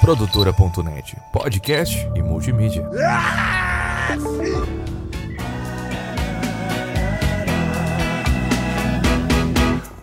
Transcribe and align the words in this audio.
Produtora.net, 0.00 1.16
podcast 1.32 2.08
e 2.16 2.22
multimídia. 2.22 2.88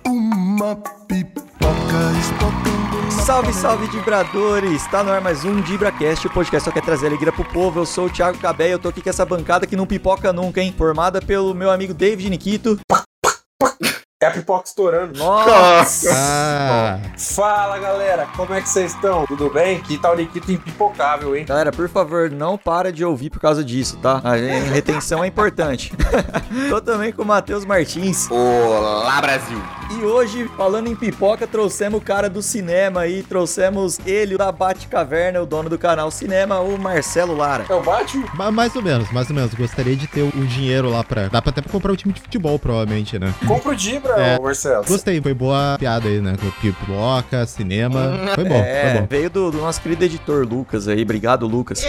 Uma 0.05 0.75
pipoca 1.07 2.11
explodindo. 2.19 3.11
Salve, 3.25 3.53
salve, 3.53 3.87
Dibradores! 3.87 4.85
Tá 4.87 5.03
no 5.03 5.11
ar 5.11 5.21
mais 5.21 5.43
um 5.45 5.61
DibraCast, 5.61 6.27
o 6.27 6.29
podcast 6.29 6.65
só 6.65 6.71
quer 6.71 6.81
trazer 6.81 7.07
alegria 7.07 7.31
pro 7.31 7.43
povo. 7.45 7.79
Eu 7.79 7.85
sou 7.85 8.05
o 8.05 8.09
Thiago 8.09 8.37
Cabé 8.37 8.69
e 8.69 8.71
eu 8.71 8.79
tô 8.79 8.89
aqui 8.89 9.01
com 9.01 9.09
essa 9.09 9.25
bancada 9.25 9.67
que 9.67 9.75
não 9.75 9.85
pipoca 9.85 10.31
nunca, 10.31 10.61
hein? 10.61 10.73
Formada 10.77 11.21
pelo 11.21 11.53
meu 11.53 11.69
amigo 11.69 11.93
David 11.93 12.29
Nikito. 12.29 12.79
É 14.21 14.25
a 14.25 14.31
pipoca 14.31 14.65
estourando. 14.67 15.17
Nossa! 15.17 16.09
Ah, 16.13 16.99
Fala 17.17 17.79
galera, 17.79 18.27
como 18.35 18.53
é 18.53 18.59
que 18.59 18.67
vocês 18.67 18.93
estão? 18.93 19.25
Tudo 19.25 19.49
bem? 19.49 19.79
Que 19.79 19.97
tal 19.97 20.11
o 20.11 20.17
Nikito 20.17 20.51
impipocável, 20.51 21.37
hein? 21.37 21.45
Galera, 21.45 21.71
por 21.71 21.87
favor, 21.87 22.29
não 22.29 22.57
para 22.57 22.91
de 22.91 23.05
ouvir 23.05 23.29
por 23.29 23.39
causa 23.39 23.63
disso, 23.63 23.95
tá? 24.01 24.19
A 24.21 24.33
retenção 24.73 25.23
é 25.23 25.27
importante. 25.27 25.93
tô 26.69 26.81
também 26.81 27.13
com 27.13 27.21
o 27.21 27.25
Matheus 27.25 27.63
Martins. 27.63 28.29
olá 28.29 29.21
Brasil. 29.21 29.57
E 29.97 30.03
hoje, 30.03 30.51
falando 30.57 30.87
em 30.87 30.95
pipoca, 30.97 31.47
trouxemos 31.47 31.99
o 32.01 32.03
cara 32.03 32.29
do 32.29 32.41
cinema 32.41 32.99
aí, 33.01 33.23
trouxemos 33.23 33.99
ele 34.05 34.37
da 34.37 34.51
Bate-Caverna, 34.51 35.41
o 35.41 35.45
dono 35.45 35.69
do 35.69 35.79
canal 35.79 36.11
Cinema, 36.11 36.59
o 36.59 36.77
Marcelo 36.77 37.35
Lara. 37.37 37.65
É 37.69 37.73
o 37.73 37.81
Batman? 37.81 38.27
Ma- 38.35 38.51
mais 38.51 38.75
ou 38.75 38.81
menos, 38.83 39.09
mais 39.13 39.29
ou 39.29 39.35
menos. 39.35 39.53
Gostaria 39.53 39.95
de 39.95 40.07
ter 40.07 40.23
o 40.23 40.45
dinheiro 40.45 40.89
lá 40.91 41.05
pra. 41.05 41.29
Dá 41.29 41.41
pra 41.41 41.51
até 41.51 41.61
pra 41.61 41.71
comprar 41.71 41.93
um 41.93 41.95
time 41.95 42.13
de 42.13 42.19
futebol, 42.21 42.59
provavelmente, 42.59 43.17
né? 43.17 43.33
Compra 43.47 43.71
o 43.71 43.75
Dibra, 43.75 44.08
É. 44.17 44.37
ô 44.37 44.43
Marcelo. 44.43 44.85
Gostei, 44.85 45.21
foi 45.21 45.33
boa 45.33 45.75
piada 45.77 46.07
aí, 46.07 46.21
né? 46.21 46.35
Pipoca, 46.61 47.45
cinema. 47.45 48.13
Foi 48.35 48.43
bom, 48.43 48.55
é, 48.55 48.91
foi 48.91 49.01
bom. 49.01 49.07
veio 49.09 49.29
do, 49.29 49.51
do 49.51 49.57
nosso 49.59 49.81
querido 49.81 50.03
editor 50.05 50.47
Lucas 50.47 50.87
aí. 50.87 51.01
Obrigado, 51.01 51.45
Lucas. 51.47 51.83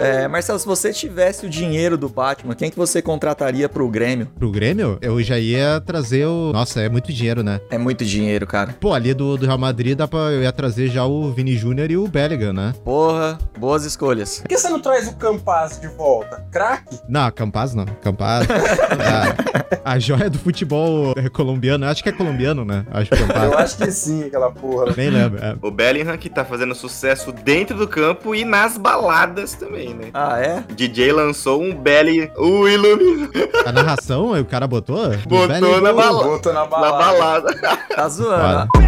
É, 0.00 0.28
Marcelo, 0.28 0.58
se 0.58 0.66
você 0.66 0.92
tivesse 0.92 1.46
o 1.46 1.48
dinheiro 1.48 1.96
do 1.96 2.08
Batman, 2.08 2.54
quem 2.54 2.70
que 2.70 2.76
você 2.76 3.00
contrataria 3.02 3.68
pro 3.68 3.88
Grêmio? 3.88 4.26
Pro 4.38 4.50
Grêmio, 4.50 4.98
eu 5.00 5.22
já 5.22 5.38
ia 5.38 5.80
trazer 5.80 6.26
o. 6.26 6.52
Nossa, 6.52 6.80
é 6.80 6.88
muito 6.88 7.12
dinheiro, 7.12 7.42
né? 7.42 7.60
É 7.70 7.78
muito 7.78 8.04
dinheiro, 8.04 8.46
cara. 8.46 8.74
Pô, 8.80 8.92
ali 8.92 9.12
do, 9.14 9.36
do 9.36 9.46
Real 9.46 9.58
Madrid 9.58 9.96
dá 9.96 10.08
pra. 10.08 10.18
Eu 10.30 10.42
ia 10.42 10.52
trazer 10.52 10.88
já 10.88 11.04
o 11.04 11.30
Vini 11.32 11.56
Júnior 11.56 11.90
e 11.90 11.96
o 11.96 12.06
Bellingham, 12.08 12.52
né? 12.52 12.74
Porra, 12.84 13.38
boas 13.58 13.84
escolhas. 13.84 14.40
Por 14.40 14.48
que 14.48 14.56
você 14.58 14.68
não 14.68 14.80
traz 14.80 15.08
o 15.08 15.16
Campaz 15.16 15.80
de 15.80 15.88
volta? 15.88 16.44
Craque? 16.50 16.98
Não, 17.08 17.30
Campaz 17.30 17.74
não. 17.74 17.84
Campaz. 17.84 18.46
a, 19.84 19.92
a 19.94 19.98
joia 19.98 20.30
do 20.30 20.38
futebol 20.38 21.12
é 21.16 21.28
colombiano. 21.28 21.86
Acho 21.86 22.02
que 22.02 22.08
é 22.08 22.12
colombiano, 22.12 22.64
né? 22.64 22.84
Acho 22.90 23.10
que 23.10 23.16
é 23.16 23.22
Eu 23.22 23.26
Campaz. 23.26 23.52
acho 23.54 23.76
que 23.78 23.90
sim, 23.90 24.24
aquela 24.24 24.50
porra. 24.50 24.94
Nem 24.96 25.10
lembro. 25.10 25.42
É. 25.44 25.56
O 25.62 25.70
Bellingham 25.70 26.16
que 26.16 26.28
tá 26.28 26.44
fazendo 26.44 26.74
sucesso 26.74 27.32
dentro 27.32 27.76
do 27.76 27.86
campo 27.88 28.34
e 28.34 28.44
nas 28.44 28.76
baladas 28.78 29.54
também, 29.54 29.89
né? 29.94 30.10
Ah, 30.14 30.38
é? 30.40 30.64
DJ 30.74 31.12
lançou 31.12 31.60
um 31.62 31.74
Belly, 31.74 32.30
o 32.36 32.66
Illumina 32.68 33.28
A 33.66 33.72
narração, 33.72 34.32
o 34.38 34.44
cara 34.44 34.66
botou? 34.66 35.10
Botou 35.26 35.80
na 35.80 35.92
bala- 35.92 36.22
Botou 36.24 36.52
na 36.52 36.60
na 36.60 36.66
balada. 36.66 36.98
balada. 37.18 37.76
Tá 37.94 38.08
zoando. 38.08 38.68
Foda. 38.72 38.79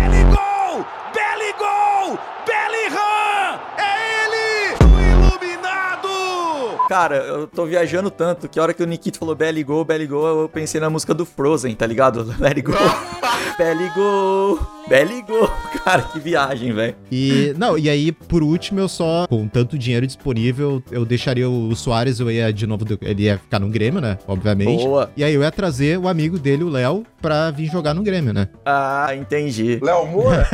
Cara, 6.92 7.16
eu 7.16 7.46
tô 7.46 7.64
viajando 7.64 8.10
tanto 8.10 8.46
que 8.46 8.60
a 8.60 8.62
hora 8.62 8.74
que 8.74 8.82
o 8.82 8.86
Nikito 8.86 9.18
falou 9.18 9.34
Belly 9.34 9.64
Go, 9.64 9.82
Belly 9.82 10.06
Go, 10.06 10.26
eu 10.26 10.46
pensei 10.46 10.78
na 10.78 10.90
música 10.90 11.14
do 11.14 11.24
Frozen, 11.24 11.74
tá 11.74 11.86
ligado? 11.86 12.22
Let 12.38 12.58
it 12.58 12.60
go. 12.60 12.74
Belly 13.56 13.90
Go, 13.94 14.60
Belly 14.86 15.22
Go. 15.22 15.50
Cara, 15.82 16.02
que 16.02 16.20
viagem, 16.20 16.72
velho. 16.72 16.94
E, 17.10 17.54
não, 17.56 17.78
e 17.78 17.88
aí, 17.88 18.12
por 18.12 18.42
último, 18.42 18.78
eu 18.78 18.88
só, 18.88 19.26
com 19.26 19.48
tanto 19.48 19.78
dinheiro 19.78 20.06
disponível, 20.06 20.82
eu 20.90 21.04
deixaria 21.04 21.48
o 21.48 21.74
Soares, 21.74 22.20
eu 22.20 22.30
ia 22.30 22.52
de 22.52 22.66
novo, 22.66 22.84
ele 23.00 23.22
ia 23.22 23.38
ficar 23.38 23.58
no 23.58 23.68
Grêmio, 23.68 24.00
né? 24.00 24.18
Obviamente. 24.28 24.84
Boa. 24.84 25.10
E 25.16 25.24
aí 25.24 25.32
eu 25.32 25.42
ia 25.42 25.50
trazer 25.50 25.98
o 25.98 26.06
amigo 26.06 26.38
dele, 26.38 26.62
o 26.62 26.68
Léo, 26.68 27.04
pra 27.20 27.50
vir 27.50 27.70
jogar 27.70 27.94
no 27.94 28.02
Grêmio, 28.02 28.32
né? 28.32 28.48
Ah, 28.64 29.14
entendi. 29.14 29.78
Léo 29.82 30.06
Moura? 30.06 30.46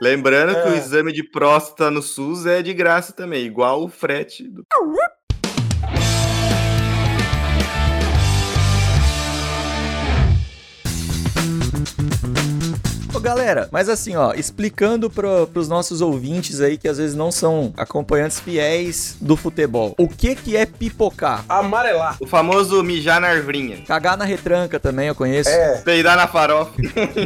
Lembrando 0.00 0.54
que 0.54 0.68
o 0.68 0.74
É. 0.74 0.76
exame 0.76 1.12
de 1.12 1.22
próstata 1.22 1.90
no 1.90 2.02
SUS 2.02 2.44
é 2.46 2.60
de 2.62 2.74
graça 2.74 3.12
também, 3.12 3.44
igual 3.46 3.82
o 3.82 3.88
frete 3.88 4.42
do. 4.46 4.64
Galera, 13.24 13.68
mas 13.72 13.88
assim, 13.88 14.14
ó, 14.16 14.32
explicando 14.34 15.08
pro, 15.10 15.46
pros 15.48 15.66
nossos 15.68 16.00
ouvintes 16.00 16.60
aí 16.60 16.76
que 16.76 16.86
às 16.86 16.98
vezes 16.98 17.16
não 17.16 17.32
são 17.32 17.72
acompanhantes 17.76 18.38
fiéis 18.38 19.16
do 19.20 19.36
futebol. 19.36 19.94
O 19.98 20.06
que 20.08 20.34
que 20.34 20.56
é 20.56 20.66
pipocar? 20.66 21.44
Amarelar. 21.48 22.16
O 22.20 22.26
famoso 22.26 22.82
mijar 22.82 23.20
na 23.20 23.28
arvrinha. 23.28 23.82
Cagar 23.86 24.16
na 24.16 24.24
retranca 24.24 24.78
também, 24.78 25.08
eu 25.08 25.14
conheço. 25.14 25.48
É. 25.48 25.80
Peidar 25.82 26.16
na 26.16 26.28
farofa. 26.28 26.72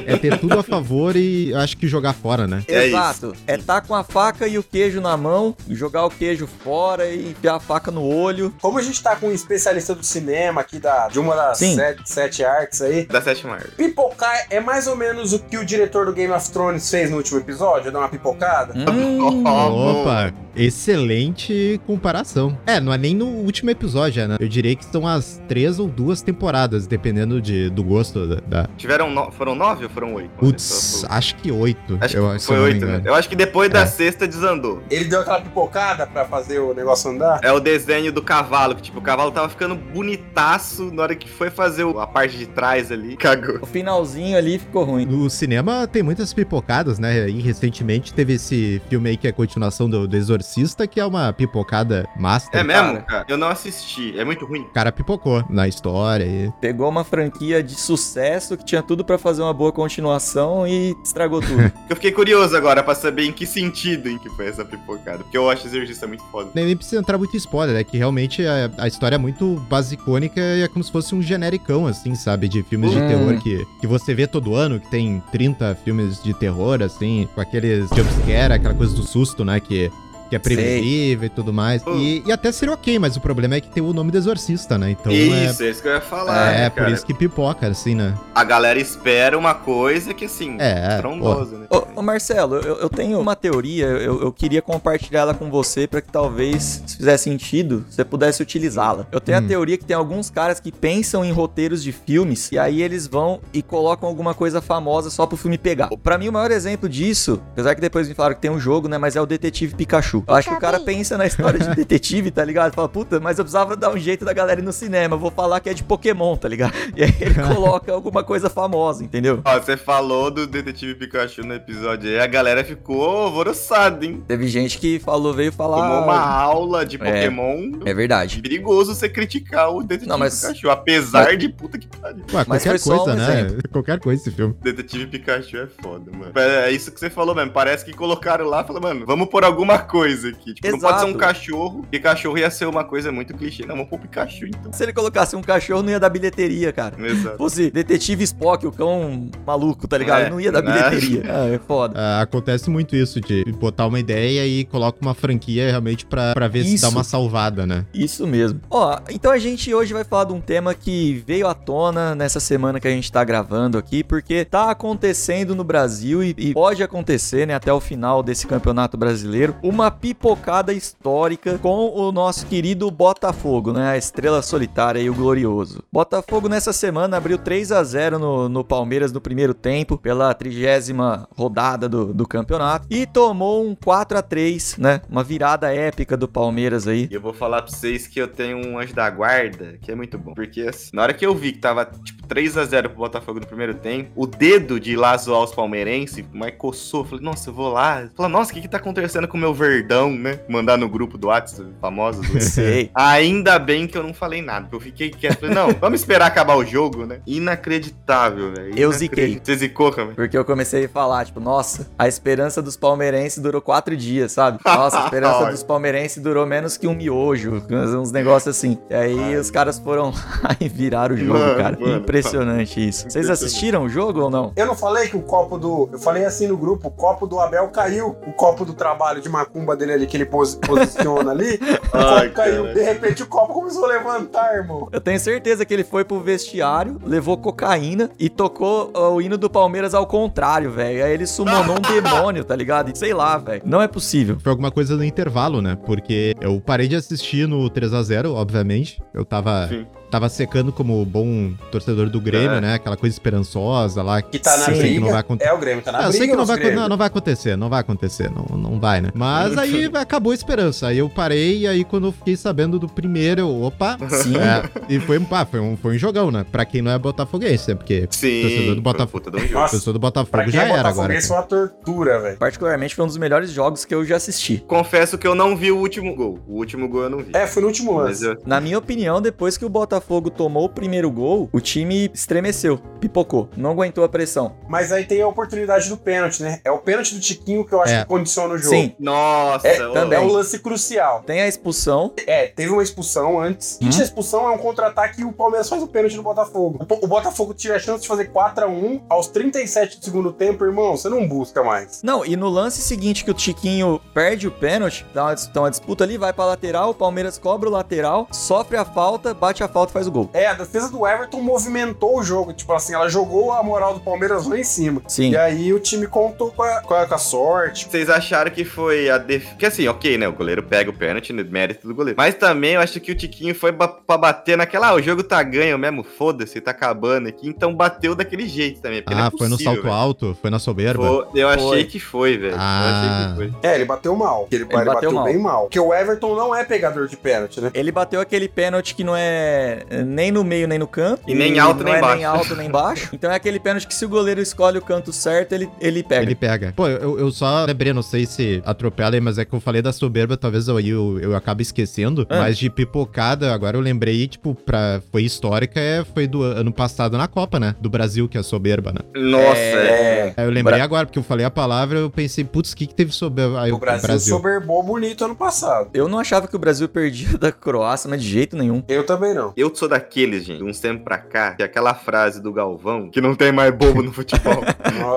É 0.06 0.16
ter 0.16 0.38
tudo 0.38 0.58
a 0.58 0.62
favor 0.62 1.16
e 1.16 1.52
acho 1.54 1.76
que 1.76 1.88
jogar 1.88 2.12
fora, 2.14 2.46
né? 2.46 2.62
É 2.68 2.86
Exato. 2.86 3.34
É 3.46 3.56
tá 3.58 3.80
com 3.80 3.94
a 3.94 4.04
faca 4.04 4.46
e 4.46 4.56
o 4.56 4.62
queijo 4.62 5.00
na 5.00 5.16
mão, 5.16 5.56
jogar 5.68 6.04
o 6.06 6.10
queijo 6.10 6.46
fora 6.46 7.06
e 7.06 7.30
enfiar 7.30 7.56
a 7.56 7.60
faca 7.60 7.90
no 7.90 8.02
olho. 8.04 8.54
Como 8.60 8.78
a 8.78 8.82
gente 8.82 9.02
tá 9.02 9.16
com 9.16 9.26
um 9.28 9.32
especialista 9.32 9.94
do 9.94 10.04
cinema 10.04 10.60
aqui 10.60 10.78
da, 10.78 11.08
de 11.08 11.18
uma 11.18 11.34
das 11.34 11.58
sete, 11.58 12.02
sete 12.04 12.44
artes 12.44 12.80
aí, 12.80 13.04
Da 13.06 13.20
sétima 13.20 13.54
árvore. 13.54 13.72
pipocar 13.76 14.46
é 14.48 14.60
mais 14.60 14.86
ou 14.86 14.94
menos 14.96 15.32
o 15.32 15.38
que 15.40 15.58
o 15.58 15.64
diretor 15.64 15.87
do 15.88 16.12
Game 16.12 16.32
of 16.32 16.50
Thrones 16.50 16.88
fez 16.90 17.10
no 17.10 17.16
último 17.16 17.38
episódio, 17.40 17.90
dar 17.90 18.00
uma 18.00 18.08
pipocada. 18.08 18.74
Hum, 18.90 19.44
Opa, 19.46 20.32
excelente 20.54 21.80
comparação. 21.86 22.56
É, 22.66 22.80
não 22.80 22.92
é 22.92 22.98
nem 22.98 23.14
no 23.14 23.26
último 23.26 23.70
episódio, 23.70 24.26
né? 24.28 24.36
Eu 24.40 24.48
diria 24.48 24.74
que 24.74 24.84
são 24.84 25.06
as 25.06 25.40
três 25.48 25.78
ou 25.78 25.86
duas 25.88 26.22
temporadas, 26.22 26.86
dependendo 26.86 27.40
de, 27.40 27.70
do 27.70 27.82
gosto 27.82 28.26
da. 28.26 28.36
da... 28.62 28.68
Tiveram 28.76 29.10
no... 29.10 29.30
Foram 29.32 29.54
nove 29.54 29.84
ou 29.84 29.90
foram 29.90 30.14
oito? 30.14 30.30
Putz, 30.38 31.04
acho 31.08 31.36
que 31.36 31.50
oito. 31.52 31.98
Acho 32.00 32.16
eu, 32.16 32.30
que 32.32 32.38
foi 32.44 32.58
oito, 32.58 32.84
né? 32.86 33.02
Eu 33.04 33.14
acho 33.14 33.28
que 33.28 33.36
depois 33.36 33.70
da 33.70 33.80
É. 33.80 33.86
sexta 33.86 34.26
desandou. 34.26 34.82
Ele 34.90 35.04
deu 35.04 35.20
aquela 35.20 35.40
pipocada 35.40 36.06
pra 36.06 36.24
fazer 36.24 36.58
o 36.58 36.74
negócio 36.74 37.10
andar. 37.10 37.40
É 37.42 37.52
o 37.52 37.60
desenho 37.60 38.12
do 38.12 38.22
cavalo, 38.22 38.74
que 38.74 38.82
tipo, 38.82 38.98
o 38.98 39.02
cavalo 39.02 39.30
tava 39.30 39.48
ficando 39.48 39.74
bonitaço 39.74 40.90
na 40.92 41.02
hora 41.02 41.14
que 41.14 41.28
foi 41.28 41.50
fazer 41.50 41.84
o- 41.84 41.98
a 42.00 42.06
parte 42.06 42.36
de 42.36 42.46
trás 42.46 42.90
ali. 42.90 43.16
Cagou. 43.16 43.58
o 43.62 43.66
finalzinho 43.66 44.36
ali 44.36 44.58
ficou 44.58 44.84
ruim. 44.84 45.04
No 45.06 45.28
cinema 45.30 45.77
tem 45.86 46.02
muitas 46.02 46.32
pipocadas, 46.32 46.98
né? 46.98 47.28
E 47.28 47.40
recentemente 47.40 48.12
teve 48.12 48.34
esse 48.34 48.80
filme 48.88 49.10
aí 49.10 49.16
que 49.16 49.26
é 49.26 49.30
a 49.30 49.32
continuação 49.32 49.88
do, 49.88 50.06
do 50.06 50.16
Exorcista, 50.16 50.86
que 50.86 50.98
é 51.00 51.04
uma 51.04 51.32
pipocada 51.32 52.06
master. 52.18 52.60
É 52.60 52.64
mesmo, 52.64 52.92
cara. 52.94 53.02
cara? 53.02 53.24
Eu 53.28 53.36
não 53.36 53.48
assisti. 53.48 54.18
É 54.18 54.24
muito 54.24 54.44
ruim. 54.46 54.62
O 54.62 54.72
cara 54.72 54.90
pipocou 54.92 55.44
na 55.48 55.68
história 55.68 56.24
e... 56.24 56.50
Pegou 56.60 56.88
uma 56.88 57.04
franquia 57.04 57.62
de 57.62 57.74
sucesso 57.74 58.56
que 58.56 58.64
tinha 58.64 58.82
tudo 58.82 59.04
pra 59.04 59.18
fazer 59.18 59.42
uma 59.42 59.54
boa 59.54 59.72
continuação 59.72 60.66
e 60.66 60.96
estragou 61.04 61.40
tudo. 61.40 61.70
Eu 61.88 61.96
fiquei 61.96 62.12
curioso 62.12 62.56
agora 62.56 62.82
pra 62.82 62.94
saber 62.94 63.24
em 63.24 63.32
que 63.32 63.46
sentido 63.46 64.08
em 64.08 64.18
que 64.18 64.28
foi 64.30 64.46
essa 64.46 64.64
pipocada. 64.64 65.18
Porque 65.18 65.36
eu 65.36 65.48
acho 65.50 65.66
exorcista 65.66 66.06
muito 66.06 66.22
foda. 66.24 66.50
Nem 66.54 66.66
nem 66.66 66.76
precisa 66.76 67.00
entrar 67.00 67.16
muito 67.18 67.34
em 67.34 67.38
spoiler, 67.38 67.76
é 67.76 67.84
que 67.84 67.96
realmente 67.96 68.44
a, 68.46 68.70
a 68.78 68.88
história 68.88 69.14
é 69.16 69.18
muito 69.18 69.54
basicônica 69.68 70.40
e 70.40 70.62
é 70.62 70.68
como 70.68 70.84
se 70.84 70.90
fosse 70.92 71.14
um 71.14 71.22
genericão, 71.22 71.86
assim, 71.86 72.14
sabe? 72.14 72.48
De 72.48 72.62
filmes 72.62 72.90
de 72.92 72.98
Hum. 72.98 73.06
terror 73.08 73.40
que, 73.40 73.66
que 73.80 73.86
você 73.86 74.14
vê 74.14 74.26
todo 74.26 74.54
ano, 74.54 74.80
que 74.80 74.88
tem 74.90 75.22
30 75.32 75.67
filmes 75.74 76.22
de 76.22 76.34
terror, 76.34 76.82
assim, 76.82 77.28
com 77.34 77.40
aqueles 77.40 77.88
jumpscare, 77.90 78.52
aquela 78.52 78.74
coisa 78.74 78.94
do 78.94 79.02
susto, 79.02 79.44
né? 79.44 79.60
Que, 79.60 79.90
que 80.28 80.36
é 80.36 80.38
previsível 80.38 81.26
e 81.26 81.28
tudo 81.28 81.52
mais. 81.52 81.82
Hum. 81.86 81.96
E, 81.98 82.22
e 82.26 82.32
até 82.32 82.50
seria 82.52 82.74
ok, 82.74 82.98
mas 82.98 83.16
o 83.16 83.20
problema 83.20 83.56
é 83.56 83.60
que 83.60 83.68
tem 83.68 83.82
o 83.82 83.92
nome 83.92 84.10
do 84.10 84.18
exorcista, 84.18 84.76
né? 84.76 84.90
Então 84.90 85.12
isso, 85.12 85.62
é 85.62 85.70
isso 85.70 85.82
que 85.82 85.88
eu 85.88 85.92
ia 85.92 85.98
é. 85.98 86.00
falar. 86.00 86.52
É, 86.52 86.58
né, 86.62 86.70
por 86.70 86.88
isso 86.88 87.04
que 87.04 87.14
pipoca, 87.14 87.66
assim, 87.66 87.94
né? 87.94 88.14
A 88.34 88.44
galera 88.44 88.78
espera 88.78 89.36
uma 89.38 89.54
coisa 89.54 90.12
que, 90.14 90.24
assim, 90.26 90.56
É, 90.58 90.98
trondosa, 90.98 91.58
né? 91.58 91.66
Ô, 91.70 92.00
ô, 92.00 92.02
Marcelo, 92.02 92.56
eu, 92.56 92.76
eu 92.76 92.88
tenho 92.88 93.18
uma 93.20 93.34
teoria, 93.34 93.86
eu, 93.86 94.20
eu 94.22 94.32
queria 94.32 94.60
compartilhar 94.62 95.20
ela 95.20 95.34
com 95.34 95.50
você 95.50 95.86
pra 95.86 96.00
que 96.00 96.10
talvez, 96.10 96.82
se 96.86 96.96
fizer 96.96 97.16
sentido, 97.16 97.84
você 97.88 98.04
pudesse 98.04 98.42
utilizá-la. 98.42 99.06
Eu 99.10 99.20
tenho 99.20 99.38
Hum. 99.38 99.44
a 99.44 99.48
teoria 99.48 99.78
que 99.78 99.84
tem 99.84 99.96
alguns 99.96 100.30
caras 100.30 100.58
que 100.60 100.72
pensam 100.72 101.24
em 101.24 101.30
roteiros 101.32 101.82
de 101.82 101.92
filmes 101.92 102.50
e 102.52 102.58
aí 102.58 102.82
eles 102.82 103.06
vão 103.06 103.40
e 103.52 103.62
colocam 103.62 104.08
alguma 104.08 104.34
coisa 104.34 104.60
famosa 104.60 105.10
só 105.10 105.26
pro 105.26 105.36
filme 105.36 105.56
pegar. 105.58 105.88
Pra 106.02 106.18
mim, 106.18 106.28
o 106.28 106.32
maior 106.32 106.50
exemplo 106.50 106.88
disso, 106.88 107.40
apesar 107.52 107.74
que 107.74 107.80
depois 107.80 108.08
me 108.08 108.14
falaram 108.14 108.34
que 108.34 108.40
tem 108.40 108.50
um 108.50 108.58
jogo, 108.60 108.88
né, 108.88 108.98
mas 108.98 109.16
é 109.16 109.20
o 109.20 109.26
Detetive 109.26 109.74
Pikachu. 109.74 110.17
Eu 110.26 110.34
acho 110.34 110.48
que 110.48 110.54
o 110.54 110.58
cara 110.60 110.80
pensa 110.80 111.16
na 111.18 111.26
história 111.26 111.58
de 111.58 111.74
detetive, 111.74 112.30
tá 112.30 112.44
ligado? 112.44 112.74
Fala, 112.74 112.88
puta, 112.88 113.20
mas 113.20 113.38
eu 113.38 113.44
precisava 113.44 113.76
dar 113.76 113.90
um 113.90 113.98
jeito 113.98 114.24
da 114.24 114.32
galera 114.32 114.60
ir 114.60 114.64
no 114.64 114.72
cinema, 114.72 115.16
vou 115.16 115.30
falar 115.30 115.60
que 115.60 115.68
é 115.68 115.74
de 115.74 115.82
Pokémon, 115.84 116.36
tá 116.36 116.48
ligado? 116.48 116.72
E 116.96 117.04
aí 117.04 117.14
ele 117.20 117.34
coloca 117.54 117.92
alguma 117.92 118.24
coisa 118.24 118.48
famosa, 118.50 119.04
entendeu? 119.04 119.40
Ó, 119.44 119.58
você 119.60 119.76
falou 119.76 120.30
do 120.30 120.46
Detetive 120.46 120.94
Pikachu 120.94 121.42
no 121.42 121.54
episódio 121.54 122.08
aí, 122.10 122.18
a 122.18 122.26
galera 122.26 122.64
ficou 122.64 123.02
alvoroçada, 123.04 124.04
hein? 124.04 124.22
Teve 124.26 124.48
gente 124.48 124.78
que 124.78 124.98
falou, 124.98 125.32
veio 125.32 125.52
falar. 125.52 125.76
Tomou 125.88 126.02
uma 126.04 126.18
aula 126.20 126.84
de 126.84 126.96
É. 126.96 126.98
Pokémon. 126.98 127.80
É 127.84 127.94
verdade. 127.94 128.40
Perigoso 128.42 128.94
você 128.94 129.08
criticar 129.08 129.70
o 129.72 129.82
Detetive 129.82 130.08
Não, 130.08 130.18
mas- 130.18 130.40
Pikachu, 130.40 130.70
apesar 130.70 131.36
de 131.36 131.48
puta 131.48 131.78
que 131.78 131.86
pariu. 131.86 132.24
Ué, 132.32 132.44
Mas 132.48 132.62
qualquer 132.64 132.80
coisa, 132.82 133.02
um 133.12 133.14
né? 133.14 133.40
exemplo. 133.40 133.58
Qualquer 133.70 134.00
coisa 134.00 134.22
esse 134.22 134.30
filme. 134.30 134.54
Detetive 134.62 135.06
Pikachu 135.06 135.56
é 135.58 135.66
foda, 135.80 136.10
mano. 136.10 136.32
É 136.36 136.70
isso 136.70 136.90
que 136.90 136.98
você 136.98 137.10
falou 137.10 137.34
mesmo. 137.34 137.52
Parece 137.52 137.84
que 137.84 137.92
colocaram 137.92 138.46
lá 138.46 138.62
e 138.62 138.66
falaram, 138.66 138.88
mano, 138.88 139.06
vamos 139.06 139.28
pôr 139.28 139.44
alguma 139.44 139.78
coisa 139.78 140.07
aqui. 140.24 140.54
Tipo, 140.54 140.70
não 140.70 140.78
pode 140.78 141.00
ser 141.00 141.06
um 141.06 141.08
Exato. 141.10 141.18
cachorro, 141.18 141.80
porque 141.82 141.98
cachorro 141.98 142.38
ia 142.38 142.50
ser 142.50 142.66
uma 142.66 142.84
coisa 142.84 143.12
muito 143.12 143.34
clichê. 143.34 143.62
Não, 143.66 143.76
vamos 143.76 143.90
pôr 143.90 143.98
Pikachu 143.98 144.46
então. 144.46 144.72
Se 144.72 144.82
ele 144.82 144.92
colocasse 144.92 145.36
um 145.36 145.42
cachorro, 145.42 145.82
não 145.82 145.90
ia 145.90 146.00
dar 146.00 146.10
bilheteria, 146.10 146.72
cara. 146.72 146.94
Exato. 147.06 147.36
Fosse 147.36 147.70
detetive 147.70 148.24
Spock, 148.24 148.66
o 148.66 148.72
cão 148.72 149.30
maluco, 149.46 149.86
tá 149.86 149.98
ligado? 149.98 150.26
É, 150.26 150.30
não 150.30 150.40
ia 150.40 150.52
dar 150.52 150.62
né? 150.62 150.72
bilheteria. 150.72 151.22
Ah, 151.28 151.46
é 151.54 151.58
foda. 151.58 151.94
Ah, 151.96 152.20
acontece 152.22 152.70
muito 152.70 152.94
isso, 152.96 153.20
de 153.20 153.44
botar 153.52 153.86
uma 153.86 153.98
ideia 153.98 154.46
e 154.46 154.64
coloca 154.64 154.98
uma 155.00 155.14
franquia 155.14 155.68
realmente 155.70 156.06
pra, 156.06 156.32
pra 156.34 156.48
ver 156.48 156.64
se 156.64 156.74
Isso. 156.74 156.82
dá 156.82 156.88
uma 156.88 157.04
salvada, 157.04 157.66
né? 157.66 157.84
Isso 157.92 158.26
mesmo. 158.26 158.60
Ó, 158.70 158.98
então 159.10 159.30
a 159.30 159.38
gente 159.38 159.72
hoje 159.72 159.92
vai 159.92 160.04
falar 160.04 160.24
de 160.24 160.32
um 160.32 160.40
tema 160.40 160.74
que 160.74 161.22
veio 161.26 161.46
à 161.46 161.54
tona 161.54 162.14
nessa 162.14 162.40
semana 162.40 162.80
que 162.80 162.88
a 162.88 162.90
gente 162.90 163.10
tá 163.10 163.22
gravando 163.24 163.78
aqui, 163.78 164.02
porque 164.02 164.44
tá 164.44 164.70
acontecendo 164.70 165.54
no 165.54 165.64
Brasil 165.64 166.22
e, 166.22 166.34
e 166.36 166.54
pode 166.54 166.82
acontecer, 166.82 167.46
né, 167.46 167.54
até 167.54 167.72
o 167.72 167.80
final 167.80 168.22
desse 168.22 168.46
campeonato 168.46 168.96
brasileiro, 168.96 169.54
uma 169.62 169.90
pipocada 170.00 170.72
histórica 170.72 171.58
com 171.58 171.90
o 171.94 172.12
nosso 172.12 172.46
querido 172.46 172.90
Botafogo, 172.90 173.72
né, 173.72 173.90
a 173.90 173.96
estrela 173.96 174.42
solitária 174.42 175.00
e 175.00 175.10
o 175.10 175.14
glorioso. 175.14 175.82
Botafogo 175.92 176.48
nessa 176.48 176.72
semana 176.72 177.16
abriu 177.16 177.38
3 177.38 177.72
a 177.72 177.82
0 177.82 178.18
no, 178.18 178.48
no 178.48 178.64
Palmeiras 178.64 179.12
no 179.12 179.20
primeiro 179.20 179.54
tempo, 179.54 179.98
pela 179.98 180.32
trigésima 180.34 181.28
rodada 181.36 181.88
do, 181.88 182.12
do 182.12 182.26
campeonato, 182.26 182.86
e 182.90 183.06
tomou 183.06 183.64
um 183.64 183.74
4 183.74 184.18
a 184.18 184.22
3 184.22 184.76
né, 184.78 185.00
uma 185.08 185.22
virada 185.22 185.72
épica 185.74 186.16
do 186.16 186.28
Palmeiras 186.28 186.86
aí. 186.86 187.08
Eu 187.10 187.20
vou 187.20 187.32
falar 187.32 187.62
pra 187.62 187.70
vocês 187.70 188.06
que 188.06 188.20
eu 188.20 188.28
tenho 188.28 188.66
um 188.66 188.78
anjo 188.78 188.94
da 188.94 189.08
guarda, 189.10 189.78
que 189.80 189.90
é 189.90 189.94
muito 189.94 190.18
bom. 190.18 190.34
Porque 190.34 190.62
assim, 190.62 190.90
na 190.92 191.02
hora 191.02 191.14
que 191.14 191.24
eu 191.24 191.34
vi 191.34 191.52
que 191.52 191.58
tava, 191.58 191.84
tipo, 191.84 192.26
3x0 192.26 192.88
pro 192.88 192.98
Botafogo 192.98 193.40
no 193.40 193.46
primeiro 193.46 193.74
tempo, 193.74 194.10
o 194.14 194.26
dedo 194.26 194.78
de 194.78 194.96
lá 194.96 195.16
zoar 195.16 195.42
os 195.42 195.54
palmeirenses, 195.54 196.24
mas 196.32 196.54
coçou. 196.56 197.04
Falei, 197.04 197.24
nossa, 197.24 197.50
eu 197.50 197.54
vou 197.54 197.72
lá. 197.72 198.08
Falei, 198.14 198.32
nossa, 198.32 198.50
o 198.50 198.54
que 198.54 198.62
que 198.62 198.68
tá 198.68 198.78
acontecendo 198.78 199.26
com 199.26 199.36
o 199.36 199.40
meu 199.40 199.54
verdão, 199.88 200.10
né? 200.12 200.38
Mandar 200.48 200.76
no 200.76 200.88
grupo 200.88 201.16
do 201.16 201.28
WhatsApp, 201.28 201.70
famoso. 201.80 202.20
do- 202.20 202.40
Sei. 202.40 202.90
Ainda 202.94 203.58
bem 203.58 203.86
que 203.86 203.96
eu 203.96 204.02
não 204.02 204.12
falei 204.12 204.42
nada. 204.42 204.68
Eu 204.70 204.78
fiquei 204.80 205.10
quieto. 205.10 205.40
Falei, 205.40 205.54
não, 205.54 205.68
vamos 205.80 206.00
esperar 206.00 206.26
acabar 206.26 206.56
o 206.56 206.64
jogo, 206.64 207.06
né? 207.06 207.20
Inacreditável, 207.26 208.52
velho. 208.54 208.78
Eu 208.78 208.92
ziquei. 208.92 209.40
Você 209.42 209.56
zicou, 209.56 209.90
cara? 209.92 210.08
Porque 210.14 210.36
eu 210.36 210.44
comecei 210.44 210.84
a 210.84 210.88
falar, 210.88 211.24
tipo, 211.24 211.40
nossa, 211.40 211.88
a 211.98 212.06
esperança 212.06 212.60
dos 212.60 212.76
palmeirenses 212.76 213.38
durou 213.42 213.60
quatro 213.62 213.96
dias, 213.96 214.32
sabe? 214.32 214.58
Nossa, 214.78 215.00
a 215.02 215.04
esperança 215.04 215.44
Ai. 215.46 215.50
dos 215.52 215.62
palmeirenses 215.62 216.22
durou 216.22 216.46
menos 216.46 216.76
que 216.76 216.86
um 216.86 216.94
miojo, 216.94 217.62
uns 217.98 218.12
negócios 218.12 218.56
assim. 218.56 218.78
E 218.90 218.94
aí 218.94 219.36
os 219.36 219.50
caras 219.50 219.78
foram 219.78 220.10
lá 220.42 220.54
e 220.60 220.68
viraram 220.68 221.14
o 221.14 221.18
jogo, 221.18 221.38
Mano, 221.38 221.56
cara. 221.56 221.78
mano. 221.80 221.96
Impressionante 221.96 222.86
isso. 222.88 223.10
Vocês 223.10 223.28
assistiram 223.30 223.84
o 223.84 223.88
jogo 223.88 224.20
ou 224.22 224.30
não? 224.30 224.52
Eu 224.56 224.66
não 224.66 224.74
falei 224.76 225.08
que 225.08 225.16
o 225.16 225.22
copo 225.22 225.58
do. 225.58 225.88
Eu 225.92 225.98
falei 225.98 226.24
assim 226.24 226.46
no 226.46 226.56
grupo: 226.56 226.88
o 226.88 226.90
copo 226.90 227.26
do 227.26 227.40
Abel 227.40 227.68
caiu. 227.68 228.16
O 228.26 228.32
copo 228.32 228.64
do 228.64 228.72
trabalho 228.74 229.20
de 229.20 229.28
macumba 229.28 229.76
dele 229.78 229.92
ali, 229.92 230.06
que 230.06 230.16
ele 230.16 230.26
pos- 230.26 230.54
posiciona 230.56 231.30
ali. 231.30 231.58
O 231.88 231.96
Ai, 231.96 232.24
copo 232.28 232.34
caiu. 232.36 232.62
cara. 232.64 232.74
De 232.74 232.82
repente 232.82 233.22
o 233.22 233.26
copo 233.26 233.54
começou 233.54 233.86
a 233.86 233.88
levantar, 233.88 234.54
irmão. 234.54 234.88
Eu 234.92 235.00
tenho 235.00 235.18
certeza 235.18 235.64
que 235.64 235.72
ele 235.72 235.82
foi 235.84 236.04
pro 236.04 236.20
vestiário, 236.20 237.00
levou 237.02 237.38
cocaína 237.38 238.10
e 238.18 238.28
tocou 238.28 238.92
o 239.14 239.22
hino 239.22 239.38
do 239.38 239.48
Palmeiras 239.48 239.94
ao 239.94 240.06
contrário, 240.06 240.70
velho. 240.70 241.02
Aí 241.02 241.12
ele 241.14 241.26
summonou 241.26 241.76
um 241.76 241.80
demônio, 242.02 242.44
tá 242.44 242.54
ligado? 242.54 242.94
Sei 242.94 243.14
lá, 243.14 243.38
velho. 243.38 243.62
Não 243.64 243.80
é 243.80 243.88
possível. 243.88 244.36
Foi 244.38 244.50
alguma 244.50 244.70
coisa 244.70 244.96
no 244.96 245.04
intervalo, 245.04 245.62
né? 245.62 245.78
Porque 245.86 246.34
eu 246.42 246.60
parei 246.60 246.88
de 246.88 246.96
assistir 246.96 247.48
no 247.48 247.70
3 247.70 247.94
a 247.94 248.02
0 248.02 248.34
obviamente. 248.34 249.02
Eu 249.14 249.24
tava, 249.24 249.66
Sim. 249.68 249.86
Tava 250.10 250.28
secando 250.28 250.72
como 250.72 251.04
bom 251.04 251.52
torcedor 251.70 252.08
do 252.10 252.20
Grêmio, 252.20 252.56
É. 252.56 252.60
né? 252.60 252.74
Aquela 252.74 252.96
coisa 252.96 253.14
esperançosa 253.14 254.02
lá. 254.02 254.20
Que 254.22 254.38
tá 254.38 254.56
na 254.56 254.64
Sim, 254.66 254.70
eu 254.70 254.76
sei 254.76 254.82
que 254.84 254.88
briga. 254.90 255.00
não 255.00 255.10
vai 255.10 255.20
acontecer. 255.20 255.50
É, 255.50 255.52
o 255.54 255.58
Grêmio 255.58 255.82
tá 255.84 255.92
na 255.92 255.98
Ah, 255.98 256.02
eu 256.02 256.08
briga. 256.08 256.18
sei 256.18 256.28
que 256.30 256.36
não 256.36 256.46
vai, 256.46 256.70
não, 256.74 256.88
não 256.88 256.96
vai 256.96 257.06
acontecer, 257.06 257.56
não 257.56 257.68
vai 257.68 257.80
acontecer, 257.80 258.30
não, 258.30 258.56
não 258.56 258.80
vai, 258.80 259.00
né? 259.00 259.10
Mas 259.14 259.56
aí 259.58 259.90
acabou 259.94 260.32
a 260.32 260.34
esperança. 260.34 260.88
Aí 260.88 260.98
eu 260.98 261.08
parei, 261.08 261.60
e 261.60 261.66
aí 261.66 261.84
quando 261.84 262.08
eu 262.08 262.12
fiquei 262.12 262.36
sabendo 262.36 262.78
do 262.78 262.88
primeiro, 262.88 263.40
eu, 263.42 263.62
opa. 263.62 263.96
Sim. 264.10 264.36
É, 264.38 264.62
e 264.88 264.98
foi, 265.00 265.20
ah, 265.30 265.44
foi, 265.46 265.60
um, 265.60 265.76
foi 265.76 265.94
um 265.96 265.98
jogão, 265.98 266.30
né? 266.30 266.44
Pra 266.50 266.64
quem 266.64 266.82
não 266.82 266.90
é 266.90 266.98
botafoguense, 266.98 267.68
né? 267.70 267.74
Porque 267.74 268.06
Sim. 268.10 268.42
torcedor 268.42 268.66
do 268.68 268.72
foi 268.74 268.80
Botafogo. 268.82 269.30
torcedor 269.30 269.92
do 269.94 269.98
Botafogo 269.98 270.50
já 270.50 270.62
é 270.64 270.70
era 270.70 270.88
agora. 270.88 270.92
botafoguense, 270.94 271.30
é 271.30 271.34
uma 271.34 271.42
tortura, 271.42 272.20
velho. 272.20 272.36
Particularmente 272.38 272.94
foi 272.94 273.04
um 273.04 273.08
dos 273.08 273.16
melhores 273.16 273.50
jogos 273.50 273.84
que 273.84 273.94
eu 273.94 274.04
já 274.04 274.16
assisti. 274.16 274.58
Confesso 274.66 275.18
que 275.18 275.26
eu 275.26 275.34
não 275.34 275.56
vi 275.56 275.70
o 275.70 275.76
último 275.78 276.14
gol. 276.14 276.38
O 276.46 276.56
último 276.56 276.88
gol 276.88 277.02
eu 277.04 277.10
não 277.10 277.18
vi. 277.18 277.30
É, 277.34 277.46
foi 277.46 277.62
no 277.62 277.68
último 277.68 277.94
Mas 277.94 278.20
lance. 278.22 278.24
eu, 278.24 278.42
Na 278.46 278.60
minha 278.60 278.78
opinião, 278.78 279.20
depois 279.20 279.56
que 279.56 279.64
o 279.64 279.68
Botafogo 279.68 279.97
tomou 280.00 280.64
o 280.64 280.68
primeiro 280.68 281.10
gol, 281.10 281.48
o 281.52 281.60
time 281.60 282.10
estremeceu, 282.14 282.78
pipocou, 283.00 283.48
não 283.56 283.70
aguentou 283.70 284.04
a 284.04 284.08
pressão. 284.08 284.52
Mas 284.68 284.92
aí 284.92 285.04
tem 285.04 285.20
a 285.22 285.28
oportunidade 285.28 285.88
do 285.88 285.96
pênalti, 285.96 286.42
né? 286.42 286.60
É 286.64 286.70
o 286.70 286.78
pênalti 286.78 287.14
do 287.14 287.20
Tiquinho 287.20 287.64
que 287.64 287.72
eu 287.72 287.82
acho 287.82 287.94
É. 287.94 288.00
que 288.00 288.06
condiciona 288.06 288.54
o 288.54 288.58
jogo. 288.58 288.74
Sim, 288.74 288.94
Nossa, 288.98 289.66
É, 289.68 289.86
ô, 289.86 289.92
também. 289.92 290.18
É 290.18 290.20
um 290.22 290.28
lance 290.32 290.58
crucial. 290.58 291.22
tem 291.26 291.40
a 291.40 291.48
expulsão. 291.48 292.12
É, 292.26 292.46
teve 292.48 292.70
uma 292.72 292.82
expulsão 292.82 293.40
antes. 293.40 293.78
E 293.80 293.86
a 293.86 293.88
expulsão 294.02 294.46
é 294.48 294.50
um 294.50 294.58
contra-ataque 294.58 295.20
e 295.20 295.24
o 295.24 295.32
Palmeiras 295.32 295.68
faz 295.68 295.82
o 295.82 295.86
pênalti 295.86 296.16
no 296.16 296.22
Botafogo. 296.22 296.84
O, 297.02 297.06
Botafogo 297.06 297.54
tira 297.54 297.76
a 297.76 297.78
chance 297.78 298.02
de 298.02 298.08
fazer 298.08 298.30
4x1 298.32 299.02
aos 299.08 299.28
37 299.28 299.98
do 299.98 300.04
segundo 300.04 300.32
tempo, 300.32 300.64
irmão. 300.64 300.96
Você 300.96 301.08
não 301.08 301.26
busca 301.26 301.62
mais. 301.62 302.02
Não, 302.02 302.24
e 302.24 302.36
no 302.36 302.48
lance 302.48 302.80
seguinte 302.82 303.24
que 303.24 303.30
o 303.30 303.34
Tiquinho 303.34 304.00
perde 304.12 304.46
o 304.46 304.50
pênalti, 304.50 305.06
dá 305.14 305.24
uma, 305.24 305.34
dá 305.34 305.60
uma 305.62 305.70
disputa 305.70 306.04
ali, 306.04 306.18
vai 306.18 306.32
pra 306.32 306.44
lateral, 306.44 306.90
o 306.90 306.94
Palmeiras 306.94 307.38
cobra 307.38 307.68
o 307.68 307.72
lateral, 307.72 308.26
sofre 308.30 308.76
a 308.76 308.84
falta, 308.84 309.32
bate 309.34 309.62
a 309.62 309.68
falta 309.68 309.87
e 309.88 309.92
faz 309.92 310.06
o 310.06 310.10
gol. 310.10 310.30
É, 310.32 310.46
a 310.46 310.54
defesa 310.54 310.90
do 310.90 311.06
Everton 311.06 311.40
movimentou 311.40 312.18
o 312.18 312.22
jogo. 312.22 312.52
Tipo 312.52 312.72
assim, 312.72 312.94
ela 312.94 313.08
jogou 313.08 313.52
a 313.52 313.62
moral 313.62 313.94
do 313.94 314.00
Palmeiras 314.00 314.46
lá 314.46 314.58
em 314.58 314.64
cima. 314.64 315.02
Sim. 315.08 315.30
E 315.30 315.36
aí 315.36 315.72
o 315.72 315.80
time 315.80 316.06
contou 316.06 316.50
com 316.52 316.62
a, 316.62 316.80
com 316.82 316.94
a- 316.94 317.06
com 317.06 317.14
a 317.14 317.18
sorte. 317.18 317.88
Vocês 317.90 318.08
acharam 318.10 318.50
que 318.50 318.64
foi 318.64 319.08
a 319.10 319.18
def... 319.18 319.54
Que 319.56 319.66
assim, 319.66 319.86
ok, 319.88 320.16
né? 320.18 320.28
O 320.28 320.32
goleiro 320.32 320.62
pega 320.62 320.90
o 320.90 320.92
pênalti, 320.92 321.32
né, 321.32 321.42
mérito 321.42 321.86
do 321.88 321.94
goleiro. 321.94 322.16
Mas 322.16 322.34
também 322.34 322.74
eu 322.74 322.80
acho 322.80 323.00
que 323.00 323.12
o 323.12 323.14
Tiquinho 323.14 323.54
foi 323.54 323.72
pra 323.72 324.16
bater 324.18 324.56
naquela. 324.56 324.88
Ah, 324.88 324.94
o 324.94 325.02
jogo 325.02 325.22
tá 325.22 325.42
ganho 325.42 325.78
mesmo, 325.78 326.02
foda-se, 326.04 326.60
tá 326.60 326.70
acabando 326.70 327.28
aqui. 327.28 327.48
Então 327.48 327.74
bateu 327.74 328.14
daquele 328.14 328.46
jeito 328.48 328.80
também. 328.80 329.02
não 329.08 329.16
Ah, 329.24 329.26
é 329.26 329.30
foi 329.30 329.48
no 329.48 329.54
possível, 329.54 329.72
salto 329.74 329.82
velho. 329.82 329.94
alto? 329.94 330.38
Foi 330.40 330.50
na 330.50 330.58
soberba? 330.58 331.06
Foi- 331.06 331.26
eu 331.40 331.48
achei 331.48 331.68
Foi. 331.68 331.84
que 331.84 332.00
foi, 332.00 332.36
velho. 332.38 332.56
Ah. 332.58 332.82
Eu 332.82 332.94
achei 332.94 333.48
que 333.48 333.52
foi. 333.60 333.70
É, 333.70 333.74
ele 333.74 333.84
bateu 333.84 334.14
mal. 334.16 334.48
Ele, 334.50 334.62
ele 334.62 334.70
bateu 334.72 334.92
bateu, 334.94 335.12
mal. 335.12 335.24
bem 335.24 335.38
mal. 335.38 335.62
Porque 335.62 335.78
o 335.80 335.92
Everton 335.94 336.34
não 336.34 336.54
é 336.54 336.64
pegador 336.64 337.06
de 337.06 337.16
pênalti, 337.16 337.60
né? 337.60 337.70
Ele 337.74 337.90
bateu 337.92 338.20
aquele 338.20 338.48
pênalti 338.48 338.94
que 338.94 339.04
não 339.04 339.14
é 339.16 339.77
nem 340.04 340.30
no 340.30 340.44
meio 340.44 340.66
nem 340.68 340.78
no 340.78 340.86
canto. 340.86 341.22
E 341.26 341.34
nem 341.34 341.58
alto, 341.58 341.78
não 341.78 341.84
nem 341.84 341.94
é 341.94 342.00
baixo. 342.00 342.16
nem 342.16 342.24
alto 342.24 342.56
nem 342.56 342.70
baixo. 342.70 343.08
Então 343.18 343.30
é 343.30 343.34
aquele 343.34 343.58
pênalti 343.58 343.86
que 343.86 343.94
se 343.94 344.04
o 344.04 344.08
goleiro 344.08 344.40
escolhe 344.40 344.78
o 344.78 344.82
canto 344.82 345.12
certo, 345.12 345.52
ele, 345.52 345.68
ele 345.80 346.02
pega. 346.02 346.22
Ele 346.22 346.34
pega. 346.34 346.72
Pô, 346.76 346.86
eu, 346.88 347.18
eu 347.18 347.30
só 347.32 347.64
lembrei, 347.64 347.92
não 347.92 348.02
sei 348.02 348.26
se 348.26 348.62
atropela 348.64 349.14
aí, 349.16 349.20
mas 349.20 349.38
é 349.38 349.44
que 349.44 349.52
eu 349.52 349.60
falei 349.60 349.82
da 349.82 349.92
soberba, 349.92 350.36
talvez 350.36 350.68
eu, 350.68 350.78
eu, 350.80 351.18
eu 351.20 351.34
acabe 351.36 351.62
esquecendo. 351.62 352.26
Ah. 352.30 352.38
Mas 352.38 352.56
de 352.58 352.70
pipocada, 352.70 353.52
agora 353.52 353.76
eu 353.76 353.80
lembrei, 353.80 354.26
tipo, 354.28 354.54
pra, 354.54 355.00
foi 355.10 355.22
histórica, 355.22 355.80
é, 355.80 356.04
foi 356.14 356.26
do 356.26 356.42
ano 356.42 356.72
passado 356.72 357.16
na 357.18 357.26
Copa, 357.26 357.58
né? 357.58 357.74
Do 357.80 357.88
Brasil, 357.90 358.28
que 358.28 358.36
é 358.36 358.40
a 358.40 358.44
soberba, 358.44 358.92
né? 358.92 359.00
Nossa, 359.20 359.58
é. 359.58 360.34
É. 360.36 360.44
Eu 360.44 360.50
lembrei 360.50 360.76
Bra- 360.76 360.84
agora, 360.84 361.06
porque 361.06 361.18
eu 361.18 361.22
falei 361.22 361.44
a 361.44 361.50
palavra, 361.50 361.98
eu 361.98 362.10
pensei, 362.10 362.44
putz, 362.44 362.72
o 362.72 362.76
que 362.76 362.86
que 362.86 362.94
teve 362.94 363.12
soberba? 363.12 363.62
Aí 363.62 363.72
O 363.72 363.78
Brasil, 363.78 364.18
soberbou 364.20 364.82
bonito 364.82 365.24
ano 365.24 365.34
passado. 365.34 365.90
Eu 365.94 366.08
não 366.08 366.18
achava 366.18 366.46
que 366.46 366.54
o 366.56 366.58
Brasil 366.58 366.88
perdia 366.88 367.36
da 367.38 367.50
Croácia, 367.52 368.08
mas 368.08 368.22
de 368.22 368.28
jeito 368.28 368.56
nenhum. 368.56 368.82
Eu 368.88 369.04
também 369.04 369.34
não. 369.34 369.52
Eu 369.56 369.67
sou 369.74 369.88
daqueles, 369.88 370.44
gente, 370.44 370.58
de 370.58 370.64
uns 370.64 370.80
tempos 370.80 371.04
pra 371.04 371.18
cá, 371.18 371.54
que 371.54 371.62
é 371.62 371.66
aquela 371.66 371.94
frase 371.94 372.42
do 372.42 372.52
Galvão, 372.52 373.10
que 373.10 373.20
não 373.20 373.34
tem 373.34 373.52
mais 373.52 373.74
bobo 373.74 374.02
no 374.02 374.12
futebol. 374.12 374.62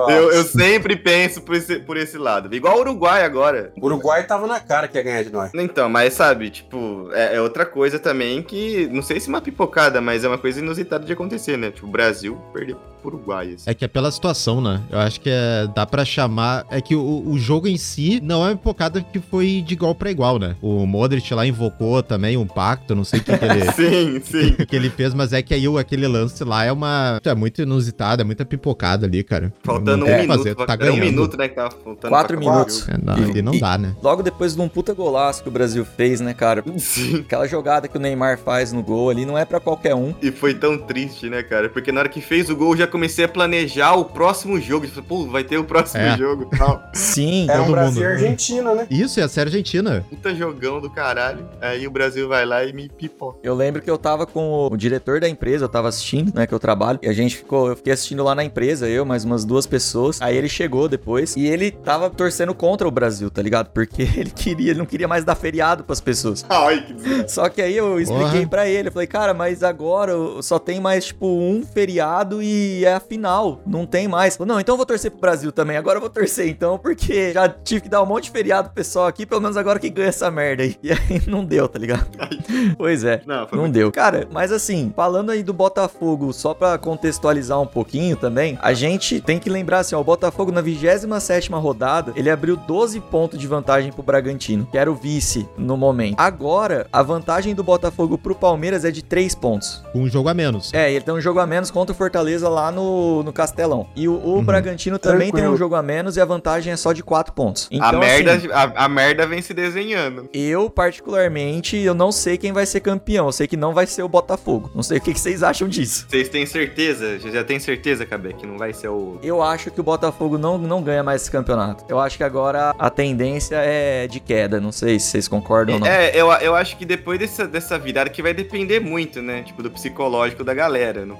Eu, 0.08 0.30
eu 0.30 0.44
sempre 0.44 0.96
penso 0.96 1.42
por 1.42 1.54
esse, 1.54 1.80
por 1.80 1.96
esse 1.96 2.16
lado. 2.16 2.54
Igual 2.54 2.76
o 2.76 2.80
Uruguai 2.80 3.24
agora. 3.24 3.72
O 3.80 3.84
Uruguai 3.84 4.24
tava 4.26 4.46
na 4.46 4.60
cara 4.60 4.86
que 4.86 4.96
ia 4.96 5.02
ganhar 5.02 5.22
de 5.22 5.30
nós. 5.30 5.50
Então, 5.54 5.88
mas 5.88 6.14
sabe, 6.14 6.50
tipo, 6.50 7.08
é, 7.12 7.36
é 7.36 7.40
outra 7.40 7.66
coisa 7.66 7.98
também 7.98 8.42
que, 8.42 8.88
não 8.92 9.02
sei 9.02 9.18
se 9.18 9.28
uma 9.28 9.40
pipocada, 9.40 10.00
mas 10.00 10.24
é 10.24 10.28
uma 10.28 10.38
coisa 10.38 10.60
inusitada 10.60 11.04
de 11.04 11.12
acontecer, 11.12 11.56
né? 11.56 11.70
Tipo, 11.70 11.86
o 11.86 11.90
Brasil 11.90 12.40
perdeu 12.52 12.78
pro 13.02 13.16
Uruguai, 13.16 13.54
assim. 13.54 13.68
É 13.70 13.74
que 13.74 13.84
é 13.84 13.88
pela 13.88 14.10
situação, 14.10 14.60
né? 14.60 14.80
Eu 14.90 14.98
acho 14.98 15.20
que 15.20 15.28
é, 15.30 15.66
dá 15.74 15.84
pra 15.84 16.04
chamar. 16.04 16.64
É 16.70 16.80
que 16.80 16.94
o, 16.94 17.22
o 17.26 17.38
jogo 17.38 17.66
em 17.68 17.76
si 17.76 18.20
não 18.22 18.42
é 18.44 18.48
uma 18.50 18.56
pipocada 18.56 19.00
que 19.00 19.18
foi 19.18 19.62
de 19.66 19.74
igual 19.74 19.94
pra 19.94 20.10
igual, 20.10 20.38
né? 20.38 20.56
O 20.62 20.86
Modric 20.86 21.32
lá 21.34 21.46
invocou 21.46 22.02
também 22.02 22.36
um 22.36 22.46
pacto, 22.46 22.94
não 22.94 23.04
sei 23.04 23.20
o 23.20 23.24
que, 23.24 23.36
que 23.36 23.44
ele. 23.44 23.62
Sim, 23.72 24.20
sim. 24.22 24.52
que 24.66 24.76
ele 24.76 24.90
fez, 24.90 25.14
mas 25.14 25.32
é 25.32 25.42
que 25.42 25.52
aí 25.54 25.66
o- 25.68 25.78
aquele 25.78 26.06
lance 26.06 26.42
lá 26.44 26.64
é 26.64 26.72
uma. 26.72 27.20
É 27.24 27.34
muito 27.34 27.62
inusitado, 27.62 28.22
é 28.22 28.24
muita 28.24 28.44
pipocada 28.44 29.06
ali, 29.06 29.22
cara. 29.22 29.52
Faltando 29.62 29.98
Não 29.98 30.06
um 30.06 30.06
tem 30.06 30.14
o 30.14 30.20
que 30.20 30.22
minuto. 30.28 30.38
fazer, 30.38 30.54
tá 30.54 30.64
era 30.64 30.72
um 30.74 30.96
ganhando. 30.96 31.00
minuto, 31.04 31.36
né, 31.36 31.48
que 31.48 31.54
tava 31.54 31.70
faltando 31.70 32.08
Quatro 32.08 32.38
minutos. 32.38 32.88
É, 32.88 32.98
não, 33.02 33.18
E- 33.36 33.42
não 33.42 33.54
e- 33.54 33.60
dá, 33.60 33.78
né? 33.78 33.94
Logo 34.02 34.22
depois 34.22 34.54
de 34.54 34.60
um 34.60 34.68
puta 34.68 34.92
golaço 34.94 35.42
que 35.42 35.48
o 35.48 35.52
Brasil 35.52 35.84
fez, 35.84 36.20
né, 36.20 36.34
cara? 36.34 36.62
Sim. 36.78 37.20
Aquela 37.20 37.46
jogada 37.46 37.88
que 37.88 37.96
o 37.96 38.00
Neymar 38.00 38.38
faz 38.38 38.72
no 38.72 38.82
gol 38.82 39.10
ali 39.10 39.24
não 39.24 39.36
é 39.38 39.44
pra 39.44 39.58
qualquer 39.60 39.94
um. 39.94 40.14
E 40.22 40.30
foi 40.30 40.54
tão 40.54 40.76
triste, 40.78 41.28
né, 41.28 41.42
cara? 41.42 41.68
Porque 41.68 41.90
na 41.90 42.00
hora 42.00 42.08
que 42.08 42.20
fez 42.20 42.48
o 42.50 42.56
gol, 42.56 42.76
já 42.76 42.86
comecei 42.92 43.24
a 43.24 43.28
planejar 43.28 43.94
o 43.94 44.04
próximo 44.04 44.60
jogo. 44.60 44.86
Falei, 44.86 45.04
pô, 45.08 45.26
vai 45.26 45.42
ter 45.42 45.56
o 45.58 45.64
próximo 45.64 46.02
É. 46.02 46.16
jogo 46.16 46.48
e 46.52 46.56
tal. 46.58 46.82
Sim. 46.94 47.46
Era 47.50 47.62
um 47.62 47.70
Brasil 47.72 48.02
e 48.02 48.06
Argentina, 48.06 48.74
né? 48.74 48.86
Isso, 48.90 49.18
é 49.18 49.22
a 49.22 49.28
série 49.28 49.48
argentina. 49.48 50.04
Puta 50.10 50.34
jogão 50.34 50.80
do 50.80 50.90
caralho. 50.90 51.48
Aí 51.60 51.86
o 51.86 51.90
Brasil 51.90 52.28
vai 52.28 52.44
lá 52.44 52.64
e 52.64 52.72
me 52.72 52.88
pipoca. 52.88 53.38
Eu 53.42 53.54
lembro 53.54 53.80
que 53.82 53.90
eu 53.90 53.96
tava 53.98 54.26
com 54.26 54.48
o, 54.50 54.66
o 54.72 54.76
diretor 54.76 55.18
da 55.20 55.28
empresa, 55.28 55.64
eu 55.64 55.68
tava 55.68 55.88
assistindo, 55.88 56.32
né, 56.34 56.46
que 56.46 56.52
eu 56.54 56.58
trabalho, 56.58 56.98
e 57.02 57.08
a 57.08 57.12
gente 57.12 57.36
ficou, 57.36 57.68
eu 57.68 57.76
fiquei 57.76 57.92
assistindo 57.92 58.22
lá 58.22 58.34
na 58.34 58.44
empresa, 58.44 58.88
eu, 58.88 59.04
mais 59.04 59.24
umas 59.24 59.44
duas 59.44 59.66
pessoas. 59.66 60.20
Aí 60.20 60.36
ele 60.36 60.48
chegou 60.48 60.88
depois 60.88 61.34
e 61.36 61.46
ele 61.46 61.70
tava 61.70 62.10
torcendo 62.10 62.54
contra 62.54 62.86
o 62.86 62.90
Brasil, 62.90 63.30
tá 63.30 63.40
ligado? 63.40 63.70
Porque 63.70 64.02
ele 64.16 64.30
queria, 64.30 64.70
ele 64.70 64.78
não 64.78 64.86
queria 64.86 65.08
mais 65.08 65.24
dar 65.24 65.34
feriado 65.34 65.82
pras 65.84 66.00
pessoas. 66.00 66.44
Ai, 66.48 66.84
que 66.84 66.92
desgraça. 66.92 67.28
Só 67.28 67.48
que 67.48 67.62
aí 67.62 67.76
eu 67.76 67.98
expliquei 68.00 68.40
Porra. 68.40 68.48
pra 68.48 68.68
ele, 68.68 68.88
eu 68.88 68.92
falei, 68.92 69.06
cara, 69.06 69.32
mas 69.32 69.62
agora 69.62 70.12
só 70.42 70.58
tem 70.58 70.80
mais, 70.80 71.06
tipo, 71.06 71.26
um 71.26 71.62
feriado 71.64 72.42
e 72.42 72.81
é 72.84 72.94
a 72.94 73.00
final, 73.00 73.60
não 73.66 73.86
tem 73.86 74.08
mais. 74.08 74.38
Não, 74.38 74.58
então 74.60 74.74
eu 74.74 74.76
vou 74.76 74.86
torcer 74.86 75.10
pro 75.10 75.20
Brasil 75.20 75.52
também, 75.52 75.76
agora 75.76 75.96
eu 75.96 76.00
vou 76.00 76.10
torcer 76.10 76.48
então, 76.48 76.78
porque 76.78 77.32
já 77.32 77.48
tive 77.48 77.82
que 77.82 77.88
dar 77.88 78.02
um 78.02 78.06
monte 78.06 78.24
de 78.24 78.30
feriado 78.30 78.68
pro 78.68 78.74
pessoal 78.74 79.06
aqui, 79.06 79.24
pelo 79.26 79.40
menos 79.40 79.56
agora 79.56 79.78
que 79.78 79.88
ganha 79.90 80.08
essa 80.08 80.30
merda 80.30 80.62
aí. 80.62 80.76
E 80.82 80.90
aí 80.90 81.22
não 81.28 81.44
deu, 81.44 81.68
tá 81.68 81.78
ligado? 81.78 82.06
pois 82.76 83.04
é. 83.04 83.22
Não, 83.24 83.46
foi 83.46 83.56
Não 83.56 83.64
muito... 83.64 83.74
deu. 83.74 83.92
Cara, 83.92 84.26
mas 84.32 84.50
assim, 84.50 84.92
falando 84.94 85.30
aí 85.30 85.42
do 85.42 85.52
Botafogo, 85.52 86.32
só 86.32 86.52
pra 86.54 86.76
contextualizar 86.76 87.60
um 87.60 87.66
pouquinho 87.66 88.16
também, 88.16 88.58
a 88.60 88.72
gente 88.72 89.20
tem 89.20 89.38
que 89.38 89.48
lembrar 89.48 89.78
assim, 89.78 89.94
ó, 89.94 90.00
o 90.00 90.04
Botafogo 90.04 90.50
na 90.50 90.62
27ª 90.62 91.58
rodada, 91.60 92.12
ele 92.16 92.28
abriu 92.28 92.56
12 92.56 93.00
pontos 93.00 93.38
de 93.38 93.46
vantagem 93.46 93.92
pro 93.92 94.02
Bragantino, 94.02 94.66
que 94.66 94.76
era 94.76 94.90
o 94.90 94.94
vice 94.94 95.48
no 95.56 95.76
momento. 95.76 96.16
Agora, 96.18 96.86
a 96.92 97.02
vantagem 97.02 97.54
do 97.54 97.62
Botafogo 97.62 98.18
pro 98.18 98.34
Palmeiras 98.34 98.84
é 98.84 98.90
de 98.90 99.02
3 99.02 99.34
pontos. 99.36 99.82
Um 99.94 100.08
jogo 100.08 100.28
a 100.28 100.34
menos. 100.34 100.72
É, 100.74 100.90
ele 100.90 101.04
tem 101.04 101.14
um 101.14 101.20
jogo 101.20 101.38
a 101.38 101.46
menos 101.46 101.70
contra 101.70 101.92
o 101.92 101.96
Fortaleza 101.96 102.48
lá 102.48 102.70
no, 102.72 103.22
no 103.22 103.32
Castelão. 103.32 103.86
E 103.94 104.08
o, 104.08 104.14
o 104.38 104.42
Bragantino 104.42 104.98
também 104.98 105.20
tem 105.26 105.30
Tranquilo. 105.32 105.54
um 105.54 105.56
jogo 105.56 105.74
a 105.74 105.82
menos 105.82 106.16
e 106.16 106.20
a 106.20 106.24
vantagem 106.24 106.72
é 106.72 106.76
só 106.76 106.92
de 106.92 107.02
4 107.02 107.32
pontos. 107.32 107.68
A 107.70 107.74
Então, 107.76 108.00
merda, 108.00 108.32
assim, 108.34 108.48
a, 108.50 108.84
a 108.84 108.88
merda 108.88 109.26
vem 109.26 109.40
se 109.42 109.52
desenhando. 109.54 110.28
eu, 110.32 110.68
particularmente, 110.70 111.76
eu 111.76 111.94
não 111.94 112.10
sei 112.12 112.38
quem 112.38 112.52
vai 112.52 112.64
ser 112.66 112.80
campeão. 112.80 113.26
Eu 113.26 113.32
sei 113.32 113.46
que 113.46 113.56
não 113.56 113.74
vai 113.74 113.86
ser 113.86 114.02
o 114.02 114.08
Botafogo. 114.08 114.70
Não 114.74 114.82
sei 114.82 114.98
o 114.98 115.00
que 115.00 115.12
que 115.12 115.20
vocês 115.20 115.42
acham 115.42 115.68
disso. 115.68 116.06
Vocês 116.08 116.28
têm 116.28 116.46
certeza? 116.46 117.18
Já 117.18 117.30
já 117.30 117.44
tem 117.44 117.58
certeza, 117.58 118.04
Cabé, 118.06 118.32
que 118.32 118.46
não 118.46 118.56
vai 118.58 118.72
ser 118.72 118.88
o. 118.88 119.18
Eu 119.22 119.42
acho 119.42 119.70
que 119.70 119.80
o 119.80 119.82
Botafogo 119.84 120.38
não, 120.38 120.56
não 120.58 120.82
ganha 120.82 121.02
mais 121.02 121.22
esse 121.22 121.30
campeonato. 121.30 121.84
Eu 121.88 121.98
acho 121.98 122.16
que 122.16 122.24
agora 122.24 122.74
a 122.78 122.90
tendência 122.90 123.56
é 123.56 124.06
de 124.06 124.20
queda. 124.20 124.60
Não 124.60 124.70
sei 124.72 124.98
se 124.98 125.06
vocês 125.08 125.28
concordam 125.28 125.74
ou 125.76 125.80
não. 125.80 125.86
É, 125.86 126.10
eu, 126.14 126.30
eu 126.34 126.54
acho 126.54 126.76
que 126.76 126.84
depois 126.84 127.18
dessa, 127.18 127.46
dessa 127.46 127.78
virada 127.78 128.08
que 128.10 128.22
vai 128.22 128.32
depender 128.34 128.80
muito, 128.80 129.20
né? 129.20 129.42
Tipo, 129.42 129.62
do 129.62 129.70
psicológico 129.70 130.44
da 130.44 130.54
galera. 130.54 131.04
No, 131.04 131.18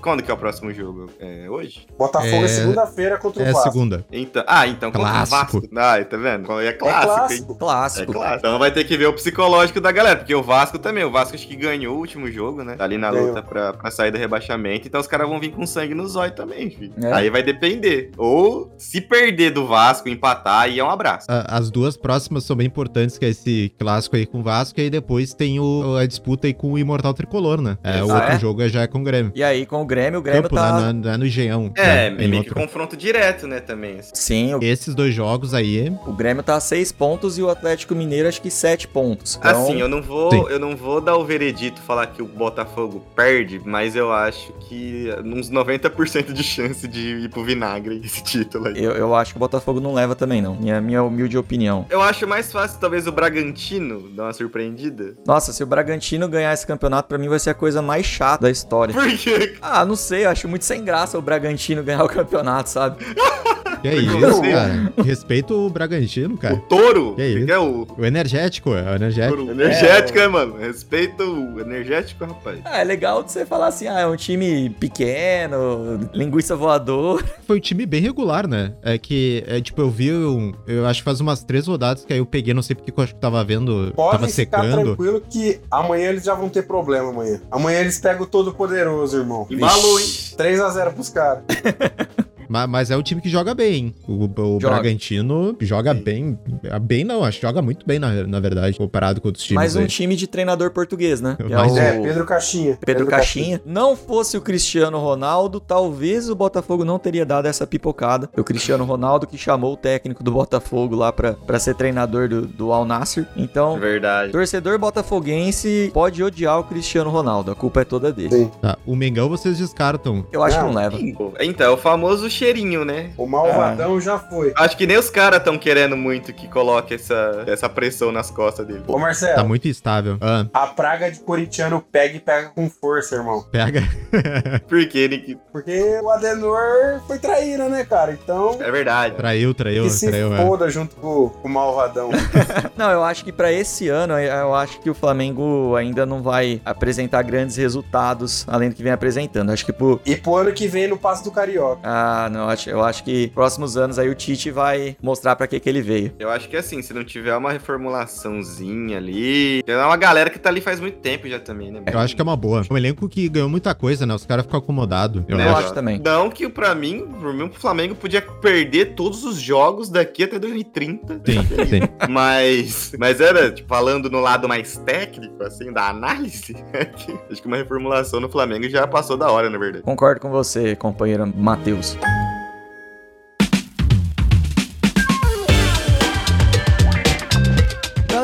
quando 0.00 0.22
que 0.22 0.30
é 0.30 0.34
o 0.34 0.36
próximo 0.36 0.72
jogo? 0.72 0.79
É 1.18 1.48
hoje? 1.50 1.86
Botafogo 1.98 2.34
é, 2.34 2.44
É- 2.44 2.48
segunda-feira 2.48 3.18
contra 3.18 3.42
o 3.42 3.46
É 3.46 3.52
Vasco. 3.52 3.70
segunda. 3.72 4.04
Então, 4.12 4.44
ah, 4.46 4.66
então 4.66 4.90
contra 4.90 5.08
o 5.08 5.12
Clássico. 5.12 5.60
Vasco. 5.60 5.68
Ah, 5.76 6.04
tá 6.04 6.16
vendo? 6.16 6.60
É 6.60 6.72
clássico, 6.72 7.12
é 7.12 7.12
hein? 7.12 7.16
clássico. 7.18 7.52
É 7.52 7.56
Clássico. 7.58 8.12
claro. 8.12 8.36
Então 8.38 8.58
vai 8.58 8.70
ter 8.70 8.84
que 8.84 8.96
ver 8.96 9.06
o 9.06 9.12
psicológico 9.12 9.80
da 9.80 9.92
galera, 9.92 10.16
porque 10.16 10.34
o 10.34 10.42
Vasco 10.42 10.78
também. 10.78 11.04
O 11.04 11.10
Vasco 11.10 11.34
acho 11.34 11.46
que 11.46 11.56
ganhou 11.56 11.96
o 11.96 11.98
último 11.98 12.30
jogo, 12.30 12.62
né? 12.64 12.74
Tá 12.76 12.84
ali 12.84 12.98
na 12.98 13.10
Ganhou. 13.10 13.28
luta 13.28 13.42
pra, 13.42 13.72
pra 13.72 13.90
sair 13.90 14.10
do 14.10 14.18
rebaixamento. 14.18 14.86
Então 14.86 15.00
os 15.00 15.06
caras 15.06 15.28
vão 15.28 15.38
vir 15.40 15.50
com 15.52 15.66
sangue 15.66 15.94
no 15.94 16.06
zóio 16.08 16.32
também, 16.32 16.70
filho. 16.70 16.92
É. 17.02 17.12
Aí 17.12 17.30
vai 17.30 17.42
depender. 17.42 18.10
Ou 18.16 18.72
se 18.78 19.00
perder 19.00 19.50
do 19.50 19.66
Vasco, 19.66 20.08
empatar, 20.08 20.62
aí 20.62 20.78
é 20.78 20.84
um 20.84 20.90
abraço. 20.90 21.26
As 21.28 21.70
duas 21.70 21.96
próximas 21.96 22.44
são 22.44 22.56
bem 22.56 22.66
importantes, 22.66 23.18
que 23.18 23.24
é 23.24 23.28
esse 23.28 23.72
clássico 23.78 24.16
aí 24.16 24.26
com 24.26 24.40
o 24.40 24.42
Vasco, 24.42 24.78
e 24.80 24.84
aí 24.84 24.90
depois 24.90 25.34
tem 25.34 25.58
o- 25.60 25.96
a 25.96 26.06
disputa 26.06 26.46
aí 26.46 26.54
com 26.54 26.72
o 26.72 26.78
Imortal 26.78 27.14
Tricolor, 27.14 27.60
né? 27.60 27.78
É, 27.82 28.02
o 28.02 28.10
Ah, 28.10 28.14
outro 28.14 28.30
é? 28.32 28.38
jogo 28.38 28.68
já 28.68 28.82
é 28.82 28.86
com 28.86 29.00
o 29.00 29.02
Grêmio. 29.04 29.32
E 29.34 29.42
aí, 29.42 29.64
com 29.66 29.80
o 29.82 29.84
Grêmio, 29.86 30.20
o 30.20 30.22
Grêmio 30.22 30.42
Campo, 30.42 30.54
tá. 30.54 30.69
Não 30.72 30.88
é- 30.88 30.92
não 30.92 31.10
é 31.12 31.16
no 31.16 31.26
Engenhão. 31.26 31.70
É, 31.76 32.10
né? 32.10 32.10
Meio 32.10 32.30
que 32.30 32.36
outro. 32.50 32.54
confronto 32.54 32.96
direto, 32.96 33.46
né, 33.46 33.60
também. 33.60 33.98
Sim, 34.14 34.54
o, 34.54 34.62
Esses 34.62 34.94
dois 34.94 35.14
jogos 35.14 35.54
aí, 35.54 35.92
o 36.06 36.12
Grêmio 36.12 36.42
tá 36.42 36.56
a 36.56 36.60
6 36.60 36.92
pontos 36.92 37.38
e 37.38 37.42
o 37.42 37.48
Atlético 37.50 37.94
Mineiro 37.94 38.28
acho 38.28 38.40
que 38.42 38.50
7 38.50 38.86
pontos. 38.88 39.36
Então, 39.38 39.50
Assim, 39.64 39.80
eu 39.80 39.88
não 39.88 40.02
vou, 40.02 40.30
Sim. 40.30 40.44
eu 40.48 40.58
não 40.58 40.76
vou 40.76 41.00
dar 41.00 41.16
o 41.16 41.24
veredito 41.24 41.80
falar 41.82 42.06
que 42.08 42.22
o 42.22 42.26
Botafogo 42.26 43.04
perde, 43.16 43.60
mas 43.64 43.94
eu 43.96 44.12
acho 44.12 44.52
que 44.68 45.08
uns 45.24 45.50
90% 45.50 46.32
de 46.32 46.42
chance 46.42 46.86
de 46.86 47.00
ir 47.24 47.28
pro 47.30 47.44
vinagre 47.44 48.00
esse 48.04 48.22
título 48.22 48.68
aí. 48.68 48.82
eu, 48.82 48.92
eu 48.92 49.14
acho 49.14 49.32
que 49.32 49.38
o 49.38 49.40
Botafogo 49.40 49.80
não 49.80 49.92
leva 49.94 50.14
também, 50.14 50.40
não. 50.42 50.54
Minha, 50.56 50.80
minha 50.80 51.02
humilde 51.02 51.36
opinião. 51.38 51.86
Eu 51.90 52.00
acho 52.02 52.26
mais 52.26 52.50
fácil, 52.52 52.78
talvez, 52.80 53.06
o 53.06 53.12
Bragantino 53.12 54.08
dar 54.10 54.24
uma 54.24 54.32
surpreendida. 54.32 55.14
Nossa, 55.26 55.52
se 55.52 55.62
o 55.62 55.66
Bragantino 55.66 56.28
ganhar 56.28 56.52
esse 56.52 56.66
campeonato, 56.66 57.08
pra 57.08 57.18
mim 57.18 57.28
vai 57.28 57.38
ser 57.38 57.50
a 57.50 57.54
coisa 57.54 57.80
mais 57.82 58.04
chata 58.06 58.42
da 58.42 58.50
história. 58.50 58.94
Por 58.94 59.08
quê? 59.16 59.56
Ah, 59.62 59.84
não 59.84 59.96
sei, 59.96 60.24
eu 60.24 60.30
acho 60.30 60.48
muito 60.50 60.64
sem 60.64 60.84
graça 60.84 61.18
o 61.18 61.22
Bragantino 61.22 61.82
ganhar 61.82 62.04
o 62.04 62.08
campeonato, 62.08 62.68
sabe? 62.68 63.04
Que 63.82 63.88
é 63.88 63.96
isso, 63.96 64.42
cara? 64.42 64.92
Respeita 65.04 65.54
o 65.54 65.68
Bragantino, 65.70 66.34
O 66.34 66.38
cara. 66.38 66.56
touro. 66.68 67.14
Que 67.16 67.24
isso? 67.26 67.46
Que 67.46 67.52
é 67.52 67.58
o 67.58 67.86
O 67.96 68.04
energético, 68.04 68.74
é 68.74 68.92
o 68.92 68.94
energético. 68.96 69.36
touro 69.36 69.50
energético, 69.52 70.18
né, 70.18 70.28
mano? 70.28 70.56
Respeita 70.58 71.24
o 71.24 71.60
energético, 71.60 72.24
rapaz. 72.24 72.58
Ah, 72.64 72.80
é 72.80 72.84
legal 72.84 73.22
de 73.22 73.32
você 73.32 73.46
falar 73.46 73.68
assim, 73.68 73.86
ah, 73.88 74.00
é 74.00 74.06
um 74.06 74.16
time 74.16 74.70
pequeno, 74.70 76.08
linguiça 76.12 76.54
voador. 76.56 77.24
Foi 77.46 77.56
um 77.56 77.60
time 77.60 77.86
bem 77.86 78.00
regular, 78.00 78.46
né? 78.46 78.72
É 78.82 78.98
que, 78.98 79.42
é, 79.46 79.60
tipo, 79.60 79.80
eu 79.80 79.90
vi, 79.90 80.12
um- 80.12 80.52
eu 80.66 80.86
acho 80.86 81.00
que 81.00 81.04
faz 81.04 81.20
umas 81.20 81.42
três 81.42 81.66
rodadas 81.66 82.04
que 82.04 82.12
aí 82.12 82.18
eu 82.18 82.26
peguei, 82.26 82.52
não 82.54 82.62
sei 82.62 82.74
porque 82.76 82.90
que 82.92 82.98
eu 83.00 83.04
acho 83.04 83.14
que 83.14 83.20
tava 83.20 83.42
vendo, 83.44 83.90
tava 83.92 84.10
Podem 84.10 84.28
ficar 84.28 84.62
secando. 84.62 84.84
tranquilo 84.84 85.22
que 85.28 85.60
amanhã 85.70 86.08
eles 86.10 86.24
já 86.24 86.34
vão 86.34 86.48
ter 86.48 86.62
problema 86.62 87.10
amanhã. 87.10 87.40
Amanhã 87.50 87.80
eles 87.80 87.98
pegam 87.98 88.22
o 88.22 88.26
todo 88.26 88.52
poderoso, 88.52 89.16
irmão. 89.18 89.46
Embalou, 89.50 89.98
hein? 89.98 90.06
3x0 90.36 90.92
pros 90.92 91.08
caras. 91.08 91.42
Ma- 92.50 92.66
Mas, 92.66 92.90
é 92.90 92.96
o 92.96 93.02
time 93.02 93.20
que 93.20 93.28
joga 93.28 93.54
bem. 93.54 93.70
hein? 93.74 93.94
O, 94.08 94.24
o 94.24 94.60
Joga. 94.60 94.74
Bragantino 94.74 95.56
joga 95.60 95.94
bem. 95.94 96.36
Bem 96.82 97.04
não, 97.04 97.22
acho 97.24 97.38
que 97.40 97.46
joga 97.46 97.62
muito 97.62 97.86
bem, 97.86 97.98
na, 97.98 98.26
na 98.26 98.40
verdade, 98.40 98.76
comparado 98.76 99.20
com 99.20 99.28
outros 99.28 99.44
times. 99.44 99.56
Mais 99.56 99.76
um 99.76 99.80
aí. 99.80 99.86
time 99.86 100.16
de 100.16 100.26
treinador 100.26 100.70
português, 100.72 101.20
né? 101.20 101.36
Que 101.46 101.52
é 101.52 101.56
o 101.58 101.72
um. 101.72 101.78
É, 101.78 102.00
Pedro 102.00 102.24
Caixinha. 102.26 102.78
Pedro 102.84 103.06
Caixinha. 103.06 103.60
Não 103.64 103.94
fosse 103.96 104.36
o 104.36 104.40
Cristiano 104.40 104.98
Ronaldo, 104.98 105.60
talvez 105.60 106.28
o 106.28 106.34
Botafogo 106.34 106.84
não 106.84 106.98
teria 106.98 107.24
dado 107.24 107.46
essa 107.46 107.66
pipocada. 107.66 108.28
O 108.36 108.42
Cristiano 108.42 108.84
Ronaldo 108.84 109.26
que 109.26 109.38
chamou 109.38 109.74
o 109.74 109.76
técnico 109.76 110.22
do 110.24 110.32
Botafogo 110.32 110.96
lá 110.96 111.12
pra, 111.12 111.34
pra 111.34 111.58
ser 111.58 111.74
treinador 111.76 112.28
do, 112.28 112.42
do 112.46 112.72
Al 112.72 112.84
Nassr. 112.84 113.24
Então, 113.36 113.78
Verdade. 113.78 114.32
torcedor 114.32 114.78
botafoguense 114.78 115.90
pode 115.92 116.22
odiar 116.22 116.58
o 116.58 116.64
Cristiano 116.64 117.10
Ronaldo. 117.10 117.50
A 117.50 117.54
culpa 117.54 117.82
é 117.82 117.84
toda 117.84 118.12
dele. 118.12 118.50
Tá, 118.60 118.76
o 118.86 118.96
Mengão 118.96 119.28
vocês 119.28 119.58
descartam. 119.58 120.26
Eu 120.32 120.42
acho 120.42 120.56
que 120.56 120.62
Não. 120.64 120.72
não 120.72 120.80
leva. 120.80 120.98
Então, 121.40 121.66
é 121.66 121.70
o 121.70 121.76
famoso 121.76 122.28
cheirinho, 122.44 122.84
né? 122.86 123.10
O 123.18 123.26
malvadão 123.26 124.00
já 124.00 124.18
foi. 124.18 124.52
Acho 124.56 124.74
que 124.76 124.86
nem 124.86 124.96
os 124.96 125.10
caras 125.10 125.38
estão 125.40 125.58
querendo 125.58 125.94
muito 125.96 126.32
que 126.32 126.48
coloque 126.48 126.94
essa, 126.94 127.44
essa 127.46 127.68
pressão 127.68 128.10
nas 128.10 128.30
costas 128.30 128.66
dele. 128.66 128.82
Ô, 128.86 128.98
Marcelo, 128.98 129.34
Tá 129.36 129.44
muito 129.44 129.68
instável. 129.68 130.16
Ah, 130.22 130.46
a 130.52 130.66
praga 130.68 131.10
de 131.10 131.20
corintiano 131.20 131.84
pega 131.92 132.16
e 132.16 132.20
pega 132.20 132.48
com 132.48 132.70
força, 132.70 133.16
irmão. 133.16 133.44
pega. 133.52 133.82
Por 134.66 134.86
quê, 134.88 135.06
Nick? 135.06 135.36
Porque 135.52 136.00
o 136.02 136.08
Adenor 136.10 137.00
foi 137.06 137.18
traíra, 137.18 137.68
né, 137.68 137.84
cara? 137.84 138.12
Então, 138.12 138.56
É 138.60 138.70
verdade. 138.70 139.16
traiu, 139.16 139.52
traiu, 139.52 139.84
que 139.84 139.90
se 139.90 140.06
traiu. 140.08 140.32
é. 140.34 140.38
foda 140.38 140.70
junto 140.70 140.96
com, 140.96 141.28
com 141.28 141.48
o 141.48 141.50
malvadão. 141.50 142.10
Não, 142.76 142.90
eu 142.90 143.04
acho 143.04 143.22
que 143.22 143.32
pra 143.32 143.52
esse 143.52 143.88
ano, 143.88 144.18
eu 144.18 144.54
acho 144.54 144.80
que 144.80 144.88
o 144.88 144.94
Flamengo 144.94 145.76
ainda 145.76 146.06
não 146.06 146.22
vai 146.22 146.60
apresentar 146.64 147.22
grandes 147.22 147.56
resultados 147.56 148.44
além 148.48 148.70
do 148.70 148.74
que 148.74 148.82
vem 148.82 148.92
apresentando. 148.92 149.50
Acho 149.50 149.66
que 149.66 149.72
pro, 149.72 150.00
e 150.06 150.16
pro 150.16 150.36
ano 150.36 150.52
que 150.52 150.66
vem 150.66 150.88
no 150.88 150.96
Passo 150.96 151.22
do 151.24 151.30
Carioca. 151.30 151.80
Ah, 151.84 152.29
não, 152.30 152.48
acho- 152.48 152.70
eu 152.70 152.82
acho 152.82 153.04
que 153.04 153.28
próximos 153.34 153.76
anos 153.76 153.98
aí 153.98 154.08
o 154.08 154.14
Tite 154.14 154.50
vai 154.50 154.96
mostrar 155.02 155.36
pra 155.36 155.46
que 155.46 155.58
que 155.60 155.68
ele 155.68 155.82
veio. 155.82 156.12
Eu 156.18 156.30
acho 156.30 156.48
que 156.48 156.56
assim, 156.56 156.80
se 156.82 156.92
não 156.94 157.04
tiver 157.04 157.36
uma 157.36 157.52
reformulaçãozinha 157.52 158.96
ali. 158.98 159.62
Tem 159.64 159.74
uma 159.76 159.96
galera 159.96 160.30
que 160.30 160.38
tá 160.38 160.48
ali 160.48 160.60
faz 160.60 160.80
muito 160.80 160.98
tempo 160.98 161.28
já 161.28 161.38
também, 161.38 161.70
né? 161.70 161.82
Eu 161.92 161.98
acho 161.98 162.14
que 162.14 162.20
é 162.20 162.24
uma 162.24 162.36
boa. 162.36 162.62
Um 162.70 162.76
elenco 162.76 163.08
que 163.08 163.28
ganhou 163.28 163.48
muita 163.48 163.74
coisa, 163.74 164.06
né? 164.06 164.14
Os 164.14 164.24
caras 164.26 164.44
ficam 164.44 164.58
acomodados. 164.58 165.22
Eu 165.28 165.36
Né, 165.36 165.46
Eu 165.46 165.50
acho. 165.50 165.58
acho 165.66 165.74
também. 165.74 165.98
Não 166.04 166.30
que 166.30 166.48
pra 166.48 166.74
mim, 166.74 167.06
pro 167.18 167.32
mim, 167.34 167.44
o 167.44 167.52
Flamengo 167.52 167.94
podia 167.94 168.22
perder 168.22 168.94
todos 168.94 169.24
os 169.24 169.40
jogos 169.40 169.88
daqui 169.88 170.24
até 170.24 170.38
2030. 170.38 171.20
Sim, 171.26 171.42
sim. 171.66 171.80
Mas, 172.08 172.92
mas 172.98 173.20
era, 173.20 173.50
tipo, 173.52 173.68
falando 173.68 174.10
no 174.10 174.20
lado 174.20 174.48
mais 174.48 174.76
técnico, 174.78 175.42
assim, 175.42 175.72
da 175.72 175.88
análise, 175.88 176.56
acho 177.30 177.40
que 177.42 177.46
uma 177.46 177.56
reformulação 177.56 178.20
no 178.20 178.28
Flamengo 178.28 178.68
já 178.68 178.86
passou 178.86 179.16
da 179.16 179.30
hora, 179.30 179.48
na 179.48 179.58
verdade. 179.58 179.82
Concordo 179.84 180.20
com 180.20 180.30
você, 180.30 180.74
companheiro 180.76 181.26
Matheus. 181.36 181.96
Bye. 182.10 182.49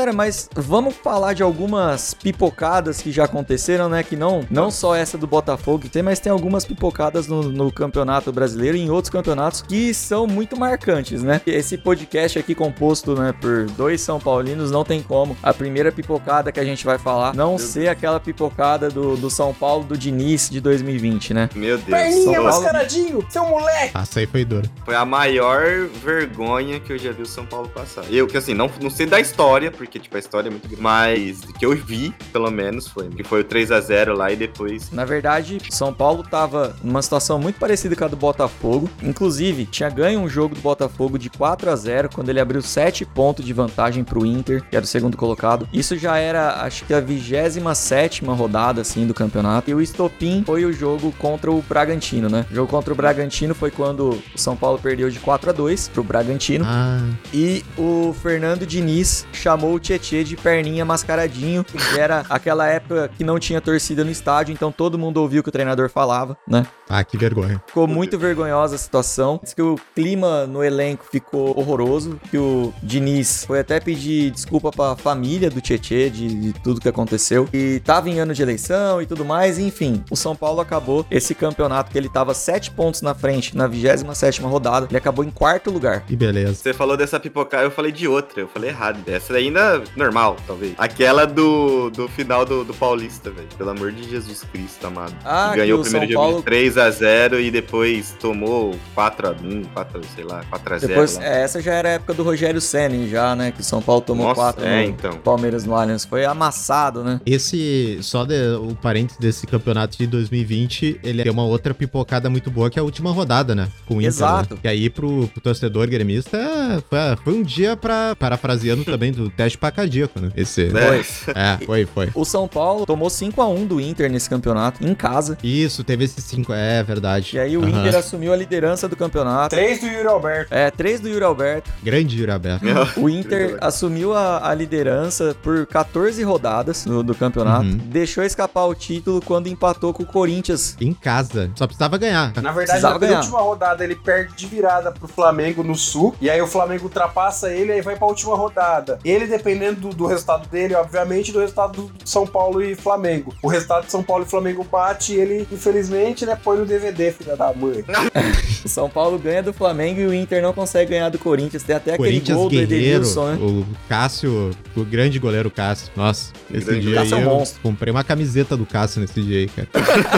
Galera, 0.06 0.12
mas 0.12 0.48
vamos 0.54 0.94
falar 0.94 1.32
de 1.32 1.42
algumas 1.42 2.14
pipocadas 2.14 3.02
que 3.02 3.10
já 3.10 3.24
aconteceram, 3.24 3.88
né? 3.88 4.04
Que 4.04 4.14
não, 4.14 4.46
não 4.50 4.70
só 4.70 4.94
essa 4.94 5.18
do 5.18 5.26
Botafogo 5.26 5.80
que 5.80 5.88
tem, 5.88 6.02
mas 6.02 6.20
tem 6.20 6.30
algumas 6.30 6.64
pipocadas 6.64 7.26
no, 7.26 7.42
no 7.42 7.72
Campeonato 7.72 8.32
Brasileiro 8.32 8.76
e 8.76 8.82
em 8.82 8.90
outros 8.90 9.10
campeonatos 9.10 9.62
que 9.62 9.92
são 9.92 10.26
muito 10.26 10.56
marcantes, 10.56 11.22
né? 11.24 11.40
Esse 11.46 11.76
podcast 11.76 12.38
aqui 12.38 12.54
composto, 12.54 13.14
né, 13.16 13.34
por 13.40 13.66
dois 13.70 14.00
São 14.00 14.20
Paulinos, 14.20 14.70
não 14.70 14.84
tem 14.84 15.02
como 15.02 15.36
a 15.42 15.52
primeira 15.52 15.90
pipocada 15.90 16.52
que 16.52 16.60
a 16.60 16.64
gente 16.64 16.84
vai 16.84 16.98
falar 16.98 17.34
não 17.34 17.58
ser 17.58 17.88
aquela 17.88 18.20
pipocada 18.20 18.88
do, 18.88 19.16
do 19.16 19.28
São 19.28 19.52
Paulo 19.52 19.82
do 19.84 19.98
Diniz 19.98 20.48
de 20.48 20.60
2020, 20.60 21.34
né? 21.34 21.50
Meu 21.54 21.78
Deus. 21.78 21.88
Perninha, 21.88 22.40
Paulo- 22.40 22.44
mascaradinho, 22.44 23.26
seu 23.28 23.44
moleque! 23.44 23.96
Essa 23.96 24.20
aí 24.20 24.26
foi 24.26 24.44
dura. 24.44 24.70
Foi 24.84 24.94
a 24.94 25.04
maior 25.04 25.64
vergonha 26.04 26.78
que 26.78 26.92
eu 26.92 26.98
já 26.98 27.10
vi 27.10 27.22
o 27.22 27.26
São 27.26 27.44
Paulo 27.44 27.68
passar. 27.68 28.04
Eu, 28.10 28.26
que 28.28 28.36
assim, 28.36 28.54
não, 28.54 28.70
não 28.80 28.90
sei 28.90 29.06
da 29.06 29.18
história, 29.18 29.70
porque, 29.70 29.95
tipo, 29.98 30.16
a 30.16 30.18
história 30.18 30.48
é 30.48 30.50
muito 30.50 30.66
grande, 30.66 30.82
mas 30.82 31.40
que 31.58 31.64
eu 31.64 31.74
vi, 31.76 32.14
pelo 32.32 32.50
menos, 32.50 32.88
foi. 32.88 33.08
Que 33.08 33.24
foi 33.24 33.40
o 33.40 33.44
3 33.44 33.72
a 33.72 33.80
0 33.80 34.16
lá 34.16 34.32
e 34.32 34.36
depois. 34.36 34.90
Na 34.90 35.04
verdade, 35.04 35.58
São 35.70 35.92
Paulo 35.92 36.22
tava 36.22 36.76
numa 36.82 37.02
situação 37.02 37.38
muito 37.38 37.58
parecida 37.58 37.94
com 37.96 38.04
a 38.04 38.08
do 38.08 38.16
Botafogo. 38.16 38.88
Inclusive, 39.02 39.66
tinha 39.66 39.88
ganho 39.88 40.20
um 40.20 40.28
jogo 40.28 40.54
do 40.54 40.60
Botafogo 40.60 41.18
de 41.18 41.30
4 41.30 41.70
a 41.70 41.76
0 41.76 42.08
quando 42.12 42.28
ele 42.28 42.40
abriu 42.40 42.62
7 42.62 43.04
pontos 43.04 43.44
de 43.44 43.52
vantagem 43.52 44.04
pro 44.04 44.26
Inter, 44.26 44.62
que 44.68 44.76
era 44.76 44.84
o 44.84 44.88
segundo 44.88 45.16
colocado. 45.16 45.68
Isso 45.72 45.96
já 45.96 46.16
era, 46.18 46.62
acho 46.62 46.84
que 46.84 46.94
a 46.94 47.00
27 47.00 48.24
rodada 48.24 48.80
assim 48.80 49.06
do 49.06 49.14
campeonato. 49.14 49.70
E 49.70 49.74
o 49.74 49.80
estopim 49.80 50.42
foi 50.44 50.64
o 50.64 50.72
jogo 50.72 51.12
contra 51.18 51.50
o 51.50 51.62
Bragantino, 51.62 52.28
né? 52.28 52.46
O 52.50 52.54
jogo 52.54 52.70
contra 52.70 52.92
o 52.92 52.96
Bragantino 52.96 53.54
foi 53.54 53.70
quando 53.70 54.10
o 54.34 54.38
São 54.38 54.56
Paulo 54.56 54.78
perdeu 54.78 55.10
de 55.10 55.18
4 55.18 55.50
a 55.50 55.52
2 55.52 55.88
pro 55.88 56.02
Bragantino. 56.02 56.64
Ah, 56.66 57.00
E 57.32 57.64
o 57.76 58.14
Fernando 58.22 58.66
Diniz 58.66 59.26
chamou 59.32 59.74
o 59.74 59.80
Tietê 59.86 60.24
de 60.24 60.36
perninha 60.36 60.84
mascaradinho, 60.84 61.62
que 61.62 61.78
era 61.98 62.24
aquela 62.28 62.66
época 62.66 63.08
que 63.16 63.22
não 63.22 63.38
tinha 63.38 63.60
torcida 63.60 64.04
no 64.04 64.10
estádio, 64.10 64.52
então 64.52 64.72
todo 64.72 64.98
mundo 64.98 65.18
ouvia 65.18 65.40
o 65.40 65.42
que 65.42 65.48
o 65.48 65.52
treinador 65.52 65.88
falava, 65.88 66.36
né? 66.46 66.66
ah, 66.88 67.04
que 67.04 67.16
vergonha. 67.16 67.62
Ficou 67.66 67.86
muito 67.86 68.18
vergonhosa 68.18 68.76
a 68.76 68.78
situação. 68.78 69.40
Diz 69.42 69.54
que 69.54 69.62
o 69.62 69.76
clima 69.94 70.46
no 70.46 70.62
elenco 70.62 71.04
ficou 71.10 71.58
horroroso, 71.58 72.20
que 72.30 72.38
o 72.38 72.72
Diniz 72.82 73.44
foi 73.44 73.60
até 73.60 73.80
pedir 73.80 74.30
desculpa 74.30 74.70
pra 74.70 74.96
família 74.96 75.50
do 75.50 75.60
Tietê 75.60 76.08
de, 76.10 76.28
de 76.28 76.52
tudo 76.60 76.80
que 76.80 76.88
aconteceu. 76.88 77.48
E 77.52 77.80
tava 77.80 78.08
em 78.08 78.18
ano 78.18 78.34
de 78.34 78.42
eleição 78.42 79.02
e 79.02 79.06
tudo 79.06 79.24
mais, 79.24 79.58
enfim. 79.58 80.04
O 80.10 80.16
São 80.16 80.36
Paulo 80.36 80.60
acabou 80.60 81.04
esse 81.10 81.34
campeonato 81.34 81.90
que 81.90 81.98
ele 81.98 82.08
tava 82.08 82.34
7 82.34 82.70
pontos 82.70 83.02
na 83.02 83.14
frente 83.14 83.56
na 83.56 83.68
27ª 83.68 84.42
rodada, 84.46 84.86
ele 84.88 84.96
acabou 84.96 85.24
em 85.24 85.30
quarto 85.30 85.70
lugar. 85.70 86.02
Que 86.02 86.16
beleza. 86.16 86.54
Você 86.54 86.72
falou 86.72 86.96
dessa 86.96 87.18
pipoca, 87.18 87.58
eu 87.58 87.70
falei 87.70 87.92
de 87.92 88.06
outra, 88.06 88.40
eu 88.40 88.48
falei 88.48 88.70
errado. 88.70 89.00
Essa 89.06 89.34
ainda 89.34 89.75
normal, 89.96 90.36
talvez. 90.46 90.74
Aquela 90.78 91.26
do, 91.26 91.90
do 91.90 92.08
final 92.08 92.44
do, 92.44 92.64
do 92.64 92.74
Paulista, 92.74 93.30
velho. 93.30 93.48
Pelo 93.56 93.70
amor 93.70 93.92
de 93.92 94.08
Jesus 94.08 94.42
Cristo, 94.52 94.86
amado. 94.86 95.14
Ah, 95.24 95.52
Ganhou 95.54 95.80
o 95.80 95.82
primeiro 95.82 96.06
São 96.06 96.12
jogo 96.12 96.24
Paulo- 96.24 96.38
de 96.38 96.44
3 96.44 96.78
a 96.78 96.90
0 96.90 97.40
e 97.40 97.50
depois 97.50 98.14
tomou 98.20 98.74
4 98.94 99.28
a 99.28 99.30
1 99.32 99.64
4, 99.74 100.00
sei 100.14 100.24
lá, 100.24 100.44
4 100.50 100.74
a 100.74 100.78
0 100.78 100.88
Depois, 100.88 101.18
é, 101.18 101.42
essa 101.42 101.60
já 101.60 101.72
era 101.74 101.88
a 101.88 101.92
época 101.92 102.14
do 102.14 102.22
Rogério 102.22 102.60
Ceni 102.60 103.08
já, 103.08 103.34
né? 103.36 103.52
Que 103.52 103.60
o 103.60 103.64
São 103.64 103.80
Paulo 103.82 104.00
tomou 104.02 104.26
Nossa, 104.28 104.40
4 104.40 104.64
é, 104.64 104.82
no 104.84 104.88
então. 104.90 105.12
Palmeiras 105.18 105.64
no 105.64 105.74
Allianz. 105.74 106.04
Foi 106.04 106.24
amassado, 106.24 107.02
né? 107.04 107.20
Esse, 107.26 107.98
só 108.02 108.24
de, 108.24 108.34
o 108.60 108.74
parênteses 108.74 109.18
desse 109.20 109.46
campeonato 109.46 109.96
de 109.98 110.06
2020, 110.06 111.00
ele 111.02 111.22
tem 111.22 111.32
uma 111.32 111.44
outra 111.44 111.74
pipocada 111.74 112.28
muito 112.30 112.50
boa, 112.50 112.70
que 112.70 112.78
é 112.78 112.82
a 112.82 112.84
última 112.84 113.10
rodada, 113.10 113.54
né? 113.54 113.68
Com 113.86 113.94
o 113.94 113.98
Inter, 113.98 114.08
Exato. 114.08 114.54
né? 114.54 114.60
Que 114.62 114.68
aí 114.68 114.88
pro, 114.90 115.26
pro 115.28 115.40
torcedor 115.40 115.86
gremista 115.88 116.36
é, 116.36 116.80
foi, 116.88 116.98
foi 117.24 117.34
um 117.34 117.42
dia 117.42 117.76
pra, 117.76 118.14
parafraseando 118.16 118.84
também, 118.84 119.12
do 119.12 119.30
teste 119.30 119.55
pra 119.56 119.70
cardíaco, 119.70 120.20
né? 120.20 120.30
Esse. 120.36 120.66
É. 120.76 120.96
É, 121.36 121.58
foi, 121.64 121.84
foi. 121.86 122.10
O 122.14 122.24
São 122.24 122.48
Paulo 122.48 122.86
tomou 122.86 123.10
5 123.10 123.40
a 123.40 123.48
1 123.48 123.66
do 123.66 123.80
Inter 123.80 124.10
nesse 124.10 124.28
campeonato, 124.28 124.84
em 124.86 124.94
casa. 124.94 125.36
Isso, 125.42 125.84
teve 125.84 126.04
esses 126.04 126.24
cinco, 126.24 126.52
é 126.52 126.82
verdade. 126.82 127.36
E 127.36 127.38
aí 127.38 127.56
o 127.56 127.62
Aham. 127.62 127.70
Inter 127.80 127.96
assumiu 127.96 128.32
a 128.32 128.36
liderança 128.36 128.88
do 128.88 128.96
campeonato. 128.96 129.54
3 129.54 129.80
do 129.80 129.86
Yuri 129.86 130.06
Alberto. 130.08 130.54
É, 130.54 130.70
3 130.70 131.00
do 131.00 131.08
Yuri 131.08 131.24
Alberto. 131.24 131.70
Grande 131.82 132.18
Yuri 132.18 132.30
Aberto. 132.32 132.64
O 132.96 133.08
Inter 133.08 133.56
assumiu 133.60 134.14
a, 134.14 134.48
a 134.50 134.54
liderança 134.54 135.36
por 135.42 135.66
14 135.66 136.22
rodadas 136.22 136.84
no- 136.86 137.02
do 137.02 137.14
campeonato. 137.14 137.64
Uhum. 137.66 137.76
Deixou 137.86 138.24
escapar 138.24 138.64
o 138.66 138.74
título 138.74 139.20
quando 139.20 139.48
empatou 139.48 139.92
com 139.92 140.02
o 140.02 140.06
Corinthians. 140.06 140.76
Em 140.80 140.92
casa. 140.92 141.50
Só 141.54 141.66
precisava 141.66 141.98
ganhar. 141.98 142.32
Na 142.40 142.52
verdade, 142.52 142.66
Precisava 142.80 142.94
na 142.94 143.06
ganhar. 143.06 143.18
última 143.20 143.40
rodada 143.40 143.84
ele 143.84 143.94
perde 143.96 144.34
de 144.36 144.46
virada 144.46 144.90
pro 144.92 145.08
Flamengo 145.08 145.62
no 145.62 145.74
Sul. 145.74 146.14
E 146.20 146.28
aí 146.30 146.40
o 146.40 146.46
Flamengo 146.46 146.84
ultrapassa 146.84 147.52
ele 147.52 147.72
aí 147.72 147.80
vai 147.82 147.96
pra 147.96 148.06
última 148.06 148.34
rodada. 148.36 148.98
Ele, 149.04 149.26
dependendo 149.46 149.80
do, 149.80 149.94
do 149.94 150.06
resultado 150.06 150.48
dele, 150.48 150.74
obviamente, 150.74 151.30
do 151.30 151.38
resultado 151.38 151.82
do 151.82 151.92
São 152.04 152.26
Paulo 152.26 152.60
e 152.60 152.74
Flamengo. 152.74 153.32
O 153.40 153.46
resultado 153.46 153.84
de 153.86 153.92
São 153.92 154.02
Paulo 154.02 154.24
e 154.24 154.28
Flamengo 154.28 154.64
bate 154.64 155.14
e 155.14 155.20
ele, 155.20 155.46
infelizmente, 155.52 156.26
né, 156.26 156.36
põe 156.42 156.58
no 156.58 156.66
DVD, 156.66 157.12
filha 157.12 157.36
da 157.36 157.52
mãe. 157.52 157.84
São 158.66 158.90
Paulo 158.90 159.16
ganha 159.18 159.42
do 159.44 159.52
Flamengo 159.52 160.00
e 160.00 160.06
o 160.06 160.12
Inter 160.12 160.42
não 160.42 160.52
consegue 160.52 160.90
ganhar 160.90 161.08
do 161.10 161.18
Corinthians. 161.18 161.62
Tem 161.62 161.76
até 161.76 161.94
aquele 161.94 162.08
Corinthians 162.08 162.36
gol 162.36 162.48
do 162.48 162.56
Edenilson, 162.56 163.26
né? 163.26 163.38
o 163.40 163.64
Cássio, 163.88 164.50
o 164.76 164.84
grande 164.84 165.18
goleiro 165.20 165.50
Cássio. 165.50 165.90
Nossa, 165.94 166.32
esse 166.52 166.66
Grande 166.66 166.80
dia 166.80 167.00
aí 167.00 167.08
Cássio 167.08 167.14
é 167.14 167.18
um 167.18 167.22
eu 167.22 167.38
monstro. 167.38 167.60
comprei 167.62 167.92
uma 167.92 168.02
camiseta 168.02 168.56
do 168.56 168.66
Cássio 168.66 169.00
nesse 169.00 169.22
dia 169.22 169.38
aí, 169.38 169.48
cara. 169.48 169.68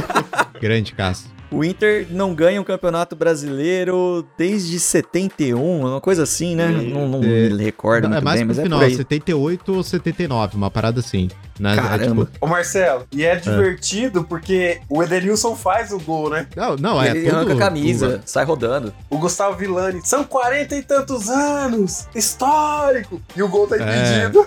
grande 0.59 0.93
Cássio. 0.95 1.38
O 1.51 1.65
Inter 1.65 2.07
não 2.11 2.35
ganha 2.35 2.61
um 2.61 2.65
campeonato 2.65 3.17
brasileiro 3.17 4.27
desde 4.37 4.79
71, 4.79 5.81
uma 5.87 6.01
coisa 6.01 6.23
assim, 6.25 6.55
né? 6.55 6.69
Não, 6.69 7.09
não 7.09 7.23
É. 7.23 7.49
me 7.51 7.63
recordo 7.65 8.05
é 8.07 8.09
muito 8.09 8.25
mais 8.25 8.39
bem, 8.41 8.47
pro 8.47 8.55
mas 8.55 8.59
é 8.59 8.63
final, 8.65 8.79
por 8.81 8.85
aí. 8.87 8.95
78 8.95 9.75
ou 9.75 9.83
79, 9.83 10.57
uma 10.57 10.71
parada 10.71 11.01
assim. 11.01 11.29
Né? 11.59 11.73
É, 11.73 11.77
Caramba. 11.77 12.27
tipo, 12.27 12.39
Ô 12.41 12.47
Marcelo, 12.47 13.05
e 13.11 13.25
é 13.25 13.35
divertido 13.35 14.23
porque 14.23 14.79
o 14.89 15.03
Edenilson 15.03 15.57
faz 15.57 15.91
o 15.91 15.99
gol, 15.99 16.31
né? 16.31 16.47
não, 16.55 16.77
não, 16.77 17.03
é 17.03 17.11
Ele 17.11 17.25
tudo- 17.25 17.35
arranca 17.37 17.53
a 17.55 17.57
camisa, 17.57 18.11
tudo- 18.11 18.23
sai 18.27 18.45
rodando. 18.45 18.95
O 19.11 19.19
Gustavo 19.19 19.57
Villani, 19.57 20.01
são 20.05 20.23
40 20.23 20.77
e 20.77 20.83
tantos 20.83 21.29
anos, 21.29 22.07
histórico. 22.15 23.21
E 23.37 23.43
o 23.43 23.49
gol 23.49 23.67
tá 23.67 23.77
impedido. 23.77 24.47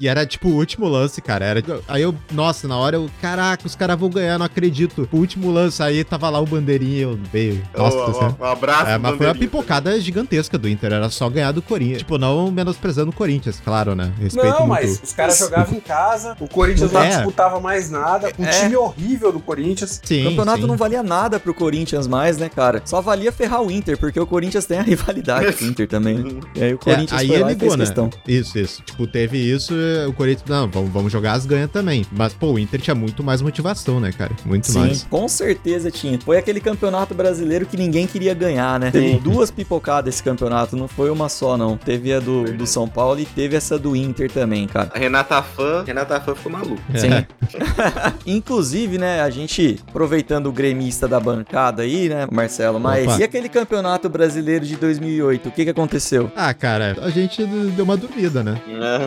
E 0.00 0.08
era 0.08 0.24
tipo 0.24 0.48
o 0.48 0.54
último 0.54 0.88
lance, 0.88 1.20
cara. 1.20 1.44
Era... 1.44 1.62
Aí 1.86 2.00
eu, 2.02 2.14
nossa, 2.32 2.66
na 2.66 2.76
hora 2.78 2.96
eu, 2.96 3.10
caraca, 3.20 3.66
os 3.66 3.74
caras 3.74 3.98
vão 3.98 4.08
ganhar, 4.08 4.38
não 4.38 4.46
acredito. 4.46 5.06
O 5.12 5.18
último 5.18 5.50
lance, 5.50 5.82
aí 5.82 6.02
tava 6.20 6.30
lá 6.30 6.38
o 6.40 6.46
bandeirinha, 6.46 7.02
eu 7.02 7.18
veio. 7.32 7.62
Nossa, 7.76 7.96
Ô, 7.96 8.02
assim, 8.10 8.36
um 8.38 8.44
abraço, 8.44 8.90
É, 8.90 8.98
mas 8.98 9.16
foi 9.16 9.26
uma 9.26 9.34
pipocada 9.34 9.98
gigantesca 10.00 10.58
do 10.58 10.68
Inter, 10.68 10.92
era 10.92 11.08
só 11.08 11.28
ganhar 11.30 11.52
do 11.52 11.62
Corinthians. 11.62 11.98
Tipo, 11.98 12.18
não 12.18 12.50
menosprezando 12.50 13.10
o 13.10 13.14
Corinthians, 13.14 13.60
claro, 13.64 13.94
né? 13.94 14.12
Respeito 14.20 14.46
Não, 14.46 14.66
muito. 14.66 14.68
mas 14.68 15.00
os 15.02 15.12
caras 15.12 15.38
jogavam 15.38 15.74
em 15.76 15.80
casa, 15.80 16.36
o 16.38 16.46
Corinthians 16.48 16.92
não 16.92 17.02
É. 17.02 17.08
disputava 17.08 17.58
mais 17.60 17.90
nada, 17.90 18.30
um 18.38 18.44
É. 18.44 18.50
time 18.50 18.76
horrível 18.76 19.32
do 19.32 19.40
Corinthians. 19.40 20.00
Sim, 20.04 20.26
o 20.26 20.30
campeonato 20.30 20.60
sim. 20.62 20.66
não 20.66 20.76
valia 20.76 21.02
nada 21.02 21.40
pro 21.40 21.54
Corinthians 21.54 22.06
mais, 22.06 22.36
né, 22.36 22.48
cara? 22.48 22.82
Só 22.84 23.00
valia 23.00 23.32
ferrar 23.32 23.62
o 23.62 23.70
Inter, 23.70 23.96
porque 23.98 24.20
o 24.20 24.26
Corinthians 24.26 24.66
tem 24.66 24.78
a 24.78 24.82
rivalidade 24.82 25.52
com 25.54 25.64
o 25.64 25.68
Inter 25.68 25.88
também, 25.88 26.18
né? 26.18 26.30
E 26.54 26.62
aí 26.64 26.72
o 26.72 26.74
É, 26.74 26.78
Corinthians 26.78 27.20
aí 27.20 27.28
foi 27.28 27.38
lá 27.38 27.50
ele 27.50 27.58
e 27.58 27.60
ligou, 27.62 27.76
né? 27.76 27.84
questão. 27.84 28.10
Isso, 28.26 28.58
isso. 28.58 28.82
Tipo, 28.82 29.06
teve 29.06 29.38
isso, 29.38 29.72
eh, 29.74 30.06
o 30.06 30.12
Corinthians, 30.12 30.48
não, 30.48 30.68
vamos, 30.68 30.90
vamos 30.90 31.12
jogar 31.12 31.32
as 31.32 31.46
ganhas 31.46 31.70
também. 31.70 32.04
Mas, 32.12 32.34
pô, 32.34 32.52
o 32.52 32.58
Inter 32.58 32.80
tinha 32.80 32.94
muito 32.94 33.22
mais 33.22 33.40
motivação, 33.40 34.00
né, 34.00 34.12
cara? 34.12 34.32
Muito 34.44 34.66
Sim, 34.66 34.78
mais. 34.80 35.06
com 35.08 35.28
certeza 35.28 35.90
tinha. 35.90 36.09
Foi 36.18 36.36
aquele 36.38 36.60
campeonato 36.60 37.14
brasileiro 37.14 37.66
que 37.66 37.76
ninguém 37.76 38.06
queria 38.06 38.34
ganhar, 38.34 38.78
né? 38.78 38.90
Teve 38.90 39.18
duas 39.18 39.50
pipocadas 39.50 40.14
esse 40.14 40.22
campeonato, 40.22 40.76
não 40.76 40.88
foi 40.88 41.10
uma 41.10 41.28
só, 41.28 41.56
não. 41.56 41.76
Teve 41.76 42.12
a 42.12 42.20
do, 42.20 42.44
do 42.56 42.66
São 42.66 42.88
Paulo 42.88 43.20
e 43.20 43.24
teve 43.26 43.56
essa 43.56 43.78
do 43.78 43.94
Inter 43.94 44.30
também, 44.30 44.66
cara. 44.66 44.90
A 44.94 44.98
Renata 44.98 45.42
Fã, 45.42 45.84
Renata 45.86 46.20
Fã 46.20 46.34
ficou 46.34 46.52
maluca. 46.52 46.82
É. 46.94 46.98
Sim. 46.98 47.10
Inclusive, 48.26 48.98
né, 48.98 49.20
a 49.22 49.30
gente, 49.30 49.78
aproveitando 49.88 50.46
o 50.46 50.52
gremista 50.52 51.06
da 51.08 51.18
bancada 51.18 51.82
aí, 51.82 52.08
né, 52.08 52.26
Marcelo, 52.30 52.78
mas 52.80 53.06
Opa. 53.06 53.18
e 53.20 53.24
aquele 53.24 53.48
campeonato 53.48 54.08
brasileiro 54.08 54.64
de 54.64 54.76
2008? 54.76 55.48
O 55.48 55.52
que 55.52 55.64
que 55.64 55.70
aconteceu? 55.70 56.30
Ah, 56.36 56.52
cara, 56.54 56.96
a 57.02 57.10
gente 57.10 57.44
deu 57.44 57.84
uma 57.84 57.96
dormida, 57.96 58.42
né? 58.42 58.60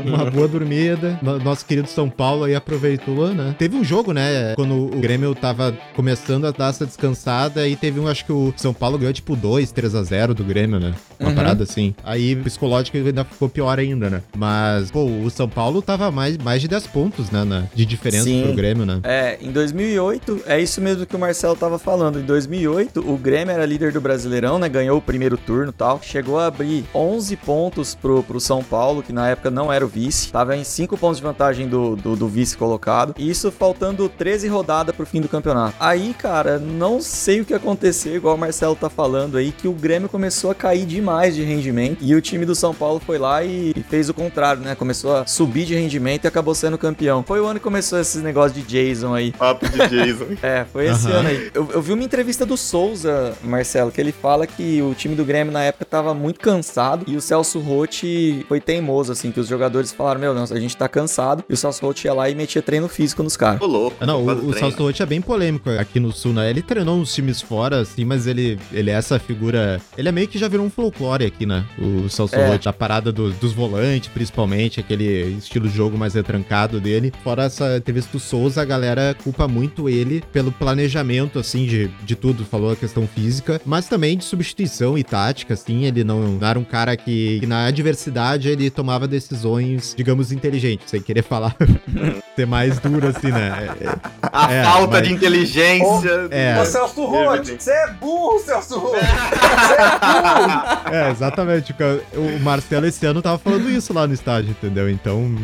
Uma 0.06 0.30
boa 0.30 0.48
dormida. 0.48 1.20
No- 1.22 1.40
Nosso 1.40 1.66
querido 1.66 1.88
São 1.90 2.10
Paulo 2.10 2.44
aí 2.46 2.56
aproveitou, 2.56 3.30
né? 3.34 3.56
Teve 3.58 3.76
um 3.76 3.84
jogo, 3.84 4.14
né? 4.14 4.54
Quando 4.56 4.74
o 4.76 5.00
Grêmio 5.00 5.34
tava 5.36 5.76
começando 5.96 6.46
a 6.46 6.52
dar 6.52 6.70
essa 6.70 6.86
descansada 6.98 7.68
e 7.68 7.76
teve 7.76 8.00
um, 8.00 8.08
acho 8.08 8.26
que 8.26 8.32
o 8.32 8.54
São 8.56 8.74
Paulo 8.74 8.98
ganhou 8.98 9.14
tipo 9.14 9.36
2, 9.36 9.72
3 9.72 9.96
a 9.96 10.04
0 10.04 10.34
do 10.34 10.44
Grêmio, 10.44 10.80
né? 10.80 10.94
Uma 11.20 11.30
Uhum. 11.30 11.36
parada 11.36 11.64
assim. 11.64 11.96
Aí 12.04 12.36
psicológico 12.36 12.98
ainda 12.98 13.24
ficou 13.24 13.48
pior 13.50 13.80
ainda, 13.80 14.10
né? 14.10 14.22
Mas, 14.36 14.92
pô, 14.92 15.06
o 15.06 15.30
São 15.30 15.48
Paulo 15.48 15.82
tava 15.82 16.12
mais, 16.12 16.38
mais 16.38 16.62
de 16.62 16.68
10 16.68 16.88
pontos, 16.88 17.30
né? 17.30 17.44
na- 17.44 17.64
de 17.74 17.86
diferença 17.86 18.24
Sim. 18.26 18.44
pro 18.44 18.54
Grêmio, 18.54 18.86
né? 18.86 19.00
É, 19.04 19.38
em 19.42 19.52
2008, 19.52 20.42
é 20.46 20.60
isso 20.62 20.80
mesmo 20.82 21.06
que 21.06 21.16
o 21.16 21.20
Marcelo 21.20 21.56
tava 21.56 21.78
falando. 21.80 22.20
Em 22.20 22.24
2008, 22.24 23.00
o 23.00 23.18
Grêmio 23.18 23.52
era 23.54 23.66
líder 23.66 23.92
do 23.92 24.00
Brasileirão, 24.02 24.58
né? 24.60 24.70
Ganhou 24.70 24.98
o 24.98 25.02
primeiro 25.02 25.38
turno 25.38 25.70
e 25.70 25.74
tal. 25.74 26.00
Chegou 26.02 26.40
a 26.40 26.48
abrir 26.48 26.86
11 26.94 27.36
pontos 27.38 27.96
pro, 27.96 28.24
pro 28.24 28.40
São 28.40 28.64
Paulo, 28.64 29.02
que 29.04 29.12
na 29.14 29.30
época 29.30 29.50
não 29.52 29.72
era 29.72 29.84
o 29.86 29.88
vice. 29.88 30.32
Tava 30.32 30.56
em 30.56 30.64
5 30.64 30.98
pontos 30.98 31.18
de 31.18 31.24
vantagem 31.24 31.68
do, 31.68 31.96
do, 31.96 32.16
do 32.16 32.28
vice 32.28 32.56
colocado. 32.58 33.14
E 33.18 33.30
isso 33.30 33.52
faltando 33.52 34.08
13 34.10 34.48
rodadas 34.48 34.96
pro 34.96 35.06
fim 35.06 35.22
do 35.22 35.28
campeonato. 35.28 35.76
Aí, 35.80 36.14
cara, 36.18 36.58
não 36.84 37.00
sei 37.00 37.40
o 37.40 37.46
que 37.46 37.54
aconteceu, 37.54 38.14
igual 38.14 38.36
o 38.36 38.38
Marcelo 38.38 38.76
tá 38.76 38.90
falando 38.90 39.38
aí, 39.38 39.54
que 39.54 39.70
o 39.70 39.72
Grêmio 39.72 40.10
começou 40.10 40.52
a 40.52 40.56
cair 40.56 40.86
demais 40.86 41.34
de 41.34 41.42
rendimento. 41.42 42.00
E 42.02 42.14
o 42.14 42.20
time 42.20 42.46
do 42.46 42.54
São 42.54 42.74
Paulo 42.74 43.00
foi 43.00 43.18
lá 43.18 43.42
e, 43.42 43.74
fez 43.90 44.10
o 44.10 44.14
contrário, 44.14 44.62
né? 44.62 44.76
Começou 44.76 45.16
a 45.16 45.26
subir 45.26 45.66
de 45.66 45.76
rendimento 45.76 46.26
e 46.26 46.28
acabou 46.28 46.54
sendo 46.54 46.78
campeão. 46.78 47.24
Foi 47.24 47.40
o 47.40 47.46
ano 47.46 47.58
que 47.58 47.64
começou 47.64 47.98
esse 48.02 48.18
negócio 48.18 48.62
de 48.62 48.64
Jason 48.64 49.14
aí. 49.16 49.32
Papo 49.32 49.66
de 49.70 49.78
Jason. 49.78 50.34
É, 50.44 50.66
foi 50.66 50.88
esse 50.88 51.08
Aham. 51.08 51.20
ano 51.20 51.30
aí. 51.30 51.52
Eu, 51.54 51.70
eu 51.72 51.82
vi 51.82 51.94
uma 51.94 52.04
entrevista 52.04 52.46
do 52.46 52.58
Souza, 52.58 53.34
Marcelo, 53.42 53.92
que 53.92 54.02
ele 54.02 54.12
fala 54.12 54.46
que 54.46 54.82
o 54.82 54.94
time 54.94 55.16
do 55.16 55.24
Grêmio 55.24 55.54
na 55.54 55.64
época 55.64 55.86
tava 55.86 56.14
muito 56.14 56.40
cansado 56.40 57.06
e 57.08 57.16
o 57.16 57.22
Celso 57.22 57.60
Rotti 57.60 58.46
foi 58.50 58.60
teimoso, 58.60 59.12
assim, 59.12 59.32
que 59.32 59.40
os 59.40 59.48
jogadores 59.48 59.94
falaram: 59.94 60.20
Meu, 60.20 60.34
não, 60.34 60.44
a 60.44 60.60
gente 60.60 60.76
tá 60.76 60.90
cansado. 60.90 61.46
E 61.48 61.54
o 61.54 61.58
Celso 61.58 61.86
Rotti 61.86 62.08
ia 62.08 62.14
lá 62.14 62.30
e 62.30 62.36
metia 62.36 62.62
treino 62.62 62.90
físico 62.90 63.24
nos 63.24 63.38
caras. 63.38 63.60
Não, 64.06 64.22
o, 64.26 64.50
o. 64.50 64.54
Celso 64.54 64.84
Rotti 64.84 65.02
é 65.02 65.06
bem 65.06 65.22
polêmico 65.22 65.70
aqui 65.70 66.00
no 66.00 66.12
Sul, 66.12 66.34
né? 66.34 66.50
Ele 66.50 66.62
treinou 66.74 66.98
uns 67.00 67.14
times 67.14 67.40
fora, 67.42 67.82
assim, 67.82 68.04
mas 68.04 68.26
ele, 68.26 68.58
ele 68.72 68.90
é 68.90 68.94
essa 68.94 69.20
figura. 69.20 69.80
Ele 69.98 70.10
é 70.10 70.12
meio 70.12 70.28
que 70.28 70.38
já 70.40 70.48
virou 70.48 70.66
um 70.66 70.70
folclore 70.70 71.24
aqui, 71.26 71.46
né? 71.46 71.64
O 71.78 72.10
Celso 72.10 72.36
É. 72.36 72.48
Rotti, 72.48 72.68
a 72.68 72.74
parada 72.74 73.12
do- 73.12 73.32
dos 73.34 73.54
volantes, 73.54 74.10
principalmente, 74.14 74.80
aquele 74.80 75.38
estilo 75.38 75.68
de 75.68 75.76
jogo 75.76 75.98
mais 75.98 76.16
retrancado 76.16 76.80
dele. 76.80 77.14
Fora 77.24 77.44
essa 77.44 77.78
entrevista 77.78 78.12
do 78.12 78.20
Souza, 78.20 78.62
a 78.62 78.66
galera 78.66 79.16
culpa 79.24 79.48
muito 79.48 79.88
ele 79.88 80.24
pelo 80.34 80.52
planejamento, 80.52 81.38
assim, 81.38 81.66
de, 81.66 81.90
de 82.04 82.16
tudo. 82.16 82.44
Falou 82.44 82.72
a 82.72 82.76
questão 82.76 83.08
física, 83.08 83.62
mas 83.66 83.88
também 83.88 84.18
de 84.18 84.24
substituição 84.24 84.98
e 84.98 85.04
tática, 85.04 85.54
assim. 85.54 85.84
Ele 85.86 86.04
não, 86.04 86.22
não 86.40 86.48
era 86.48 86.58
um 86.58 86.64
cara 86.64 86.98
que, 86.98 87.40
que 87.40 87.46
na 87.46 87.66
adversidade 87.68 88.50
ele 88.50 88.70
tomava 88.72 89.08
decisões, 89.08 89.94
digamos, 89.96 90.32
inteligentes, 90.32 90.90
sem 90.90 91.02
querer 91.02 91.22
falar. 91.24 91.56
ser 92.36 92.48
mais 92.48 92.80
duro, 92.80 93.08
assim, 93.08 93.28
né? 93.32 93.70
É- 93.80 94.24
A 94.32 94.52
É, 94.52 94.64
falta 94.64 94.98
mas- 94.98 95.08
de 95.08 95.14
inteligência. 95.14 96.28
É. 96.32 96.54
Ô 96.64 96.66
Celso 96.66 97.06
Rotti, 97.06 97.56
você 97.60 97.72
é 97.72 97.88
burro, 97.92 98.40
Celso 98.40 98.80
Rotti. 98.80 99.06
Você 99.06 99.74
é 99.82 100.00
burro. 100.00 100.96
É, 100.96 101.12
exatamente. 101.12 101.76
O 102.16 102.40
Marcelo 102.40 102.86
esse 102.86 103.06
ano 103.06 103.22
tava 103.22 103.38
falando 103.38 103.70
isso 103.70 103.94
lá 103.94 104.08
no 104.08 104.14
estádio, 104.14 104.52
entendeu? 104.52 104.90
Então. 104.90 105.36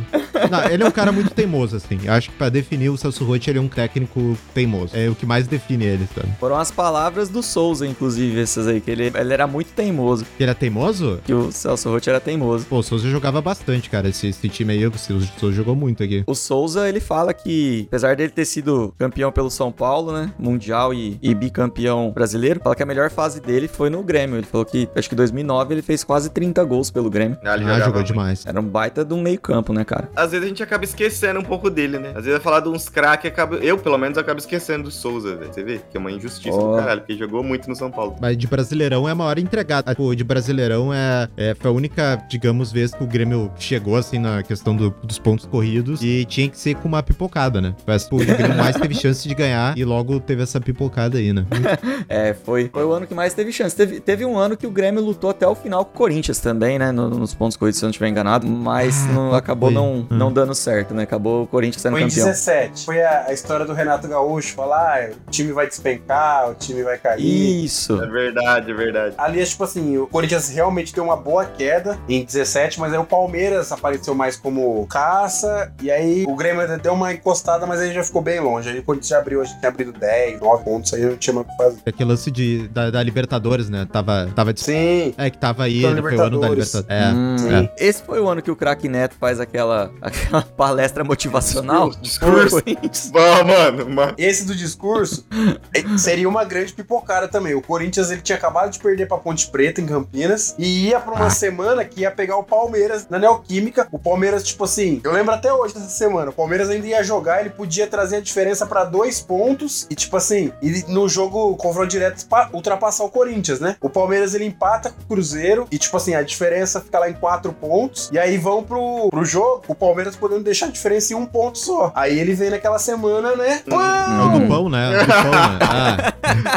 Não, 0.50 0.66
ele 0.70 0.84
é 0.84 0.88
um 0.88 0.92
cara 0.92 1.12
muito 1.12 1.32
teimoso, 1.32 1.76
assim. 1.76 2.00
Eu 2.04 2.14
acho 2.14 2.30
que 2.30 2.36
pra 2.36 2.50
definir 2.50 2.90
o 2.90 2.98
Celso 2.98 3.26
Rotti, 3.26 3.50
ele 3.50 3.60
é 3.60 3.62
um 3.62 3.68
técnico 3.68 4.38
teimoso. 4.54 4.96
É 4.96 5.10
o 5.10 5.16
que 5.16 5.26
mais 5.26 5.48
define 5.48 5.86
ele, 5.86 6.08
sabe? 6.16 6.30
Foram 6.40 6.58
as 6.58 6.72
palavras 6.72 7.30
do 7.30 7.44
Souza, 7.44 7.86
inclusive, 7.86 8.42
essas 8.42 8.68
aí, 8.68 8.80
que 8.80 8.90
ele, 8.90 9.12
ele 9.14 9.34
era 9.34 9.46
muito 9.46 9.72
teimoso. 9.74 10.26
Ele 10.40 10.50
é 10.50 10.54
teimoso? 10.54 11.20
Que 11.26 11.34
o 11.34 11.52
Celso 11.52 11.90
Rotti 11.90 12.10
era 12.10 12.20
teimoso. 12.20 12.66
Pô, 12.66 12.78
o 12.78 12.84
Souza 12.84 13.10
jogava 13.10 13.42
bastante, 13.42 13.90
cara. 13.90 14.08
Esse, 14.08 14.28
esse 14.28 14.48
time 14.48 14.74
aí, 14.74 14.86
o 14.88 14.94
Souza 14.98 15.52
jogou 15.52 15.76
muito 15.76 16.02
aqui. 16.04 16.24
O 16.26 16.36
Souza, 16.36 16.88
ele 16.88 17.00
fala 17.00 17.34
que, 17.34 17.86
apesar 17.90 18.16
dele 18.16 18.32
ter 18.32 18.46
sido 18.46 18.94
campeão 18.98 19.32
pelo 19.32 19.50
São 19.50 19.72
Paulo, 19.72 20.12
né? 20.14 20.32
Mundial 20.38 20.94
e, 20.94 21.09
e 21.22 21.34
bicampeão 21.34 22.12
brasileiro, 22.12 22.60
fala 22.64 22.76
que 22.76 22.84
a 22.84 22.86
melhor 22.86 23.10
fase 23.10 23.40
dele 23.42 23.68
foi 23.68 23.90
no 23.90 24.04
Grêmio. 24.04 24.38
Ele 24.38 24.46
falou 24.46 24.66
que, 24.66 24.88
acho 24.96 25.08
que 25.10 25.16
em 25.16 25.18
2009 25.18 25.74
ele 25.74 25.82
fez 25.82 26.04
quase 26.04 26.30
30 26.30 26.64
gols 26.66 26.92
pelo 26.92 27.10
Grêmio. 27.10 27.38
Ah, 27.44 27.56
ele 27.56 27.66
Ah, 27.66 27.80
jogou 27.80 27.96
muito. 27.96 28.08
demais. 28.08 28.46
Era 28.46 28.60
um 28.60 28.64
baita 28.64 29.04
de 29.04 29.14
um 29.14 29.22
meio 29.22 29.40
campo, 29.40 29.74
né, 29.74 29.84
cara? 29.84 30.10
Às 30.16 30.32
vezes 30.32 30.46
a 30.46 30.50
gente 30.50 30.64
acaba 30.64 30.84
esquecendo 30.84 31.40
um 31.40 31.44
pouco 31.44 31.70
dele, 31.70 31.98
né? 32.00 32.10
Às 32.16 32.26
vezes 32.26 32.40
é 32.40 32.40
falar 32.40 32.60
de 32.62 32.70
uns 32.70 32.90
craques, 32.90 33.30
acaba... 33.32 33.58
eu 33.58 33.78
pelo 33.78 33.98
menos 33.98 34.18
acabo 34.18 34.40
esquecendo 34.40 34.84
do 34.84 34.92
Souza, 34.92 35.36
velho. 35.36 35.54
Você 35.54 35.64
vê? 35.64 35.80
Que 35.90 35.98
é 35.98 36.00
uma 36.00 36.12
injustiça 36.12 36.56
Ó. 36.58 36.72
do 36.72 36.78
caralho, 36.78 37.02
porque 37.02 37.18
jogou 37.18 37.44
muito 37.44 37.68
no 37.70 37.76
São 37.76 37.92
Paulo. 37.92 38.16
Mas 38.22 38.38
de 38.38 38.48
Brasileirão 38.48 39.08
é 39.08 39.12
a 39.12 39.16
maior 39.16 39.38
entregada. 39.40 39.94
Pô, 39.96 40.14
de 40.16 40.24
Brasileirão 40.24 40.94
é, 40.94 41.28
é, 41.38 41.56
foi 41.56 41.70
a 41.70 41.74
única, 41.74 42.22
digamos, 42.30 42.72
vez 42.72 42.94
que 42.94 43.04
o 43.04 43.08
Grêmio 43.08 43.52
chegou, 43.58 43.96
assim, 43.96 44.20
na 44.20 44.42
questão 44.44 44.76
do- 44.76 44.94
dos 45.04 45.20
pontos 45.20 45.46
corridos 45.46 46.02
e 46.02 46.26
tinha 46.26 46.48
que 46.50 46.58
ser 46.58 46.76
com 46.76 46.88
uma 46.88 47.02
pipocada, 47.04 47.60
né? 47.62 47.74
Mas, 47.86 48.04
pô, 48.08 48.18
o 48.18 48.20
Grêmio 48.26 48.56
mais 48.58 48.76
teve 48.76 48.94
chance 48.96 49.28
de 49.28 49.34
ganhar 49.36 49.78
e 49.78 49.84
logo 49.86 50.20
teve 50.20 50.42
essa 50.44 50.60
pipocada 50.60 50.89
aí, 51.18 51.34
né? 51.34 51.46
É, 52.08 52.34
foi, 52.34 52.70
foi 52.74 52.84
o 52.86 52.92
ano 52.92 53.06
que 53.06 53.14
mais 53.14 53.34
teve 53.34 53.52
chance. 53.52 53.76
Teve, 53.76 54.00
teve 54.00 54.26
um 54.26 54.38
ano 54.38 54.58
que 54.58 54.66
o 54.66 54.72
Grêmio 54.72 55.02
lutou 55.04 55.30
até 55.30 55.48
o 55.48 55.54
final 55.54 55.86
com 55.86 55.92
o 55.92 55.98
Corinthians 55.98 56.40
também, 56.40 56.80
né? 56.80 56.92
no- 56.92 57.10
nos 57.10 57.34
pontos 57.36 57.56
corridos, 57.56 57.78
se 57.80 57.86
eu 57.86 57.88
não 57.88 57.92
estiver 57.92 58.08
enganado. 58.08 58.48
Mas 58.48 59.06
Ah, 59.10 59.14
não, 59.14 59.34
acabou 59.36 59.70
foi? 59.70 59.76
não, 59.76 59.90
Hum. 60.00 60.08
não 60.10 60.32
dando 60.32 60.56
certo, 60.56 60.94
né? 60.94 61.04
Acabou 61.04 61.44
o 61.44 61.48
Corinthians 61.48 61.82
sendo 61.82 61.94
Foi 61.94 62.02
em 62.02 62.08
campeão. 62.08 62.28
17. 62.28 62.86
Foi 62.86 63.02
a, 63.02 63.26
a 63.28 63.34
história 63.34 63.66
do 63.66 63.74
Renato 63.74 64.08
Gaúcho 64.08 64.54
falar: 64.56 65.04
ah, 65.04 65.10
o 65.28 65.30
time 65.32 65.52
vai 65.52 65.68
despencar, 65.68 66.50
o 66.50 66.56
time 66.56 66.82
vai 66.84 66.98
cair. 66.98 67.64
Isso. 67.66 68.02
É 68.02 68.08
verdade, 68.08 68.72
é 68.72 68.74
verdade. 68.74 69.16
Ali 69.18 69.40
é 69.42 69.46
tipo 69.46 69.64
assim, 69.64 69.98
o 69.98 70.08
Corinthians 70.08 70.50
realmente 70.50 70.94
deu 70.94 71.04
uma 71.04 71.16
boa 71.18 71.46
queda 71.46 71.98
em 72.08 72.24
17, 72.24 72.80
mas 72.80 72.94
aí 72.94 73.00
o 73.00 73.04
Palmeiras 73.06 73.72
apareceu 73.72 74.16
mais 74.16 74.36
como 74.36 74.86
caça, 74.88 75.72
e 75.82 75.90
aí 75.92 76.26
o 76.28 76.36
Grêmio 76.36 76.66
deu 76.80 76.94
uma 76.94 77.14
encostada, 77.14 77.66
mas 77.66 77.80
aí 77.80 77.94
já 77.94 78.04
ficou 78.04 78.22
bem 78.22 78.40
longe. 78.40 78.70
Aí 78.70 78.80
o 78.80 78.84
Corinthians 78.84 79.10
já 79.10 79.20
abriu, 79.20 79.42
a 79.42 79.44
gente 79.44 79.60
tinha 79.60 79.70
abrido 79.70 79.92
10, 79.92 80.40
9 80.40 80.64
pontos, 80.64 80.79
aí 80.94 81.06
não 81.06 81.18
tinha 81.18 81.44
que 81.44 81.56
fazer. 81.58 81.78
Aquele 81.86 82.10
lance 82.10 82.32
de, 82.32 82.68
da, 82.70 82.90
da 82.90 83.04
Libertadores, 83.04 83.70
né? 83.70 83.88
Tava, 83.92 84.30
tava 84.36 84.54
de... 84.54 84.62
Sim, 84.62 85.14
É, 85.18 85.30
que 85.30 85.38
tava 85.38 85.64
aí, 85.64 85.82
Pela 85.82 86.02
foi 86.02 86.16
o 86.18 86.22
ano 86.22 86.40
da 86.40 86.50
Libertadores. 86.50 86.86
É, 86.90 87.10
Hum, 87.14 87.36
é. 87.52 87.72
Esse 87.78 88.04
foi 88.04 88.20
o 88.20 88.28
ano 88.28 88.42
que 88.42 88.52
o 88.52 88.56
craque 88.56 88.88
Neto 88.90 89.16
faz 89.20 89.40
aquela 89.40 89.92
aquela 90.02 90.42
palestra 90.42 91.04
motivacional. 91.04 91.90
Discurso. 92.02 92.62
pro 92.62 92.64
Corinthians. 92.64 93.12
Ah, 93.20 93.44
mano, 93.44 93.90
mano. 93.90 94.14
Esse 94.18 94.46
do 94.46 94.56
discurso 94.56 95.26
eh, 95.74 95.98
seria 95.98 96.28
uma 96.28 96.44
grande 96.44 96.74
pipocada 96.74 97.28
também. 97.28 97.54
O 97.54 97.62
Corinthians 97.62 98.10
ele 98.12 98.22
tinha 98.22 98.38
acabado 98.38 98.72
de 98.72 98.80
perder 98.80 99.08
pra 99.08 99.18
Ponte 99.18 99.48
Preta 99.50 99.82
em 99.82 99.86
Campinas 99.86 100.56
e 100.58 100.88
ia 100.88 101.00
pra 101.00 101.14
uma 101.14 101.28
Ah. 101.28 101.30
semana 101.30 101.84
que 101.86 102.02
ia 102.02 102.12
pegar 102.12 102.38
o 102.38 102.44
Palmeiras 102.44 103.08
na 103.10 103.20
Neoquímica. 103.20 103.88
O 103.92 104.00
Palmeiras, 104.00 104.44
tipo 104.44 104.64
assim, 104.64 105.00
eu 105.04 105.12
lembro 105.12 105.34
até 105.34 105.52
hoje 105.54 105.74
dessa 105.74 105.90
semana. 105.90 106.32
O 106.32 106.34
Palmeiras 106.34 106.70
ainda 106.70 106.88
ia 106.88 107.04
jogar, 107.04 107.42
ele 107.42 107.50
podia 107.50 107.88
trazer 107.88 108.18
a 108.18 108.22
diferença 108.22 108.66
pra 108.66 108.84
dois 108.86 109.20
pontos 109.20 109.88
e, 109.90 109.96
tipo 109.96 110.16
assim, 110.18 110.52
e 110.62 110.69
no 110.88 111.08
jogo 111.10 111.56
confronto 111.58 111.88
direto 111.88 112.26
pa- 112.28 112.50
ultrapassar 112.54 113.04
o 113.04 113.10
Corinthians, 113.10 113.60
né? 113.60 113.76
O 113.82 113.90
Palmeiras 113.90 114.34
ele 114.34 114.46
empata 114.46 114.90
com 114.90 115.02
o 115.02 115.06
Cruzeiro 115.06 115.68
e, 115.72 115.78
tipo 115.78 115.96
assim, 115.98 116.16
a 116.16 116.22
diferença 116.22 116.80
fica 116.82 117.00
lá 117.00 117.10
em 117.10 117.14
quatro 117.14 117.52
pontos. 117.54 118.10
E 118.12 118.20
aí 118.20 118.38
vão 118.38 118.64
pro, 118.64 119.10
pro 119.10 119.26
jogo, 119.26 119.64
o 119.68 119.76
Palmeiras 119.76 120.16
podendo 120.16 120.44
deixar 120.44 120.68
a 120.68 120.70
diferença 120.72 121.14
em 121.14 121.16
um 121.16 121.26
ponto 121.26 121.58
só. 121.58 121.92
Aí 121.96 122.18
ele 122.20 122.34
vem 122.34 122.50
naquela 122.50 122.80
semana, 122.80 123.36
né? 123.36 123.62
É 123.68 124.36
o 124.36 124.40
do 124.40 124.48
pão, 124.48 124.70
né? 124.70 124.90
O 124.90 125.00
do 125.00 125.08
pão, 125.08 125.32
né? 125.32 125.60
Ah, 125.62 126.14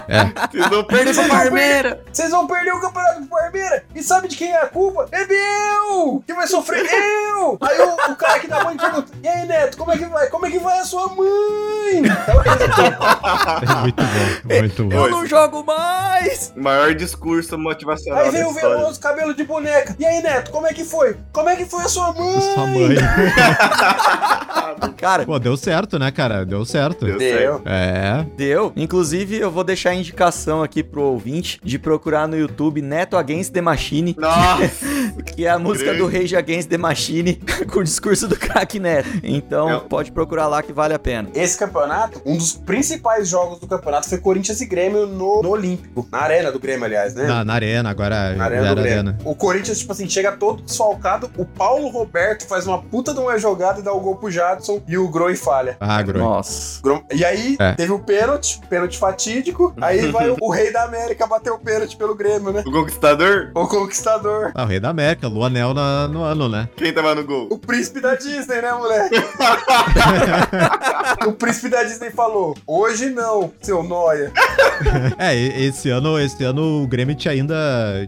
é. 0.08 0.48
Vocês 0.50 0.70
não 0.70 0.84
perdem 0.84 1.12
Vocês 1.14 1.16
pra 1.16 1.26
vão 1.36 1.44
Parmeira. 1.44 2.00
Vocês 2.12 2.30
vão 2.30 2.46
perder 2.46 2.72
o 2.74 2.80
campeonato 2.80 3.20
do 3.22 3.26
Palmeiras. 3.26 3.82
E 3.94 4.02
sabe 4.02 4.28
de 4.28 4.36
quem 4.36 4.50
é 4.52 4.60
a 4.62 4.66
culpa? 4.68 5.06
É 5.12 5.26
meu! 5.26 6.22
Quem 6.26 6.34
vai 6.36 6.46
sofrer? 6.46 6.84
Eu! 6.84 7.56
Aí 7.60 7.80
o, 7.80 8.12
o 8.12 8.16
cara 8.16 8.38
que 8.38 8.48
dá 8.48 8.64
mãe 8.64 8.76
pergunta: 8.76 9.10
E 9.22 9.28
aí, 9.28 9.46
Neto, 9.46 9.76
como 9.76 9.92
é 9.92 9.98
que 9.98 10.04
vai? 10.06 10.26
Como 10.28 10.46
é 10.46 10.50
que 10.50 10.58
vai 10.58 10.78
a 10.78 10.84
sua 10.84 11.08
mãe? 11.08 12.02
É 13.62 13.74
muito 13.80 14.01
bom, 14.04 14.58
muito 14.58 14.84
bom. 14.84 14.96
Eu 14.96 15.10
não 15.10 15.26
jogo 15.26 15.64
mais! 15.64 16.52
Maior 16.56 16.94
discurso 16.94 17.58
motivacional 17.58 18.24
Aí 18.24 18.30
vem 18.30 18.42
da 18.42 18.48
o. 18.48 18.52
Veloso, 18.52 19.00
cabelo 19.00 19.34
de 19.34 19.44
boneca. 19.44 19.94
E 19.98 20.04
aí, 20.04 20.22
Neto, 20.22 20.50
como 20.50 20.66
é 20.66 20.72
que 20.72 20.84
foi? 20.84 21.16
Como 21.32 21.48
é 21.48 21.56
que 21.56 21.64
foi 21.64 21.84
a 21.84 21.88
sua 21.88 22.12
mãe? 22.12 22.40
Sua 22.40 22.66
mãe. 22.66 22.96
Cara, 24.96 25.24
Pô, 25.24 25.38
deu 25.38 25.56
certo, 25.56 25.98
né, 25.98 26.10
cara? 26.10 26.44
Deu 26.44 26.64
certo. 26.64 27.04
Deu 27.04 27.18
Deu. 27.18 27.62
É. 27.64 28.24
Deu. 28.36 28.72
Inclusive, 28.76 29.36
eu 29.38 29.50
vou 29.50 29.64
deixar 29.64 29.90
a 29.90 29.94
indicação 29.94 30.62
aqui 30.62 30.82
pro 30.82 31.02
ouvinte 31.02 31.60
de 31.62 31.78
procurar 31.78 32.28
no 32.28 32.36
YouTube 32.36 32.80
Neto 32.80 33.16
Against 33.16 33.52
the 33.52 33.60
Machine, 33.60 34.14
Nossa, 34.18 34.70
que 35.34 35.44
é 35.44 35.50
a 35.50 35.58
música 35.58 35.94
do 35.94 36.06
Rage 36.06 36.36
Against 36.36 36.68
the 36.68 36.78
Machine 36.78 37.34
com 37.70 37.80
o 37.80 37.84
discurso 37.84 38.28
do 38.28 38.36
craque 38.36 38.78
Neto. 38.78 39.08
Então, 39.22 39.70
É. 39.70 39.80
pode 39.80 40.12
procurar 40.12 40.46
lá 40.46 40.62
que 40.62 40.72
vale 40.72 40.94
a 40.94 40.98
pena. 40.98 41.28
Esse 41.34 41.58
campeonato, 41.58 42.20
um 42.24 42.36
dos 42.36 42.52
principais 42.52 43.28
jogos 43.28 43.58
do 43.58 43.66
campeonato 43.66 43.91
foi 44.00 44.18
Corinthians 44.18 44.60
e 44.60 44.66
Grêmio 44.66 45.06
no, 45.06 45.42
no 45.42 45.50
Olímpico. 45.50 46.06
Na 46.10 46.20
arena 46.20 46.50
do 46.52 46.58
Grêmio, 46.58 46.84
aliás, 46.84 47.14
né? 47.14 47.26
Na, 47.26 47.44
na 47.44 47.54
arena, 47.54 47.90
agora 47.90 48.34
Na 48.34 48.44
arena 48.44 48.68
do 48.74 48.80
Grêmio. 48.80 48.98
arena. 49.00 49.18
O 49.24 49.34
Corinthians, 49.34 49.78
tipo 49.80 49.92
assim, 49.92 50.08
chega 50.08 50.32
todo 50.32 50.62
desfalcado. 50.62 51.30
O 51.36 51.44
Paulo 51.44 51.88
Roberto 51.88 52.46
faz 52.46 52.66
uma 52.66 52.80
puta 52.80 53.12
de 53.12 53.20
uma 53.20 53.36
jogada 53.38 53.80
e 53.80 53.82
dá 53.82 53.92
o 53.92 54.00
gol 54.00 54.16
pro 54.16 54.30
Jadson 54.30 54.80
e 54.86 54.96
o 54.96 55.08
Groi 55.08 55.34
falha. 55.36 55.76
Ah, 55.80 56.00
Groi. 56.02 56.22
Nossa. 56.22 56.80
Gro- 56.82 57.04
E 57.12 57.24
aí, 57.24 57.56
É. 57.60 57.72
teve 57.74 57.92
o 57.92 57.98
pênalti, 57.98 58.60
pênalti 58.70 58.98
fatídico. 58.98 59.74
Aí 59.80 60.06
vai 60.12 60.30
o, 60.30 60.36
o 60.40 60.50
rei 60.50 60.72
da 60.72 60.84
América 60.84 61.26
bater 61.26 61.50
o 61.52 61.58
pênalti 61.58 61.96
pelo 61.96 62.14
Grêmio, 62.14 62.52
né? 62.52 62.62
o 62.66 62.70
conquistador? 62.70 63.50
O 63.54 63.66
conquistador. 63.66 64.52
Ah, 64.54 64.62
o 64.64 64.66
rei 64.66 64.78
da 64.80 64.90
América, 64.90 65.26
Lua 65.28 65.46
Anel 65.48 65.74
na- 65.74 66.08
no 66.08 66.22
ano, 66.22 66.48
né? 66.48 66.68
Quem 66.76 66.92
tava 66.92 67.14
no 67.14 67.24
gol? 67.24 67.48
O 67.50 67.58
príncipe 67.58 68.00
da 68.00 68.14
Disney, 68.14 68.60
né, 68.62 68.72
moleque? 68.72 69.16
o 71.26 71.32
príncipe 71.32 71.68
da 71.68 71.82
Disney 71.82 72.10
falou: 72.10 72.56
hoje 72.66 73.10
não, 73.10 73.52
seu 73.60 73.81
noia. 73.82 74.32
É, 75.16 75.32
esse 75.36 75.90
ano, 75.90 76.18
esse 76.18 76.42
ano 76.42 76.82
o 76.82 76.86
Grêmio 76.88 77.14
tinha 77.14 77.32
ainda, 77.32 77.54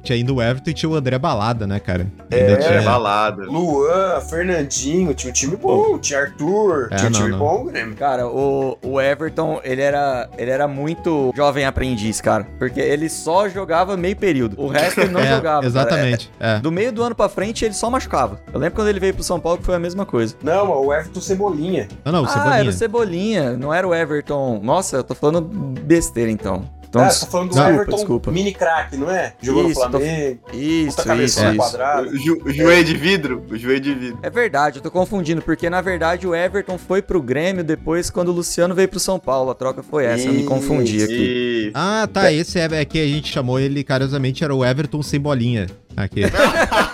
tinha 0.03 0.17
ainda 0.17 0.33
o 0.33 0.43
Everton 0.43 0.71
e 0.71 0.75
tinha 0.75 0.91
o 0.91 0.95
André 0.97 1.17
Balada, 1.19 1.69
né, 1.69 1.79
cara? 1.79 2.07
Ainda 2.33 2.53
É. 2.65 2.75
É 2.79 2.81
balada. 2.83 3.45
Luan, 3.45 4.21
Fernandinho, 4.29 5.15
tinha 5.15 5.31
um 5.31 5.33
time 5.33 5.57
bom, 5.57 5.97
tinha 5.99 6.21
Arthur, 6.21 6.89
É, 6.91 6.97
tinha 6.97 7.09
um 7.09 7.13
não, 7.13 7.21
time 7.21 7.31
não. 7.31 7.39
bom, 7.39 7.61
o 7.63 7.65
Grêmio. 7.67 7.95
Cara, 7.95 8.27
o, 8.27 8.77
o 8.83 9.01
Everton, 9.01 9.61
ele 9.63 9.81
era, 9.83 10.29
ele 10.37 10.51
era 10.51 10.67
muito 10.67 11.33
jovem 11.37 11.65
aprendiz, 11.65 12.21
cara. 12.21 12.45
Porque 12.59 12.81
ele 12.81 13.09
só 13.09 13.49
jogava 13.49 13.97
meio 13.97 14.17
período. 14.17 14.61
O 14.61 14.67
resto 14.67 15.01
ele 15.01 15.11
não 15.13 15.21
É, 15.25 15.29
jogava. 15.37 15.43
cara. 15.61 15.67
Exatamente. 15.67 16.31
É. 16.41 16.57
É, 16.57 16.59
Do 16.59 16.73
meio 16.73 16.93
do 16.93 17.03
ano 17.05 17.15
pra 17.15 17.29
frente, 17.29 17.65
ele 17.65 17.75
só 17.75 17.89
machucava. 17.89 18.41
Eu 18.53 18.59
lembro 18.59 18.75
quando 18.75 18.89
ele 18.89 18.99
veio 19.01 19.15
pro 19.15 19.23
São 19.23 19.39
Paulo 19.39 19.59
que 19.59 19.65
foi 19.65 19.75
a 19.77 19.79
mesma 19.79 20.05
coisa. 20.05 20.35
Não, 20.43 20.71
o 20.85 20.93
Everton 20.93 21.21
Cebolinha. 21.21 21.87
Não, 22.05 22.13
não, 22.13 22.23
o 22.23 22.25
ah, 22.25 22.29
Cebolinha. 22.29 22.59
era 22.59 22.69
o 22.69 22.73
Cebolinha, 22.73 23.53
não 23.57 23.73
era 23.73 23.87
o 23.87 23.95
Everton. 23.95 24.61
Nossa, 24.63 24.97
eu 24.97 25.05
tô 25.05 25.15
falando 25.15 25.43
besteira 25.64 26.31
então. 26.31 26.72
Então, 26.88 27.03
ah, 27.03 27.11
você 27.11 27.24
tá 27.24 27.31
falando 27.33 27.48
do 27.48 27.55
desculpa, 27.55 27.74
Everton 27.74 27.96
desculpa. 27.96 28.31
mini 28.31 28.55
craque, 28.55 28.96
não 28.96 29.11
é? 29.11 29.35
Jogou 29.42 29.68
Isso, 29.68 29.81
no 29.81 29.90
tô- 29.90 29.98
Flamengo, 29.98 30.38
Isso, 30.53 30.96
puta 30.96 31.16
isso, 31.16 31.44
isso. 31.44 31.57
quadrada. 31.57 32.09
O, 32.09 32.16
ju- 32.16 32.40
o 32.44 32.53
joelho 32.53 32.85
de 32.85 32.96
vidro? 32.96 33.44
O 33.50 33.57
joelho 33.57 33.81
de 33.81 33.94
vidro. 33.94 34.18
É 34.22 34.31
verdade, 34.31 34.79
eu 34.79 34.83
tô 34.83 34.92
confundindo, 34.92 35.42
porque 35.42 35.68
na 35.68 35.81
verdade 35.81 36.24
o 36.24 36.33
Everton 36.33 36.79
foi 36.79 37.03
pro 37.03 37.20
Grêmio 37.20 37.64
depois 37.64 38.11
quando 38.11 38.29
o 38.29 38.33
Luciano 38.33 38.77
veio 38.77 38.88
pro 38.88 39.00
São 39.00 39.18
Paulo. 39.18 39.50
A 39.50 39.57
troca 39.57 39.83
foi 39.83 40.05
essa, 40.05 40.29
eu 40.29 40.33
me 40.35 40.44
confundi 40.44 41.03
aqui. 41.03 41.72
Ah, 41.74 42.09
tá. 42.12 42.31
Esse 42.33 42.61
é, 42.61 42.68
é 42.72 42.85
que 42.85 43.00
a 43.00 43.07
gente 43.09 43.27
chamou 43.33 43.59
ele 43.59 43.83
carinhosamente, 43.83 44.44
era 44.44 44.55
o 44.55 44.64
Everton 44.64 45.03
sem 45.03 45.18
bolinha. 45.18 45.66
Aqui. 45.96 46.20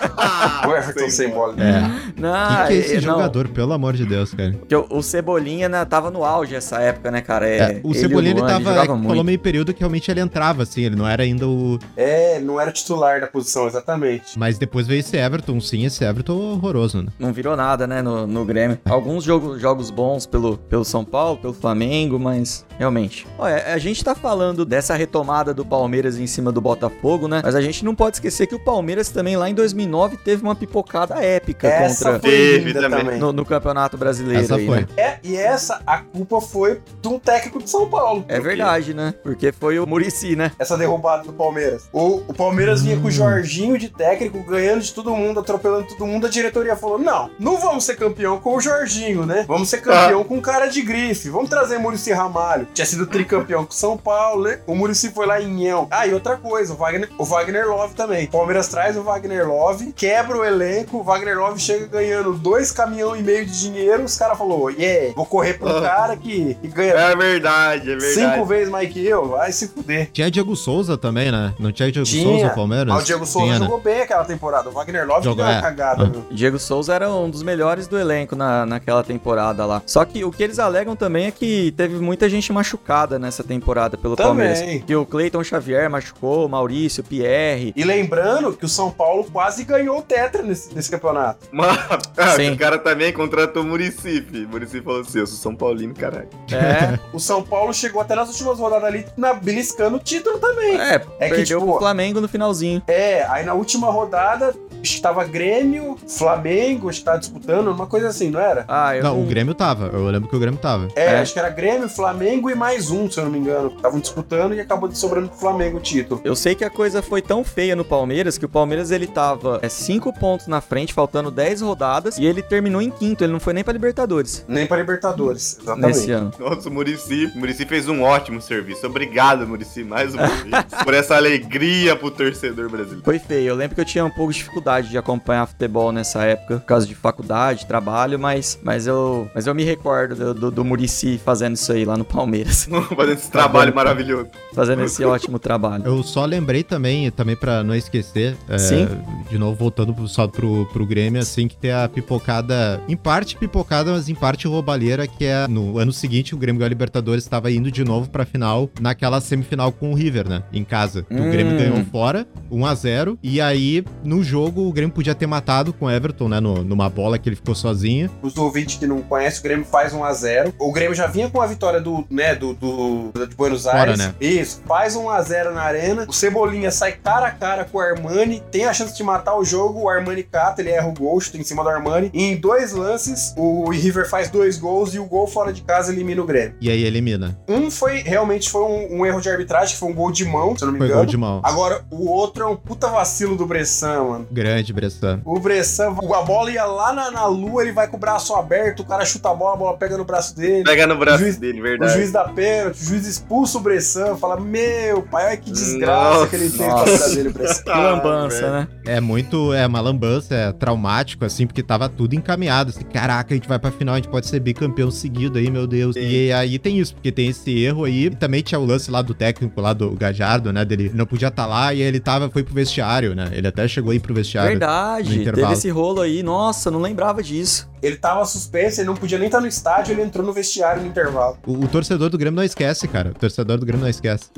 O 0.67 0.75
Everton 0.77 1.11
sem 1.11 1.31
bola. 1.31 1.55
É. 1.63 1.81
Não, 2.21 2.57
Quem 2.59 2.67
que 2.67 2.73
é 2.73 2.77
esse 2.77 2.93
eh, 2.97 3.01
não, 3.01 3.15
jogador, 3.15 3.49
pelo 3.49 3.73
amor 3.73 3.95
de 3.95 4.05
Deus, 4.05 4.35
cara? 4.35 4.53
porque 4.59 4.75
o, 4.75 4.87
o 4.91 5.03
Cebolinha 5.03 5.69
né, 5.69 5.85
tava 5.85 6.11
no 6.11 6.25
auge 6.25 6.55
essa 6.55 6.81
época, 6.81 7.11
né, 7.11 7.21
cara? 7.21 7.49
É, 7.49 7.59
É, 7.59 7.81
o 7.83 7.91
ele 7.91 7.99
Cebolinha, 7.99 8.33
ele 8.33 8.41
Luan, 8.41 8.49
tava. 8.49 8.65
jogava 8.65 9.03
falou 9.03 9.25
meio 9.25 9.39
período 9.39 9.73
que 9.73 9.81
realmente 9.81 10.11
ele 10.11 10.21
entrava, 10.21 10.63
assim, 10.63 10.83
ele 10.83 10.97
não 10.97 11.07
era 11.07 11.23
ainda 11.23 11.47
o. 11.47 11.79
É, 11.97 12.39
não 12.41 12.61
era 12.61 12.71
titular 12.73 13.21
da 13.21 13.27
posição, 13.27 13.67
exatamente. 13.67 14.39
Mas 14.39 14.59
depois 14.59 14.87
veio 14.87 15.01
esse 15.01 15.17
Everton, 15.17 15.61
sim, 15.61 15.85
esse 15.85 16.05
Everton 16.05 16.35
horroroso, 16.37 17.03
né? 17.03 17.09
Não 17.19 17.33
virou 17.33 17.57
nada, 17.57 17.87
né, 17.87 18.03
no, 18.03 18.27
no 18.27 18.45
Grêmio. 18.45 18.79
Alguns 18.85 19.25
jogos, 19.25 19.61
jogos 19.61 19.91
bons 19.91 20.27
pelo, 20.27 20.57
pelo 20.57 20.85
São 20.85 21.05
Paulo, 21.05 21.39
pelo 21.39 21.53
Flamengo, 21.53 22.19
mas 22.19 22.65
realmente. 22.79 23.27
Olha, 23.39 23.73
a 23.73 23.79
gente 23.79 24.03
tá 24.05 24.15
falando 24.15 24.65
dessa 24.65 24.95
retomada 24.95 25.53
do 25.55 25.65
Palmeiras 25.65 26.19
em 26.19 26.27
cima 26.27 26.51
do 26.53 26.61
Botafogo, 26.61 27.29
né? 27.29 27.41
Mas 27.45 27.55
a 27.55 27.61
gente 27.61 27.85
não 27.85 27.95
pode 27.95 28.17
esquecer 28.17 28.47
que 28.47 28.55
o 28.55 28.59
Palmeiras 28.65 29.09
também 29.09 29.37
lá 29.37 29.49
em 29.49 29.55
2009 29.55 30.17
teve 30.19 30.43
uma 30.43 30.50
pipocada 30.55 31.15
épica 31.23 31.69
Essa 31.69 32.05
contra 32.13 32.21
foi 32.21 32.31
Teve 32.31 32.73
também. 32.75 32.91
também. 33.05 33.19
no, 33.19 33.33
no 33.33 33.45
Campeonato 33.45 33.97
Brasileiro 33.97 34.43
Essa 34.43 34.57
aí, 34.57 34.67
foi. 34.67 34.81
né? 34.81 34.87
É, 34.97 35.19
e 35.23 35.37
essa, 35.37 35.81
a 35.87 35.99
culpa 35.99 36.41
foi 36.41 36.81
do 37.03 37.19
técnico 37.19 37.63
de 37.63 37.69
São 37.71 37.89
Paulo. 37.89 38.25
É 38.29 38.41
verdade, 38.41 38.95
né? 38.95 39.15
Porque 39.23 39.53
foi 39.53 39.79
o 39.79 39.87
Murici, 39.87 40.37
né? 40.37 40.53
Essa 40.59 40.77
derrubada 40.77 41.25
do 41.25 41.33
Palmeiras. 41.33 41.89
O, 41.93 42.23
o 42.29 42.35
Palmeiras 42.35 42.83
vinha 42.83 42.97
com 42.97 43.05
Hum. 43.05 43.09
o 43.09 43.11
Jorginho 43.11 43.79
de 43.79 43.89
técnico, 43.89 44.43
ganhando 44.45 44.81
de 44.83 44.93
todo 44.93 45.15
mundo, 45.15 45.41
atropelando 45.41 45.87
todo 45.89 46.07
mundo. 46.07 46.27
A 46.27 46.31
diretoria 46.31 46.77
falou: 46.77 46.99
não, 46.99 47.31
não 47.39 47.59
vamos 47.59 47.85
ser 47.85 47.97
campeão 47.97 48.39
com 48.39 48.57
o 48.57 48.61
Jorginho, 48.61 49.27
né? 49.27 49.45
Vamos 49.49 49.69
ser 49.69 49.79
campeão 49.81 50.23
com 50.25 50.41
cara 50.41 50.67
de 50.67 50.83
grife. 50.83 51.29
Vamos 51.31 51.49
trazer 51.51 51.79
Murici 51.79 52.13
Ramalho. 52.13 52.67
Tinha 52.75 52.87
sido 52.87 53.07
tricampeão 53.07 53.65
com 53.65 53.73
São 53.73 53.97
Paulo, 53.97 54.45
né? 54.45 54.61
O 54.67 54.75
Murici 54.75 55.11
foi 55.11 55.27
lá 55.27 55.41
em 55.41 55.49
Nhão. 55.49 55.89
Ah, 55.91 56.07
e 56.07 56.13
outra 56.15 56.37
coisa, 56.37 56.73
o 56.73 56.77
Wagner, 56.77 57.09
o 57.19 57.25
Wagner 57.25 57.67
Love 57.69 57.95
também. 57.95 58.27
O 58.27 58.31
Palmeiras 58.31 58.69
traz 58.69 58.97
o 58.97 59.03
Wagner 59.03 59.47
Love, 59.49 59.93
quebra 59.93 60.37
o 60.41 60.45
elenco, 60.45 60.99
o 60.99 61.03
Wagner 61.03 61.39
Love 61.39 61.61
chega 61.61 61.87
ganhando 61.87 62.33
dois 62.35 62.73
caminhão 62.73 63.17
e 63.17 63.23
meio 63.23 63.45
de 63.47 63.59
dinheiro. 63.61 64.05
Os 64.05 64.17
caras 64.17 64.37
falaram: 64.39 64.71
yeah, 64.71 65.13
vou 65.15 65.27
correr 65.27 65.55
pro 65.55 65.69
Ah. 65.69 65.81
cara 65.83 66.17
que, 66.17 66.55
que 66.55 66.69
ganha 66.69 66.93
É 66.95 67.15
verdade, 67.17 67.93
é 67.93 67.97
verdade. 67.97 68.15
cinco 68.35 68.45
vezes 68.47 68.69
mais 68.71 68.91
que 68.93 69.05
eu. 69.07 69.29
Vai 69.29 69.53
se 69.53 69.69
fuder. 69.69 70.11
Tinha 70.13 70.31
Diego 70.31 70.55
Souza 70.57 70.97
também, 70.99 71.31
né? 71.31 71.55
Não 71.59 71.71
tinha 71.73 71.91
Diego 71.91 72.07
Tinha. 72.07 72.25
Souza, 72.25 72.47
o 72.47 72.55
Palmeiras? 72.55 72.93
Mas 72.93 73.03
o 73.03 73.07
Diego 73.07 73.27
Souza 73.27 73.47
Tinha, 73.47 73.59
né? 73.59 73.65
jogou 73.67 73.81
bem 73.81 74.01
aquela 74.03 74.25
temporada. 74.25 74.69
O 74.69 74.73
Wagner 74.73 75.07
Love 75.07 75.25
Jogou, 75.25 75.45
deu 75.45 75.53
uma 75.53 75.59
é. 75.59 75.63
cagada, 75.63 76.03
Ah. 76.05 76.07
viu? 76.07 76.25
Diego 76.31 76.59
Souza 76.59 76.95
era 76.95 77.11
um 77.11 77.29
dos 77.31 77.43
melhores 77.43 77.87
do 77.87 77.99
elenco 77.99 78.35
na, 78.35 78.65
naquela 78.67 79.03
temporada 79.03 79.65
lá. 79.67 79.83
Só 79.87 80.05
que 80.05 80.25
o 80.25 80.31
que 80.31 80.43
eles 80.43 80.59
alegam 80.59 80.97
também 80.97 81.27
é 81.27 81.31
que 81.31 81.73
teve 81.77 81.97
muita 81.97 82.29
gente 82.29 82.53
machucada 82.53 83.19
nessa 83.19 83.43
temporada 83.45 83.97
pelo 83.97 84.17
Também. 84.17 84.49
Palmeiras. 84.55 84.85
Que 84.85 84.97
o 84.97 85.05
Cleiton 85.07 85.43
Xavier 85.45 85.89
machucou, 85.91 86.47
o 86.47 86.49
Maurício, 86.49 87.03
o 87.03 87.07
Pierre. 87.07 87.73
E 87.77 87.85
lembrando 87.85 88.53
que 88.53 88.65
o 88.65 88.69
São 88.69 88.91
Paulo 88.91 89.25
quase 89.33 89.65
ganhou 89.65 89.99
o 89.99 90.03
Tetra 90.31 90.43
nesse, 90.43 90.75
nesse 90.75 90.91
campeonato. 90.91 91.49
Mano, 91.51 91.77
ah, 92.17 92.53
o 92.53 92.57
cara 92.57 92.79
também 92.79 93.13
contratou 93.13 93.63
o 93.63 93.67
Murici. 93.67 94.25
Murici 94.49 94.81
falou 94.81 95.01
assim: 95.01 95.19
eu 95.19 95.27
sou 95.27 95.37
São 95.37 95.55
Paulino, 95.55 95.95
caralho. 95.95 96.29
É, 96.53 96.99
O 97.13 97.19
São 97.19 97.43
Paulo 97.43 97.73
chegou 97.73 98.01
até 98.01 98.15
nas 98.15 98.29
últimas 98.29 98.59
rodadas 98.59 98.85
ali 98.85 99.07
na, 99.17 99.35
beliscando 99.35 99.97
o 99.97 100.01
título 100.01 100.39
também. 100.39 100.81
é, 100.81 100.95
É 101.19 101.29
que, 101.29 101.37
perdeu 101.37 101.45
tipo, 101.59 101.73
pro 101.73 101.79
Flamengo 101.81 102.21
no 102.21 102.29
finalzinho. 102.29 102.83
É, 102.87 103.25
aí 103.25 103.45
na 103.45 103.55
última 103.55 103.91
rodada 103.91 104.55
estava 104.83 105.25
Grêmio, 105.25 105.97
Flamengo, 106.07 106.91
tava 107.03 107.19
disputando, 107.19 107.69
uma 107.69 107.87
coisa 107.87 108.09
assim, 108.09 108.31
não 108.31 108.41
era? 108.41 108.65
Ah, 108.69 108.97
eu 108.97 109.03
Não, 109.03 109.23
o 109.23 109.27
Grêmio 109.27 109.55
tava. 109.55 109.87
Eu 109.93 110.05
lembro 110.07 110.29
que 110.29 110.37
o 110.37 110.39
Grêmio 110.39 110.59
tava. 110.61 110.89
É, 110.95 111.07
É. 111.07 111.19
acho 111.21 111.33
que 111.33 111.39
era 111.39 111.49
Grêmio, 111.51 111.89
Flamengo 111.89 112.51
e 112.51 112.55
mais 112.55 112.91
um, 112.91 113.11
se 113.11 113.19
eu 113.19 113.25
não 113.25 113.31
me 113.31 113.39
engano. 113.39 113.73
Estavam 113.75 114.01
disputando 114.01 114.55
e 114.55 114.61
acabou 114.61 114.91
sobrando 114.93 115.29
pro 115.29 115.39
Flamengo 115.39 115.79
o 115.79 115.81
título. 115.81 116.21
Eu 116.25 116.37
sei 116.37 116.55
que 116.55 116.65
a 116.65 116.71
coisa 116.71 117.03
foi 117.03 117.23
tão 117.23 117.43
feia 117.45 117.75
no 117.75 117.85
Palmeiras 117.85 118.39
que 118.39 118.45
o 118.45 118.49
Palmeiras 118.49 118.91
ele 118.91 119.07
tava 119.07 119.59
é, 119.63 119.69
cinco 119.69 120.13
pontos 120.13 120.47
na 120.47 120.61
frente, 120.61 120.93
faltando 120.93 121.31
10 121.31 121.61
rodadas, 121.61 122.19
e 122.19 122.25
ele 122.27 122.43
terminou 122.43 122.81
em 122.81 122.91
quinto. 122.91 123.25
Ele 123.25 123.33
não 123.33 123.41
foi 123.41 123.53
nem 123.53 123.65
pra 123.65 123.73
Libertadores 123.73 124.45
Nem 124.49 124.67
para 124.67 124.79
Libertadores, 124.79 125.59
exatamente. 125.61 125.87
nesse 125.87 126.11
ano. 126.13 126.33
Nossa, 126.39 126.69
o 126.69 126.73
Murici. 126.73 127.31
O 127.35 127.39
Murici 127.39 127.65
fez 127.67 127.89
um 127.89 128.03
ótimo 128.03 128.41
serviço. 128.41 128.87
Obrigado, 128.87 129.47
Murici, 129.47 129.85
mais 129.85 130.15
uma 130.15 130.27
vez. 130.27 130.51
por 130.85 130.95
essa 130.95 131.17
alegria 131.17 131.97
pro 131.97 132.11
torcedor 132.11 132.69
brasileiro. 132.69 133.03
Foi 133.05 133.19
feio. 133.19 133.49
Eu 133.49 133.55
lembro 133.55 133.75
que 133.75 133.81
eu 133.81 133.85
tinha 133.85 134.05
um 134.05 134.11
pouco 134.11 134.33
de 134.33 134.39
dificuldade 134.39 134.70
vontade 134.71 134.89
de 134.89 134.97
acompanhar 134.99 135.47
futebol 135.47 135.91
nessa 135.91 136.23
época, 136.25 136.59
por 136.59 136.65
causa 136.67 136.87
de 136.87 136.95
faculdade, 136.95 137.67
trabalho, 137.67 138.19
mas, 138.19 138.59
mas, 138.63 138.87
eu, 138.87 139.29
mas 139.35 139.47
eu 139.47 139.55
me 139.55 139.65
recordo 139.65 140.15
do, 140.15 140.35
do, 140.35 140.51
do 140.51 140.65
Murici 140.65 141.19
fazendo 141.25 141.57
isso 141.57 141.73
aí 141.73 141.85
lá 141.85 141.97
no 141.97 142.05
Palmeiras. 142.05 142.69
Fazendo 143.01 143.13
esse 143.19 143.31
trabalho 143.31 143.75
maravilhoso. 143.75 144.29
fazendo 144.55 144.83
esse 144.83 145.05
ótimo 145.05 145.39
trabalho. 145.39 145.85
Eu 145.87 146.03
só 146.03 146.25
lembrei 146.25 146.63
também, 146.63 147.11
também 147.11 147.35
pra 147.35 147.63
não 147.65 147.75
esquecer, 147.75 148.37
é, 148.49 148.59
Sim. 148.59 148.87
de 149.29 149.39
novo 149.39 149.57
voltando 149.57 150.07
só 150.07 150.29
pro, 150.29 150.67
pro 150.67 150.87
Grêmio, 150.87 151.21
assim, 151.21 151.49
que 151.49 151.57
tem 151.57 151.73
a 151.73 151.89
pipocada, 151.89 152.81
em 152.89 152.97
parte 152.97 153.37
pipocada, 153.37 153.93
mas 153.93 154.09
em 154.09 154.15
parte 154.15 154.47
roubalheira, 154.47 155.07
que 155.07 155.25
é 155.25 155.49
no 155.49 155.79
ano 155.79 155.93
seguinte 155.93 156.35
o 156.35 156.39
Grêmio 156.39 156.59
ganhou 156.61 156.67
a 156.67 156.69
Libertadores 156.71 157.25
estava 157.25 157.51
indo 157.51 157.71
de 157.71 157.85
novo 157.85 158.09
pra 158.11 158.25
final, 158.25 158.71
naquela 158.81 159.21
semifinal 159.21 159.73
com 159.73 159.91
o 159.93 159.95
River, 159.95 160.29
né, 160.29 160.43
em 160.53 160.63
casa. 160.65 161.05
O 161.11 161.15
Hum. 161.15 161.31
Grêmio 161.31 161.57
ganhou 161.57 161.85
fora, 161.87 162.27
1 162.51 162.67
a 162.67 162.75
0 162.75 163.19
e 163.23 163.41
aí 163.41 163.85
no 164.05 164.23
jogo 164.23 164.60
o 164.69 164.73
Grêmio 164.73 164.95
podia 164.95 165.15
ter 165.15 165.27
matado 165.27 165.73
com 165.73 165.87
o 165.87 165.91
Everton, 165.91 166.29
né, 166.29 166.41
no- 166.41 166.63
numa 166.65 166.89
bola 166.89 167.19
que 167.19 167.29
ele 167.29 167.37
ficou 167.37 167.55
sozinho. 167.55 168.11
Os 168.23 168.37
ouvintes 168.37 168.77
que 168.77 168.87
não 168.87 169.03
conhecem, 169.03 169.41
o 169.41 169.43
Grêmio 169.43 169.65
faz 169.65 169.93
1x0. 169.93 170.53
O 170.59 170.73
Grêmio 170.73 170.95
já 170.95 171.07
vinha 171.07 171.29
com 171.31 171.41
a 171.41 171.47
vitória 171.47 171.81
do, 171.81 172.05
né, 172.11 172.35
do, 172.35 172.55
do, 172.55 173.13
de 173.27 173.35
Buenos 173.35 173.65
Fora, 173.65 173.79
Aires. 173.93 173.99
né? 173.99 174.15
Isso, 174.21 174.63
faz 174.67 174.95
1x0 174.97 175.53
na 175.53 175.63
arena. 175.63 176.07
O 176.09 176.13
Cebolinha 176.13 176.71
sai 176.71 176.93
cara 176.93 177.27
a 177.27 177.31
cara 177.31 177.65
com 177.65 177.79
o 177.79 177.81
Armani, 177.81 178.43
tem 178.51 178.65
a 178.65 178.73
chance 178.73 178.97
de 178.97 179.03
matar 179.03 179.37
o 179.37 179.45
jogo. 179.45 179.81
O 179.83 179.89
Armani 179.89 180.23
cata, 180.23 180.61
ele 180.61 180.71
erra 180.71 180.89
o 180.89 180.95
gol, 180.95 181.21
chuta 181.21 181.39
em 181.39 181.45
cima 181.45 181.63
do 181.63 181.69
Armani. 181.69 182.11
E 182.13 182.23
em 182.25 182.37
dois 182.37 182.73
lances, 182.73 183.35
o 183.37 183.69
River 183.71 184.09
faz 184.09 184.29
dois 184.31 184.57
gols 184.59 184.95
e 184.95 184.99
o 184.99 185.05
gol 185.07 185.27
fora 185.27 185.53
de 185.53 185.63
casa 185.63 185.93
elimina 185.93 186.23
o 186.23 186.27
Grêmio. 186.27 186.55
E 186.61 186.71
aí 186.71 186.85
elimina. 186.85 187.39
Um 187.49 187.71
foi, 187.71 187.99
realmente 188.03 188.49
foi 188.51 188.63
um, 188.63 189.01
um 189.01 189.07
erro 189.07 189.21
de 189.21 189.29
arbitragem, 189.29 189.75
que 189.75 189.81
foi 189.81 189.89
um 189.91 189.95
gol 189.95 190.11
de 190.11 190.25
mão, 190.25 190.57
se 190.57 190.63
eu 190.63 190.67
não 190.67 190.73
me 190.73 190.79
Foi 190.79 190.87
engano. 190.87 191.01
gol 191.03 191.07
de 191.11 191.17
mão. 191.17 191.41
Agora, 191.43 191.85
o 191.91 192.09
outro 192.11 192.45
é 192.45 192.47
um 192.47 192.57
puta 192.57 192.89
vacilo 192.89 193.37
do 193.37 193.47
Bressan, 193.47 194.05
mano. 194.05 194.27
Grande, 194.31 194.50
Bressan. 194.73 195.21
O 195.25 195.39
Bressan, 195.39 195.89
a 195.91 196.23
bola 196.23 196.51
ia 196.51 196.65
lá 196.65 196.93
na, 196.93 197.11
na 197.11 197.27
lua, 197.27 197.63
ele 197.63 197.73
vai 197.73 197.89
com 197.89 197.97
o 197.97 198.01
braço 198.01 198.35
aberto, 198.35 198.81
o 198.81 198.85
cara 198.85 199.05
chuta 199.05 199.31
a 199.31 199.35
bola, 199.35 199.55
a 199.55 199.57
bola 199.57 199.77
pega 199.77 199.97
no 199.97 200.05
braço 200.05 200.37
dele. 200.37 200.65
Pega 200.65 200.87
no 200.87 200.97
braço 200.97 201.19
Juiz- 201.19 201.37
dele, 201.37 201.61
O 201.61 201.63
verdade. 201.63 201.93
juiz 201.95 202.13
dá 202.13 202.25
pênalti, 202.25 202.81
o 202.81 202.85
juiz 202.85 203.07
expulsa 203.07 203.59
o 203.59 203.61
Bressan, 203.61 204.17
fala: 204.17 204.39
Meu 204.41 205.03
pai, 205.03 205.27
olha 205.29 205.37
que 205.37 205.51
desgraça 205.51 206.11
Nossa. 206.21 206.27
que 206.29 206.37
ele 206.37 206.51
fez 206.51 206.57
com 206.57 206.65
a 206.65 206.81
Nossa. 206.81 206.93
vida 207.09 207.15
dele, 207.17 207.29
o 207.29 207.33
Bressan. 207.33 207.63
Que 207.63 207.71
lambança, 207.71 208.51
né? 208.51 208.69
É 208.87 209.01
muito, 209.01 209.53
é 209.53 209.67
uma 209.67 209.81
lambança, 209.81 210.35
é 210.35 210.53
traumático, 210.53 211.25
assim, 211.25 211.47
porque 211.47 211.63
tava 211.63 211.89
tudo 211.89 212.15
encaminhado. 212.15 212.71
Assim, 212.71 212.85
caraca, 212.85 213.33
a 213.33 213.37
gente 213.37 213.49
vai 213.49 213.59
pra 213.59 213.71
final, 213.71 213.95
a 213.95 213.99
gente 213.99 214.09
pode 214.09 214.27
ser 214.27 214.41
bicampeão 214.41 214.91
seguido 214.91 215.39
aí, 215.39 215.51
meu 215.51 215.67
Deus. 215.67 215.97
E 215.97 216.33
aí 216.33 216.59
tem 216.59 216.79
isso, 216.79 216.95
porque 216.95 217.13
tem 217.13 217.29
esse 217.29 217.51
erro 217.63 217.85
aí. 217.85 218.07
E 218.07 218.11
também 218.11 218.43
tinha 218.43 218.59
o 218.59 218.65
lance 218.65 218.91
lá 218.91 219.03
do 219.03 219.13
técnico, 219.15 219.61
lá 219.61 219.73
do 219.73 219.91
Gajardo, 219.93 220.53
né? 220.53 220.65
Dele 220.65 220.91
não 220.95 221.05
podia 221.07 221.29
estar 221.29 221.47
lá 221.47 221.73
e 221.75 221.83
ele 221.83 222.01
tava, 222.01 222.31
foi 222.31 222.43
pro 222.43 222.55
vestiário, 222.55 223.15
né? 223.15 223.29
Ele 223.33 223.47
até 223.47 223.67
chegou 223.69 223.93
aí 223.93 224.01
pro 224.01 224.15
vestiário. 224.15 224.40
No 224.43 224.49
Verdade, 224.49 225.25
teve 225.25 225.53
esse 225.53 225.71
rolo 225.71 226.01
aí. 226.01 226.23
Nossa, 226.23 226.71
não 226.71 226.81
lembrava 226.81 227.23
disso. 227.23 227.69
Ele 227.83 227.97
tava 227.97 228.25
suspenso, 228.27 228.81
ele 228.81 228.89
não 228.89 228.95
podia 228.95 229.19
nem 229.19 229.27
estar 229.27 229.41
no 229.41 229.47
estádio, 229.47 229.93
ele 229.93 230.03
entrou 230.03 230.25
no 230.25 230.33
vestiário 230.33 230.83
no 230.83 230.89
intervalo. 230.89 231.39
O, 231.47 231.65
o 231.65 231.69
torcedor 231.69 232.11
do 232.11 232.19
Grêmio 232.19 232.37
não 232.37 232.45
esquece, 232.45 232.87
cara. 232.87 233.11
O 233.11 233.15
torcedor 233.15 233.59
do 233.59 233.65
Grêmio 233.65 233.83
não 233.83 233.89
esquece. 233.89 234.31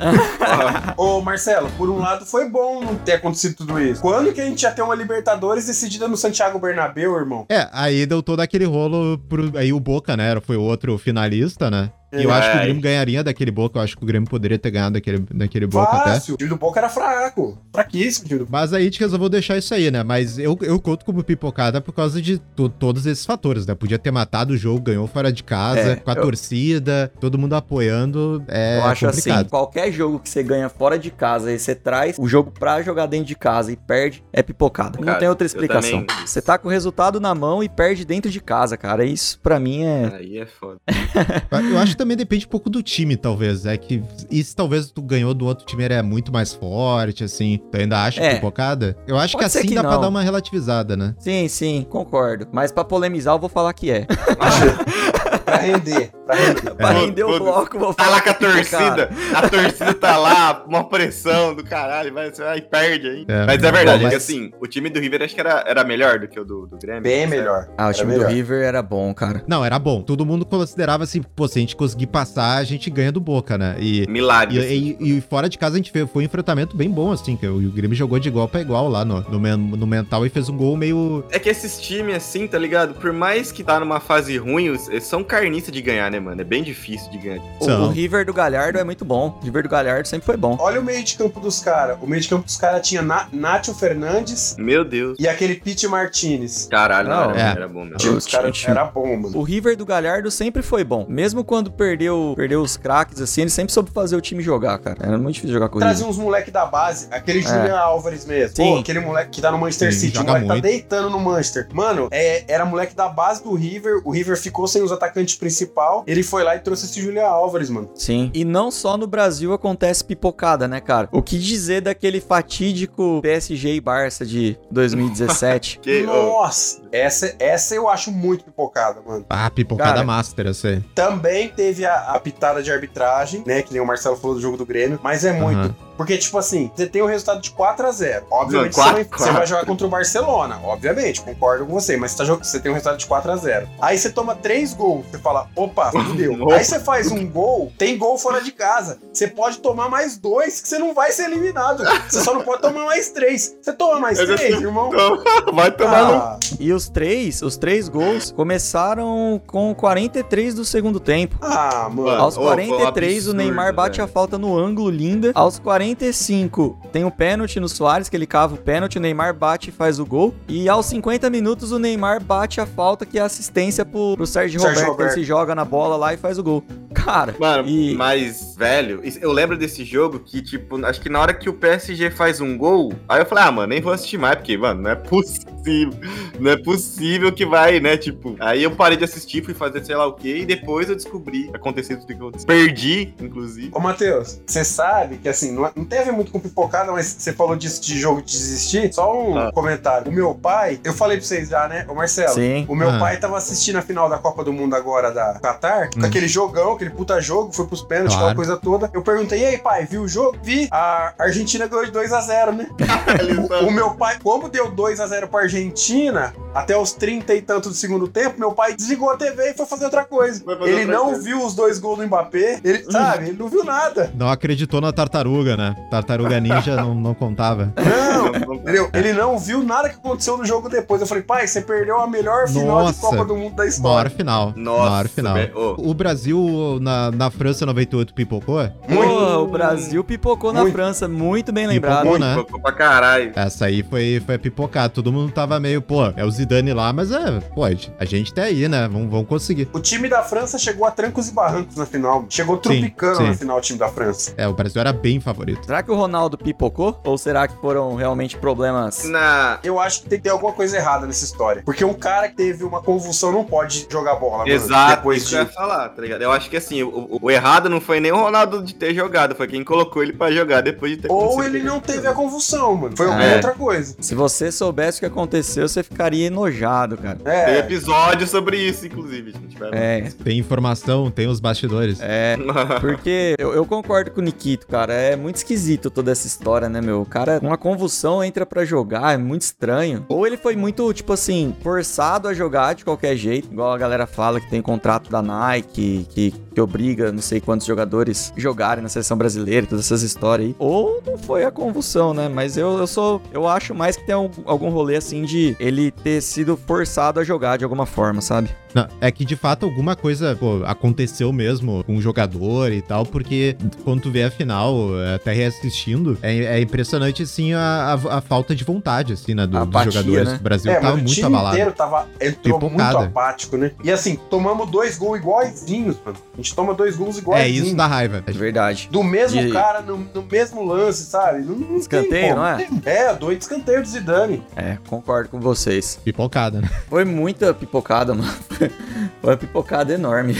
Ô, 0.98 1.20
Marcelo, 1.22 1.70
por 1.78 1.88
um 1.88 1.98
lado 1.98 2.26
foi 2.26 2.48
bom 2.48 2.82
não 2.84 2.96
ter 2.96 3.14
acontecido 3.14 3.56
tudo 3.56 3.80
isso. 3.80 4.02
Quando 4.02 4.32
que 4.32 4.40
a 4.40 4.44
gente 4.44 4.62
ia 4.62 4.70
ter 4.70 4.82
uma 4.82 4.94
Libertadores 4.94 5.66
decidida 5.66 6.06
no 6.08 6.16
Santiago 6.16 6.58
Bernabéu, 6.58 7.16
irmão? 7.16 7.46
É, 7.48 7.68
aí 7.72 8.04
deu 8.04 8.22
todo 8.22 8.40
aquele 8.40 8.66
rolo 8.66 9.18
pro. 9.28 9.56
Aí 9.56 9.72
o 9.72 9.80
Boca, 9.80 10.16
né? 10.16 10.38
Foi 10.40 10.56
o 10.56 10.62
outro 10.62 10.98
finalista, 10.98 11.70
né? 11.70 11.90
E 12.12 12.24
eu 12.24 12.32
acho 12.32 12.50
que 12.50 12.56
o 12.56 12.58
Ai. 12.58 12.64
Grêmio 12.64 12.82
ganharia 12.82 13.22
daquele 13.24 13.50
Boca. 13.50 13.78
Eu 13.78 13.82
acho 13.82 13.96
que 13.96 14.02
o 14.02 14.06
Grêmio 14.06 14.28
poderia 14.28 14.58
ter 14.58 14.70
ganhado 14.70 14.94
daquele, 14.94 15.18
daquele 15.32 15.66
Boca 15.66 15.96
até. 15.96 16.10
Fácil. 16.14 16.34
O 16.34 16.36
time 16.36 16.50
do 16.50 16.56
Boca 16.56 16.80
era 16.80 16.88
fraco. 16.88 17.58
Fraquíssimo 17.72 18.24
o 18.24 18.28
time 18.28 18.38
do 18.40 18.44
Boca. 18.46 18.58
Mas 18.58 18.72
aí 18.72 18.82
a 18.82 18.84
gente 18.84 18.98
resolveu 18.98 19.28
deixar 19.28 19.56
isso 19.56 19.72
aí, 19.74 19.90
né? 19.90 20.02
Mas 20.02 20.38
eu, 20.38 20.58
eu 20.62 20.80
conto 20.80 21.04
como 21.04 21.22
pipocada 21.22 21.80
por 21.80 21.92
causa 21.92 22.20
de 22.20 22.38
to- 22.38 22.68
todos 22.68 23.06
esses 23.06 23.24
fatores, 23.24 23.64
né? 23.66 23.74
Podia 23.74 23.98
ter 23.98 24.10
matado 24.10 24.54
o 24.54 24.56
jogo, 24.56 24.80
ganhou 24.80 25.06
fora 25.06 25.32
de 25.32 25.44
casa, 25.44 25.80
É, 25.92 25.96
com 25.96 26.10
a 26.10 26.14
eu- 26.14 26.22
torcida, 26.22 27.12
todo 27.20 27.38
mundo 27.38 27.54
apoiando. 27.54 28.42
É 28.48 28.78
eu 28.78 28.84
acho 28.84 29.06
assim, 29.06 29.20
complicado. 29.20 29.48
qualquer 29.50 29.92
jogo 29.92 30.18
que 30.18 30.28
você 30.28 30.42
ganha 30.42 30.68
fora 30.68 30.98
de 30.98 31.10
casa 31.10 31.52
e 31.52 31.58
você 31.58 31.74
traz 31.74 32.16
o 32.18 32.26
jogo 32.28 32.50
pra 32.50 32.82
jogar 32.82 33.06
dentro 33.06 33.26
de 33.26 33.34
casa 33.36 33.70
e 33.72 33.76
perde, 33.76 34.22
é 34.32 34.42
pipocada. 34.42 34.98
não 34.98 35.06
Cara, 35.06 35.18
tem 35.18 35.28
outra 35.28 35.46
explicação. 35.46 36.04
também- 36.04 36.26
Você 36.26 36.42
tá 36.42 36.58
com 36.58 36.68
o 36.68 36.70
resultado 36.70 37.20
na 37.20 37.34
mão 37.34 37.62
e 37.62 37.68
perde 37.68 38.04
dentro 38.04 38.30
de 38.30 38.40
casa, 38.40 38.76
cara. 38.76 39.04
Isso 39.04 39.38
pra 39.40 39.58
mim 39.60 39.84
é. 39.84 40.12
Aí 40.14 40.38
é 40.38 40.46
foda. 40.46 40.78
Eu 41.70 41.78
acho 41.78 41.92
que 41.92 41.98
também 42.00 42.16
depende 42.16 42.46
um 42.46 42.48
pouco 42.48 42.70
do 42.70 42.82
time, 42.82 43.14
talvez. 43.16 43.66
É 43.66 43.76
que. 43.76 44.02
E 44.30 44.42
se 44.42 44.56
talvez 44.56 44.90
tu 44.90 45.02
ganhou 45.02 45.34
do 45.34 45.44
outro 45.46 45.66
time 45.66 45.84
era 45.84 46.02
muito 46.02 46.32
mais 46.32 46.54
forte, 46.54 47.22
assim. 47.24 47.60
Tu 47.70 47.76
ainda 47.78 48.02
acha 48.02 48.22
É. 48.22 48.34
pipocada? 48.36 48.96
Eu 49.06 49.18
acho 49.18 49.36
que 49.36 49.42
Pode 49.42 49.52
ser 49.52 49.58
assim 49.58 49.68
que 49.68 49.74
dá 49.74 49.82
pra 49.82 49.92
não. 49.92 50.00
dar 50.00 50.08
uma 50.08 50.22
relativizada, 50.22 50.96
né? 50.96 51.14
Sim, 51.18 51.46
sim, 51.48 51.86
concordo. 51.88 52.48
Mas 52.50 52.72
pra 52.72 52.84
polemizar, 52.84 53.34
eu 53.34 53.38
vou 53.38 53.48
falar 53.50 53.72
que 53.74 53.90
é. 53.90 54.06
Pra 55.44 55.56
render. 55.56 56.12
Pra 56.30 56.46
render. 56.46 56.74
pra 56.74 56.90
render 56.90 57.24
o 57.24 57.38
bloco, 57.38 57.78
vou 57.78 57.94
Tá 57.94 58.04
falar 58.04 58.16
lá 58.16 58.22
com 58.22 58.30
a 58.30 58.34
torcida, 58.34 59.10
a 59.34 59.48
torcida 59.48 59.94
tá 59.94 60.16
lá, 60.16 60.64
uma 60.68 60.84
pressão 60.88 61.54
do 61.54 61.64
caralho, 61.64 62.12
vai, 62.12 62.30
você 62.32 62.42
vai 62.42 62.58
e 62.58 62.62
perde 62.62 63.08
aí. 63.08 63.24
É, 63.28 63.46
mas 63.46 63.62
é 63.62 63.72
verdade, 63.72 64.02
bom, 64.04 64.08
que 64.08 64.14
mas- 64.14 64.22
assim, 64.22 64.52
o 64.60 64.66
time 64.66 64.88
do 64.90 65.00
River 65.00 65.22
acho 65.22 65.34
que 65.34 65.40
era, 65.40 65.64
era 65.66 65.84
melhor 65.84 66.18
do 66.18 66.28
que 66.28 66.38
o 66.38 66.44
do, 66.44 66.66
do 66.66 66.78
Grêmio. 66.78 67.02
Bem 67.02 67.26
melhor. 67.26 67.68
Ah, 67.76 67.84
o 67.86 67.88
Era 67.88 67.94
time 67.94 68.12
melhor. 68.12 68.28
do 68.28 68.34
River 68.34 68.62
era 68.62 68.82
bom, 68.82 69.12
cara. 69.14 69.42
Não, 69.46 69.64
era 69.64 69.78
bom. 69.78 70.02
Todo 70.02 70.24
mundo 70.24 70.44
considerava 70.44 71.04
assim, 71.04 71.22
pô, 71.22 71.48
se 71.48 71.58
a 71.58 71.60
gente 71.60 71.76
conseguir 71.76 72.06
passar, 72.06 72.56
a 72.58 72.64
gente 72.64 72.88
ganha 72.90 73.10
do 73.12 73.20
Boca, 73.20 73.56
né? 73.58 73.76
E. 73.78 74.06
Milagre. 74.08 74.56
E, 74.56 74.60
assim. 74.60 74.96
e- 75.00 75.18
e 75.18 75.20
fora 75.20 75.48
de 75.48 75.58
casa 75.58 75.74
a 75.74 75.78
gente 75.78 75.90
fez, 75.90 76.08
foi 76.10 76.22
um 76.22 76.26
enfrentamento 76.26 76.76
bem 76.76 76.90
bom, 76.90 77.10
assim, 77.12 77.36
que 77.36 77.46
o, 77.46 77.56
o 77.56 77.70
Grêmio 77.72 77.96
jogou 77.96 78.18
de 78.18 78.28
igual 78.28 78.48
pra 78.48 78.60
igual 78.60 78.88
lá 78.88 79.04
no, 79.04 79.20
no, 79.22 79.38
no 79.56 79.86
mental 79.86 80.24
e 80.24 80.28
fez 80.28 80.48
um 80.48 80.56
gol 80.56 80.76
meio. 80.76 81.24
É 81.30 81.38
que 81.38 81.48
esses 81.48 81.80
times 81.80 82.14
assim, 82.16 82.46
tá 82.46 82.58
ligado? 82.58 82.94
Por 82.94 83.12
mais 83.12 83.50
que 83.50 83.64
tá 83.64 83.80
numa 83.80 84.00
fase 84.00 84.36
ruim, 84.36 84.66
eles 84.90 85.04
são 85.04 85.24
carniça 85.24 85.72
de 85.72 85.80
ganhar, 85.82 86.10
né, 86.10 86.19
mano? 86.20 86.40
É 86.40 86.44
bem 86.44 86.62
difícil 86.62 87.10
de 87.10 87.18
ganhar. 87.18 87.42
O, 87.58 87.64
São. 87.64 87.84
o 87.84 87.88
River 87.90 88.24
do 88.24 88.32
Galhardo 88.32 88.78
é 88.78 88.84
muito 88.84 89.04
bom. 89.04 89.38
O 89.40 89.44
River 89.44 89.62
do 89.62 89.68
Galhardo 89.68 90.06
sempre 90.08 90.26
foi 90.26 90.36
bom. 90.36 90.56
Olha 90.60 90.80
o 90.80 90.84
meio 90.84 91.02
de 91.02 91.16
campo 91.16 91.40
dos 91.40 91.60
caras. 91.60 91.98
O 92.00 92.06
meio 92.06 92.20
de 92.22 92.28
campo 92.28 92.44
dos 92.44 92.56
caras 92.56 92.86
tinha 92.86 93.02
Na 93.02 93.28
Nátio 93.32 93.74
Fernandes 93.74 94.56
Meu 94.58 94.84
Deus. 94.84 95.16
e 95.18 95.28
aquele 95.28 95.54
Pete 95.56 95.86
Martinez. 95.88 96.68
Caralho, 96.70 97.08
não, 97.08 97.24
Não, 97.24 97.30
era, 97.30 97.40
é. 97.40 97.50
era 97.52 97.68
bom 97.68 97.80
mesmo. 97.84 97.94
O 97.94 97.98
time 97.98 98.14
dos 98.14 98.26
caras 98.26 98.64
era 98.66 98.84
bom, 98.84 99.16
mano. 99.16 99.38
O 99.38 99.42
River 99.42 99.76
do 99.76 99.84
Galhardo 99.86 100.30
sempre 100.30 100.62
foi 100.62 100.84
bom. 100.84 101.06
Mesmo 101.08 101.44
quando 101.44 101.70
perdeu, 101.70 102.34
perdeu 102.36 102.60
os 102.62 102.76
craques, 102.76 103.20
assim, 103.20 103.42
ele 103.42 103.50
sempre 103.50 103.72
soube 103.72 103.90
fazer 103.90 104.16
o 104.16 104.20
time 104.20 104.42
jogar, 104.42 104.78
cara. 104.78 104.98
Era 105.00 105.18
muito 105.18 105.34
difícil 105.34 105.54
jogar 105.54 105.68
com 105.68 105.76
o 105.76 105.80
Trazia 105.80 106.06
uns 106.06 106.18
moleque 106.18 106.50
da 106.50 106.66
base, 106.66 107.08
aquele 107.10 107.40
Julian 107.42 107.76
Álvares 107.78 108.24
mesmo. 108.24 108.56
Sim. 108.56 108.62
Pô, 108.74 108.78
aquele 108.78 109.00
moleque 109.00 109.30
que 109.30 109.40
tá 109.40 109.50
no 109.50 109.58
Manchester 109.58 109.92
Sim, 109.92 109.98
City. 110.00 110.18
O 110.18 110.24
moleque 110.24 110.46
muito. 110.46 110.62
tá 110.62 110.68
deitando 110.68 111.10
no 111.10 111.18
Manchester. 111.20 111.68
Mano, 111.72 112.08
é, 112.10 112.44
era 112.48 112.64
moleque 112.64 112.94
da 112.94 113.08
base 113.08 113.42
do 113.42 113.54
River. 113.54 114.00
O 114.04 114.10
River 114.10 114.36
ficou 114.36 114.66
sem 114.66 114.82
os 114.82 114.92
atacantes 114.92 115.34
principal. 115.34 116.04
Ele 116.10 116.24
foi 116.24 116.42
lá 116.42 116.56
e 116.56 116.58
trouxe 116.58 116.86
esse 116.86 117.00
Julian 117.00 117.24
Álvares, 117.24 117.70
mano. 117.70 117.88
Sim. 117.94 118.32
E 118.34 118.44
não 118.44 118.68
só 118.68 118.96
no 118.96 119.06
Brasil 119.06 119.52
acontece 119.52 120.02
pipocada, 120.04 120.66
né, 120.66 120.80
cara? 120.80 121.08
O 121.12 121.22
que 121.22 121.38
dizer 121.38 121.82
daquele 121.82 122.20
fatídico 122.20 123.20
PSG 123.22 123.74
e 123.74 123.80
Barça 123.80 124.26
de 124.26 124.58
2017? 124.72 125.78
Que, 125.90 126.02
Nossa, 126.02 126.82
essa, 126.90 127.34
essa 127.38 127.74
eu 127.76 127.88
acho 127.88 128.10
muito 128.10 128.44
pipocada, 128.44 129.00
mano. 129.06 129.24
Ah, 129.30 129.48
pipocada 129.50 129.90
Cara. 129.94 130.04
master, 130.04 130.46
eu 130.48 130.54
sei. 130.54 130.82
Também 130.94 131.48
teve 131.48 131.86
a, 131.86 132.12
a 132.12 132.18
pitada 132.18 132.60
de 132.60 132.72
arbitragem, 132.72 133.44
né? 133.46 133.62
Que 133.62 133.72
nem 133.72 133.80
o 133.80 133.86
Marcelo 133.86 134.16
falou 134.16 134.34
do 134.34 134.42
jogo 134.42 134.56
do 134.56 134.66
Grêmio, 134.66 134.98
mas 135.02 135.24
é 135.24 135.32
muito. 135.32 135.60
Aham. 135.60 135.90
Porque, 136.00 136.16
tipo 136.16 136.38
assim, 136.38 136.70
você 136.74 136.86
tem 136.86 137.02
o 137.02 137.06
resultado 137.06 137.42
de 137.42 137.50
4 137.50 137.86
a 137.86 137.92
0 137.92 138.24
Obviamente, 138.30 138.74
Não, 138.74 138.84
você, 138.84 138.90
vai, 138.90 139.04
4 139.04 139.18
você 139.18 139.32
vai 139.32 139.46
jogar 139.46 139.66
contra 139.66 139.86
o 139.86 139.90
Barcelona, 139.90 140.58
obviamente, 140.64 141.20
concordo 141.20 141.66
com 141.66 141.74
você, 141.74 141.94
mas 141.94 142.12
você, 142.12 142.24
tá, 142.24 142.34
você 142.36 142.58
tem 142.58 142.70
um 142.70 142.74
resultado 142.74 142.96
de 142.96 143.04
4 143.04 143.30
a 143.30 143.36
0 143.36 143.68
Aí 143.78 143.98
você 143.98 144.08
toma 144.08 144.34
3 144.34 144.72
gols, 144.72 145.04
você 145.10 145.18
fala, 145.18 145.50
opa, 145.54 145.90
fudeu. 146.04 146.50
Aí 146.52 146.64
você 146.64 146.80
faz 146.80 147.10
um 147.10 147.26
gol, 147.26 147.72
tem 147.78 147.96
gol 147.98 148.16
fora 148.18 148.40
de 148.40 148.52
casa. 148.52 148.98
Você 149.12 149.28
pode 149.28 149.58
tomar 149.58 149.88
mais 149.88 150.16
dois, 150.18 150.60
que 150.60 150.68
você 150.68 150.78
não 150.78 150.94
vai 150.94 151.10
ser 151.12 151.24
eliminado. 151.24 151.82
Você 152.08 152.20
só 152.20 152.34
não 152.34 152.42
pode 152.42 152.62
tomar 152.62 152.84
mais 152.86 153.10
três. 153.10 153.56
Você 153.60 153.72
toma 153.72 154.00
mais 154.00 154.18
Eu 154.18 154.26
três, 154.26 154.40
sei. 154.56 154.64
irmão? 154.66 154.90
então, 154.92 155.22
vai 155.54 155.70
tomar 155.70 156.04
no 156.04 156.14
Ah, 156.14 156.38
e 156.58 156.72
os 156.72 156.88
três, 156.88 157.42
os 157.42 157.56
três 157.56 157.88
gols 157.88 158.30
começaram 158.32 159.40
com 159.46 159.74
43 159.74 160.54
do 160.54 160.64
segundo 160.64 161.00
tempo. 161.00 161.36
ah, 161.40 161.88
mano. 161.92 162.10
Aos 162.10 162.36
ô, 162.36 162.42
foi 162.42 162.64
um 162.64 162.68
43, 162.68 163.12
o 163.12 163.16
absurdo, 163.18 163.36
Neymar 163.36 163.74
bate 163.74 163.96
velho. 163.98 164.04
a 164.04 164.12
falta 164.12 164.38
no 164.38 164.56
ângulo 164.58 164.90
linda. 164.90 165.32
Aos 165.34 165.58
45, 165.58 166.78
tem 166.92 167.04
o 167.04 167.10
pênalti 167.10 167.58
no 167.60 167.68
Soares, 167.68 168.08
que 168.08 168.16
ele 168.16 168.26
cava 168.26 168.54
o 168.54 168.58
pênalti, 168.58 168.96
o 168.98 169.00
Neymar 169.00 169.34
bate 169.34 169.70
e 169.70 169.72
faz 169.72 169.98
o 169.98 170.06
gol. 170.06 170.34
E 170.48 170.68
aos 170.68 170.86
50 170.86 171.28
minutos, 171.30 171.72
o 171.72 171.78
Neymar 171.78 172.22
bate 172.22 172.60
a 172.60 172.66
falta, 172.66 173.04
que 173.06 173.18
é 173.18 173.22
assistência 173.22 173.84
pro, 173.84 174.16
pro 174.16 174.26
Sérgio, 174.26 174.60
Sérgio 174.60 174.68
Roberto, 174.80 174.96
que 174.96 175.02
ele 175.02 175.08
Roberto. 175.08 175.14
se 175.14 175.24
joga 175.24 175.54
na 175.54 175.64
bola 175.64 175.79
lá 175.96 176.12
e 176.14 176.16
faz 176.16 176.38
o 176.38 176.42
gol. 176.42 176.64
Cara, 176.92 177.34
Mano, 177.38 177.68
e... 177.68 177.94
mas, 177.94 178.54
velho, 178.56 179.00
eu 179.20 179.30
lembro 179.32 179.56
desse 179.56 179.84
jogo 179.84 180.18
que, 180.18 180.42
tipo, 180.42 180.84
acho 180.84 181.00
que 181.00 181.08
na 181.08 181.20
hora 181.20 181.32
que 181.32 181.48
o 181.48 181.52
PSG 181.54 182.10
faz 182.10 182.40
um 182.40 182.58
gol, 182.58 182.92
aí 183.08 183.20
eu 183.20 183.26
falei, 183.26 183.44
ah, 183.44 183.52
mano, 183.52 183.68
nem 183.68 183.80
vou 183.80 183.92
assistir 183.92 184.18
mais, 184.18 184.36
porque, 184.36 184.56
mano, 184.58 184.82
não 184.82 184.90
é 184.90 184.94
possível. 184.96 185.50
Não 186.40 186.50
é 186.52 186.56
possível 186.56 187.30
que 187.30 187.44
vai, 187.44 187.80
né? 187.80 187.98
Tipo, 187.98 188.34
aí 188.40 188.62
eu 188.62 188.70
parei 188.70 188.96
de 188.96 189.04
assistir, 189.04 189.44
fui 189.44 189.52
fazer 189.52 189.84
sei 189.84 189.94
lá 189.94 190.06
o 190.06 190.14
quê, 190.14 190.38
e 190.38 190.46
depois 190.46 190.88
eu 190.88 190.94
descobri 190.96 191.50
acontecendo 191.52 191.98
tudo 192.00 192.06
que 192.06 192.12
aconteceu. 192.14 192.46
Perdi, 192.46 193.12
inclusive. 193.20 193.68
Ô, 193.70 193.78
Matheus, 193.78 194.40
você 194.46 194.64
sabe 194.64 195.18
que 195.18 195.28
assim, 195.28 195.52
não 195.52 195.66
é. 195.66 195.72
Não 195.76 195.84
teve 195.84 196.10
muito 196.12 196.32
com 196.32 196.40
pipocada, 196.40 196.90
mas 196.92 197.04
você 197.18 197.34
falou 197.34 197.54
disso 197.56 197.82
de 197.82 198.00
jogo 198.00 198.22
de 198.22 198.32
desistir. 198.32 198.90
Só 198.94 199.14
um 199.14 199.36
Ah. 199.38 199.52
comentário. 199.52 200.10
O 200.10 200.14
meu 200.14 200.34
pai, 200.34 200.80
eu 200.82 200.94
falei 200.94 201.18
pra 201.18 201.26
vocês 201.26 201.50
já, 201.50 201.68
né? 201.68 201.84
Ô 201.86 201.94
Marcelo. 201.94 202.32
Sim. 202.32 202.64
O 202.66 202.74
meu 202.74 202.88
Ah. 202.88 202.98
pai 202.98 203.18
tava 203.20 203.36
assistindo 203.36 203.76
a 203.76 203.82
final 203.82 204.08
da 204.08 204.16
Copa 204.16 204.42
do 204.42 204.54
Mundo 204.54 204.74
agora 204.74 205.10
da 205.12 205.38
Qatar, 205.40 205.69
com 205.92 206.00
Hum. 206.00 206.04
aquele 206.04 206.28
jogão, 206.28 206.72
aquele 206.72 206.90
puta 206.90 207.20
jogo, 207.20 207.52
foi 207.52 207.66
pros 207.66 207.82
pênaltis, 207.82 208.14
Claro. 208.14 208.30
aquela 208.30 208.36
coisa 208.36 208.56
toda. 208.56 208.90
Eu 208.92 209.02
perguntei, 209.02 209.40
e 209.40 209.44
aí, 209.44 209.58
pai, 209.58 209.84
viu 209.86 210.02
o 210.02 210.08
jogo? 210.08 210.36
Vi. 210.42 210.68
A 210.70 211.12
Argentina 211.18 211.66
ganhou 211.66 211.84
de 211.84 211.92
2x0, 211.92 212.52
né? 212.52 212.66
O, 213.62 213.66
o 213.68 213.70
meu 213.70 213.90
pai, 213.94 214.18
como 214.22 214.48
deu 214.48 214.70
2x0 214.72 215.26
pra 215.28 215.40
Argentina, 215.42 216.32
até 216.54 216.76
os 216.76 216.92
30 216.92 217.34
e 217.34 217.42
tanto 217.42 217.68
do 217.68 217.74
segundo 217.74 218.06
tempo, 218.08 218.38
meu 218.38 218.52
pai 218.52 218.74
desligou 218.74 219.10
a 219.10 219.16
TV 219.16 219.50
e 219.50 219.54
foi 219.54 219.66
fazer 219.66 219.84
outra 219.84 220.04
coisa. 220.04 220.42
Fazer 220.44 220.62
Ele 220.64 220.80
outra 220.82 220.92
não 220.96 221.04
coisa. 221.06 221.22
viu 221.22 221.44
os 221.44 221.54
dois 221.54 221.78
gols 221.78 221.98
do 221.98 222.06
Mbappé, 222.06 222.60
ele, 222.64 222.84
sabe, 222.90 223.28
ele 223.28 223.36
não 223.38 223.48
viu 223.48 223.64
nada. 223.64 224.10
Não 224.14 224.28
acreditou 224.28 224.80
na 224.80 224.92
tartaruga, 224.92 225.56
né? 225.56 225.74
Tartaruga 225.90 226.40
ninja 226.40 226.76
não, 226.76 226.94
não 226.94 227.14
contava. 227.14 227.72
Não, 228.20 228.54
entendeu? 228.54 228.90
Ele 228.92 229.12
não 229.14 229.38
viu 229.38 229.62
nada 229.62 229.88
que 229.88 229.94
aconteceu 229.96 230.36
no 230.36 230.44
jogo 230.44 230.68
depois. 230.68 231.00
Eu 231.00 231.06
falei, 231.06 231.22
pai, 231.22 231.46
você 231.46 231.62
perdeu 231.62 231.98
a 231.98 232.06
melhor 232.06 232.46
final 232.46 232.80
de 232.80 232.86
Nossa. 232.88 233.00
Copa 233.00 233.24
do 233.24 233.34
Mundo 233.34 233.52
da 233.52 233.62
Maior 233.62 233.68
história. 233.68 234.10
final. 234.10 234.52
Nossa, 234.56 234.90
Maior 234.90 235.08
final. 235.08 235.36
Ô. 235.60 235.90
O 235.90 235.94
Brasil 235.94 236.78
na, 236.80 237.10
na 237.10 237.30
França 237.30 237.66
98 237.66 238.14
pipocou? 238.14 238.66
Pô, 238.88 239.42
o 239.42 239.46
Brasil 239.46 240.02
pipocou 240.02 240.52
na 240.52 240.62
Muito. 240.62 240.72
França, 240.72 241.06
muito 241.06 241.52
bem 241.52 241.66
lembrado. 241.66 242.02
Pipocou, 242.02 242.18
né? 242.18 242.36
Ficou 242.36 242.60
pra 242.60 242.72
caralho. 242.72 243.32
Essa 243.36 243.66
aí 243.66 243.82
foi, 243.82 244.22
foi 244.24 244.38
pipocar. 244.38 244.88
Todo 244.88 245.12
mundo 245.12 245.30
tava 245.32 245.60
meio, 245.60 245.82
pô, 245.82 246.06
é 246.16 246.24
o 246.24 246.30
Zidane 246.30 246.72
lá, 246.72 246.92
mas 246.92 247.12
é, 247.12 247.40
pô, 247.54 247.64
a 247.64 248.04
gente 248.04 248.32
tá 248.32 248.44
aí, 248.44 248.68
né? 248.68 248.88
Vamos, 248.88 249.10
vamos 249.10 249.28
conseguir. 249.28 249.68
O 249.72 249.80
time 249.80 250.08
da 250.08 250.22
França 250.22 250.58
chegou 250.58 250.86
a 250.86 250.90
trancos 250.90 251.28
e 251.28 251.32
barrancos 251.32 251.76
na 251.76 251.84
final. 251.84 252.24
Chegou 252.30 252.56
tropicando 252.56 253.18
sim. 253.18 253.26
na 253.26 253.34
final 253.34 253.58
o 253.58 253.60
time 253.60 253.78
da 253.78 253.88
França. 253.88 254.32
É, 254.38 254.48
o 254.48 254.54
Brasil 254.54 254.80
era 254.80 254.92
bem 254.92 255.20
favorito. 255.20 255.66
Será 255.66 255.82
que 255.82 255.90
o 255.90 255.94
Ronaldo 255.94 256.38
pipocou? 256.38 256.98
Ou 257.04 257.18
será 257.18 257.46
que 257.46 257.54
foram 257.60 257.94
realmente 257.94 258.36
problemas? 258.38 259.04
Na... 259.04 259.58
Eu 259.62 259.78
acho 259.78 260.02
que 260.02 260.08
tem 260.08 260.18
que 260.18 260.24
ter 260.24 260.30
alguma 260.30 260.52
coisa 260.52 260.76
errada 260.76 261.06
nessa 261.06 261.24
história. 261.24 261.62
Porque 261.64 261.84
um 261.84 261.94
cara 261.94 262.28
que 262.28 262.36
teve 262.36 262.64
uma 262.64 262.80
convulsão 262.80 263.30
não 263.30 263.44
pode 263.44 263.86
jogar 263.90 264.14
bola, 264.16 264.38
mano. 264.38 264.50
Exato, 264.50 264.96
Depois 264.96 265.22
isso 265.22 265.44
de... 265.44 265.49
falar, 265.50 265.88
tá 265.90 266.02
ligado? 266.02 266.22
Eu 266.22 266.32
acho 266.32 266.48
que 266.50 266.56
assim, 266.56 266.82
o, 266.82 267.18
o- 267.20 267.30
errado 267.30 267.68
não 267.68 267.80
foi 267.80 268.00
nem 268.00 268.12
o 268.12 268.16
Ronaldo 268.16 268.62
de 268.62 268.74
ter 268.74 268.94
jogado, 268.94 269.34
foi 269.34 269.46
quem 269.46 269.62
colocou 269.64 270.02
ele 270.02 270.12
pra 270.12 270.30
jogar 270.30 270.60
depois 270.60 270.92
de 270.92 271.02
ter 271.02 271.08
Ou 271.10 271.42
ele 271.42 271.62
não 271.62 271.80
teve 271.80 272.06
a 272.06 272.12
convulsão, 272.12 272.74
mano. 272.76 272.96
Foi 272.96 273.06
É. 273.06 273.34
outra 273.36 273.52
coisa. 273.52 273.94
Se 274.00 274.14
você 274.14 274.50
soubesse 274.52 274.98
o 274.98 275.00
que 275.00 275.06
aconteceu, 275.06 275.68
você 275.68 275.82
ficaria 275.82 276.26
enojado, 276.26 276.96
cara. 276.96 277.16
Tem 277.16 277.32
É. 277.32 277.58
episódio 277.58 278.26
sobre 278.26 278.56
isso, 278.58 278.86
inclusive. 278.86 279.34
É, 279.72 280.08
Tem 280.24 280.38
informação, 280.38 281.10
tem 281.10 281.26
os 281.28 281.40
bastidores. 281.40 281.98
é. 282.00 282.36
Porque 282.80 283.34
eu, 283.38 283.52
eu 283.54 283.66
concordo 283.66 284.10
com 284.10 284.20
o 284.20 284.24
Nikito, 284.24 284.66
cara. 284.66 284.92
É 284.92 285.16
muito 285.16 285.36
esquisito 285.36 285.90
toda 285.90 286.10
essa 286.12 286.26
história, 286.26 286.68
né, 286.68 286.80
meu? 286.80 287.00
O 287.02 287.06
cara, 287.06 287.40
com 287.40 287.46
uma 287.46 287.58
convulsão, 287.58 288.22
entra 288.22 288.44
pra 288.46 288.64
jogar, 288.64 289.14
é 289.14 289.16
muito 289.18 289.42
estranho. 289.42 290.04
Ou 290.08 290.26
ele 290.26 290.36
foi 290.36 290.56
muito, 290.56 290.92
tipo 290.92 291.12
assim, 291.12 291.54
forçado 291.62 292.28
a 292.28 292.34
jogar 292.34 292.74
de 292.74 292.84
qualquer 292.84 293.16
jeito, 293.16 293.48
igual 293.52 293.72
a 293.72 293.78
galera 293.78 294.06
fala 294.06 294.40
que 294.40 294.48
tem 294.48 294.60
contrato 294.62 295.10
da 295.10 295.22
Nike, 295.40 296.06
que, 296.10 296.34
que 296.54 296.60
obriga 296.60 297.10
não 297.10 297.22
sei 297.22 297.40
quantos 297.40 297.66
jogadores 297.66 298.32
jogarem 298.36 298.82
na 298.82 298.88
seleção 298.88 299.16
brasileira, 299.16 299.66
todas 299.66 299.86
essas 299.86 300.02
histórias 300.02 300.48
aí. 300.48 300.56
Ou 300.58 301.02
não 301.06 301.16
foi 301.16 301.44
a 301.44 301.50
convulsão, 301.50 302.12
né? 302.12 302.28
Mas 302.28 302.56
eu, 302.56 302.78
eu 302.78 302.86
sou. 302.86 303.22
Eu 303.32 303.48
acho 303.48 303.74
mais 303.74 303.96
que 303.96 304.04
tem 304.04 304.14
algum 304.14 304.68
rolê 304.68 304.96
assim 304.96 305.22
de 305.22 305.56
ele 305.58 305.90
ter 305.90 306.20
sido 306.20 306.56
forçado 306.56 307.20
a 307.20 307.24
jogar 307.24 307.56
de 307.56 307.64
alguma 307.64 307.86
forma, 307.86 308.20
sabe? 308.20 308.50
Não, 308.74 308.86
é 309.00 309.10
que 309.10 309.24
de 309.24 309.36
fato 309.36 309.64
alguma 309.66 309.96
coisa 309.96 310.36
pô, 310.38 310.62
aconteceu 310.64 311.32
mesmo 311.32 311.82
com 311.84 311.96
o 311.96 312.02
jogador 312.02 312.72
e 312.72 312.80
tal, 312.80 313.04
porque 313.04 313.56
quando 313.84 314.02
tu 314.02 314.10
vê 314.10 314.22
a 314.24 314.30
final, 314.30 314.76
até 315.14 315.32
reassistindo, 315.32 316.16
é, 316.22 316.36
é 316.36 316.60
impressionante 316.60 317.22
assim 317.22 317.52
a, 317.52 317.98
a- 318.04 318.18
a 318.18 318.20
falta 318.20 318.54
de 318.54 318.62
vontade 318.64 319.12
assim, 319.12 319.34
né, 319.34 319.46
do- 319.46 319.56
A 319.56 319.64
dos 319.64 319.68
apatia, 319.74 319.90
jogadores. 320.02 320.28
né? 320.28 320.36
O 320.38 320.42
Brasil 320.42 320.70
É, 320.72 320.74
tava 320.76 320.86
mas 320.86 320.94
o 320.94 320.98
muito 320.98 321.14
time 321.14 321.26
abalado. 321.26 321.56
inteiro 321.56 321.72
tava, 321.72 322.08
entrou 322.20 322.58
Pipocada. 322.60 322.98
muito 322.98 323.10
apático, 323.10 323.56
né? 323.56 323.72
E 323.82 323.90
assim, 323.90 324.16
tomamos 324.28 324.70
dois 324.70 324.96
gols 324.98 325.18
iguaizinhos, 325.18 325.96
mano. 326.04 326.16
A 326.34 326.36
gente 326.36 326.54
toma 326.54 326.72
dois 326.74 326.96
gols 326.96 327.16
É 327.16 327.20
iguaizinhos. 327.20 327.66
isso 327.68 327.76
da 327.76 327.86
raiva. 327.86 328.22
É 328.26 328.32
verdade. 328.32 328.88
Do 328.90 329.02
mesmo 329.02 329.40
De- 329.42 329.50
cara, 329.52 329.80
no, 329.82 329.98
no 329.98 330.22
mesmo 330.30 330.64
lance, 330.64 331.04
sabe? 331.04 331.40
Não, 331.42 331.56
não 331.56 331.66
tem 331.66 331.76
Escanteio, 331.78 332.28
como. 332.34 332.36
não 332.36 332.46
é? 332.46 332.68
É, 332.84 333.14
dois 333.14 333.38
escanteios 333.38 333.82
do 333.82 333.88
Zidane. 333.88 334.42
É, 334.56 334.78
concordo 334.86 335.28
com 335.28 335.40
vocês. 335.40 335.98
Pipocada, 336.04 336.60
né? 336.60 336.70
Foi 336.88 337.04
muita 337.04 337.52
pipocada, 337.52 338.14
mano. 338.14 338.30
Foi 339.20 339.30
uma 339.30 339.36
pipocada 339.36 339.92
enorme. 339.92 340.36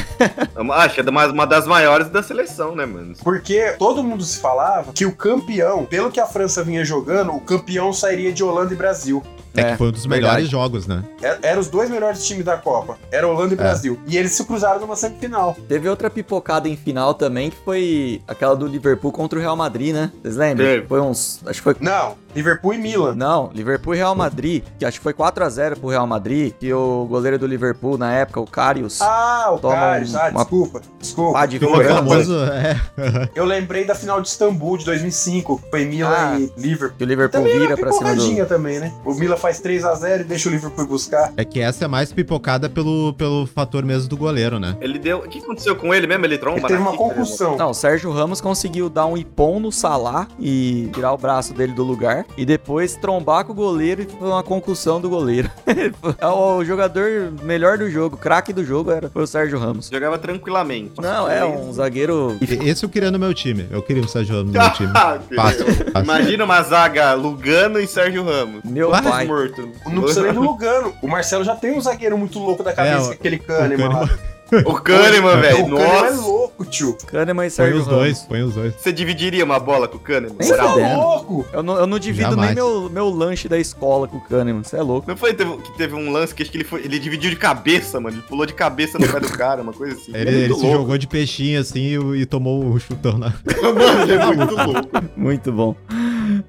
Acho 0.75 0.95
que 0.95 1.01
é 1.01 1.11
uma, 1.11 1.27
uma 1.27 1.47
das 1.47 1.66
maiores 1.66 2.09
da 2.09 2.23
seleção, 2.23 2.75
né, 2.75 2.87
mano? 2.87 3.14
Porque 3.23 3.75
todo 3.79 4.03
mundo 4.03 4.25
se 4.25 4.39
falava 4.39 4.93
que 4.93 5.07
o 5.07 5.14
campeão, 5.14 5.85
pelo 5.85 6.11
que 6.11 6.21
a 6.21 6.27
França 6.27 6.62
vinha 6.62 6.85
jogando, 6.85 7.35
o 7.35 7.41
campeão 7.41 7.93
sairia 7.93 8.33
de 8.33 8.43
Holanda 8.43 8.73
e 8.73 8.77
Brasil. 8.77 9.23
É, 9.57 9.61
É, 9.61 9.71
que 9.73 9.79
foi 9.79 9.89
um 9.89 9.93
dos 9.93 10.03
verdade. 10.07 10.23
melhores 10.23 10.49
jogos, 10.49 10.87
né? 10.87 11.03
Era, 11.21 11.39
eram 11.43 11.61
os 11.61 11.69
dois 11.69 11.91
melhores 11.91 12.25
times 12.27 12.45
da 12.45 12.57
Copa. 12.57 12.97
Era 13.11 13.27
Holanda 13.27 13.55
e 13.55 13.57
Brasil. 13.57 13.99
E 14.07 14.17
eles 14.17 14.33
se 14.33 14.45
cruzaram 14.45 14.81
numa 14.81 14.97
semifinal. 14.97 15.57
Teve 15.69 15.89
outra 15.89 16.09
pipocada 16.09 16.69
em 16.69 16.77
final 16.77 17.15
também, 17.15 17.51
que 17.51 17.57
foi 17.65 18.23
aquela 18.29 18.55
do 18.55 18.67
Liverpool 18.67 19.11
contra 19.13 19.39
o 19.39 19.43
Real 19.43 19.57
Madrid, 19.57 19.93
né? 19.95 20.11
Vocês 20.23 20.37
lembram? 20.37 20.65
Teve. 20.67 20.87
Foi 20.87 21.01
uns. 21.01 21.41
Acho 21.47 21.59
que 21.61 21.65
foi. 21.65 21.77
Não, 21.81 22.15
Liverpool 22.35 22.75
e 22.75 22.79
Milan. 22.79 23.15
Não, 23.15 23.51
Liverpool 23.53 23.95
e 23.95 23.99
Real 23.99 24.15
Madrid, 24.15 24.63
que 24.79 24.85
acho 24.85 24.99
que 24.99 25.03
foi 25.03 25.13
4x0 25.13 25.77
pro 25.79 25.89
Real 25.89 26.07
Madrid, 26.07 26.53
que 26.59 26.73
o 26.73 27.07
goleiro 27.09 27.39
do 27.39 27.47
Liverpool 27.47 27.99
na 27.99 28.13
época, 28.13 28.41
o 28.41 28.47
Karius, 28.47 29.01
Ah, 29.03 29.51
o 29.53 29.59
Toma 29.59 29.75
Karius. 29.75 30.15
um- 30.15 30.19
Ah, 30.19 30.29
uma- 30.31 30.41
desculpa. 30.43 30.81
Desculpa. 31.01 31.33
pá 31.33 31.47
de 31.47 31.59
famoso, 31.59 32.35
é, 32.45 32.81
Eu 33.35 33.45
lembrei 33.45 33.85
da 33.85 33.95
final 33.95 34.21
de 34.21 34.29
Istambul 34.29 34.77
de 34.79 34.85
2005. 34.85 35.59
que 35.61 35.71
Foi 35.71 35.85
Milan 35.85 36.09
Ah. 36.17 36.39
e 36.39 36.53
Liverpool. 36.57 36.97
Que 36.99 37.05
o 37.05 37.07
Liverpool 37.07 37.41
Também 37.41 37.53
vira 37.59 37.73
era 37.73 37.77
pra 37.77 37.93
cima 37.93 38.11
do. 38.11 38.15
pipocadinha 38.17 38.47
também, 38.47 38.79
né? 38.79 38.93
O 39.05 39.15
Milan 39.15 39.37
faz 39.41 39.61
3x0 39.61 40.20
e 40.20 40.24
deixa 40.24 40.49
o 40.49 40.53
Liverpool 40.53 40.86
buscar. 40.86 41.32
é 41.36 41.45
que 41.45 41.61
essa 41.61 41.84
é 41.84 41.88
mais 41.88 42.12
pipocada 42.12 42.68
pelo, 42.68 43.12
pelo 43.14 43.47
fator 43.47 43.84
mesmo 43.84 44.09
do 44.09 44.16
goleiro, 44.16 44.59
né? 44.59 44.76
Ele 44.80 44.99
deu. 44.99 45.18
O 45.18 45.28
que 45.28 45.38
aconteceu 45.38 45.74
com 45.76 45.95
ele 45.95 46.07
mesmo? 46.07 46.24
Ele 46.24 46.38
tromba 46.38 46.59
Ele 46.59 46.66
teve 46.68 46.78
na 46.82 46.91
uma 46.91 46.93
né? 46.93 46.97
concussão. 46.99 47.57
Não, 47.57 47.70
o 47.70 47.74
Sérgio 47.74 48.11
Ramos 48.11 48.41
conseguiu 48.41 48.88
dar 48.88 49.07
um 49.07 49.16
ipom 49.16 49.59
no 49.61 49.72
Salah 49.72 50.28
e 50.38 50.91
tirar 50.93 51.12
o 51.12 51.16
braço 51.18 51.53
dele 51.55 51.72
do 51.72 51.82
lugar. 51.82 52.24
E 52.36 52.45
depois 52.45 52.95
trombar 52.97 53.45
com 53.45 53.53
o 53.53 53.55
goleiro 53.55 54.03
e 54.03 54.07
foi 54.07 54.28
uma 54.28 54.43
concussão 54.43 55.01
do 55.01 55.09
goleiro. 55.09 55.51
o 56.22 56.64
jogador 56.64 57.32
melhor 57.43 57.78
do 57.78 57.91
jogo, 57.91 58.16
craque 58.16 58.53
do 58.53 58.64
jogo, 58.64 58.91
era, 58.91 59.09
foi 59.11 59.22
o 59.22 59.26
Sérgio 59.26 59.59
Ramos. 59.59 59.88
Jogava 59.93 60.18
tranquilamente. 60.18 60.93
Não, 61.01 61.30
é 61.30 61.45
um 61.45 61.72
zagueiro. 61.72 62.36
Esse 62.41 62.84
eu 62.84 62.88
queria 62.88 63.11
no 63.11 63.18
meu 63.18 63.32
time. 63.34 63.66
Eu 63.70 63.82
queria 63.82 64.03
o 64.03 64.09
Sérgio 64.09 64.36
Ramos 64.36 64.53
no 64.53 64.61
meu 64.61 64.70
time. 64.72 64.93
Fácil, 64.93 65.66
fácil. 65.66 65.66
Imagina 66.03 66.45
uma 66.45 66.62
zaga 66.62 67.14
Lugano 67.14 67.78
e 67.78 67.86
Sérgio 67.86 68.24
Ramos. 68.24 68.62
Meu 68.64 68.88
Quase 68.88 69.09
pai. 69.09 69.26
Morto. 69.31 69.68
Não 69.87 70.03
precisa 70.03 70.22
nem 70.22 70.33
do 70.33 70.41
Lugano. 70.43 70.93
O 71.03 71.09
Marcelo 71.09 71.45
já 71.45 71.55
tem 71.57 71.72
um 71.76 71.81
zagueiro 71.81 72.16
muito 72.18 72.39
louco 72.39 72.62
da 72.62 72.72
cabeça, 72.72 72.97
É, 72.97 73.01
o- 73.01 73.07
com 73.07 73.12
aquele 73.12 73.39
Kahneman 73.39 73.89
o 73.89 73.93
lá. 73.93 74.11
O 74.66 74.74
Kahneman, 74.74 75.41
velho. 75.41 75.64
O 75.66 75.76
Kahneman 75.78 76.07
é 76.09 76.11
louco, 76.11 76.64
tio. 76.64 76.99
Kahneman 77.07 77.47
e 77.47 77.47
Põe 77.47 77.51
Sérgio 77.51 77.78
os 77.78 77.87
Ramos. 77.87 78.01
dois, 78.01 78.18
põe 78.22 78.43
os 78.43 78.55
dois. 78.55 78.74
Você 78.74 78.93
dividiria 78.93 79.45
uma 79.45 79.61
bola 79.61 79.87
com 79.87 79.97
o 79.97 80.01
Kahneman? 80.01 80.35
Nem 80.41 80.49
Você 80.49 80.55
é 80.59 80.62
louco. 80.97 81.47
Eu 81.53 81.62
não, 81.62 81.76
eu 81.76 81.87
não 81.87 82.01
divido 82.01 82.31
Jamais. 82.31 82.47
nem 82.49 82.55
meu, 82.57 82.91
meu 82.91 83.09
lanche 83.11 83.49
da 83.49 83.57
escola 83.57 84.09
com 84.09 84.16
o 84.16 84.20
Kahneman, 84.20 84.64
você 84.64 84.76
é 84.76 84.83
louco. 84.83 85.09
Não 85.09 85.16
foi 85.16 85.35
teve- 85.35 85.57
que 85.59 85.70
teve 85.78 85.95
um 85.95 86.11
lance 86.11 86.35
que 86.35 86.43
acho 86.43 86.51
que 86.51 86.57
ele 86.57 86.64
foi. 86.64 86.81
Ele 86.85 86.99
dividiu 86.99 87.31
de 87.31 87.37
cabeça, 87.37 88.01
mano. 88.01 88.16
Ele 88.16 88.24
pulou 88.28 88.45
de 88.45 88.53
cabeça 88.53 88.99
no 88.99 89.07
pé 89.07 89.20
do 89.20 89.28
cara, 89.31 89.62
uma 89.62 89.72
coisa 89.72 89.95
assim. 89.95 90.11
Ele, 90.12 90.28
é 90.28 90.33
ele 90.33 90.39
muito 90.49 90.57
se 90.57 90.62
louco. 90.66 90.78
jogou 90.81 90.99
de 90.99 91.07
peixinho 91.07 91.61
assim 91.61 91.81
e, 92.14 92.22
e 92.22 92.26
tomou 92.26 92.64
o 92.72 92.81
chutão 92.81 93.16
na. 93.18 93.28
Mano, 93.62 94.03
ele 94.03 94.12
é 94.14 94.26
muito 94.35 94.55
louco. 94.57 94.89
Muito 95.16 95.53
bom. 95.53 95.76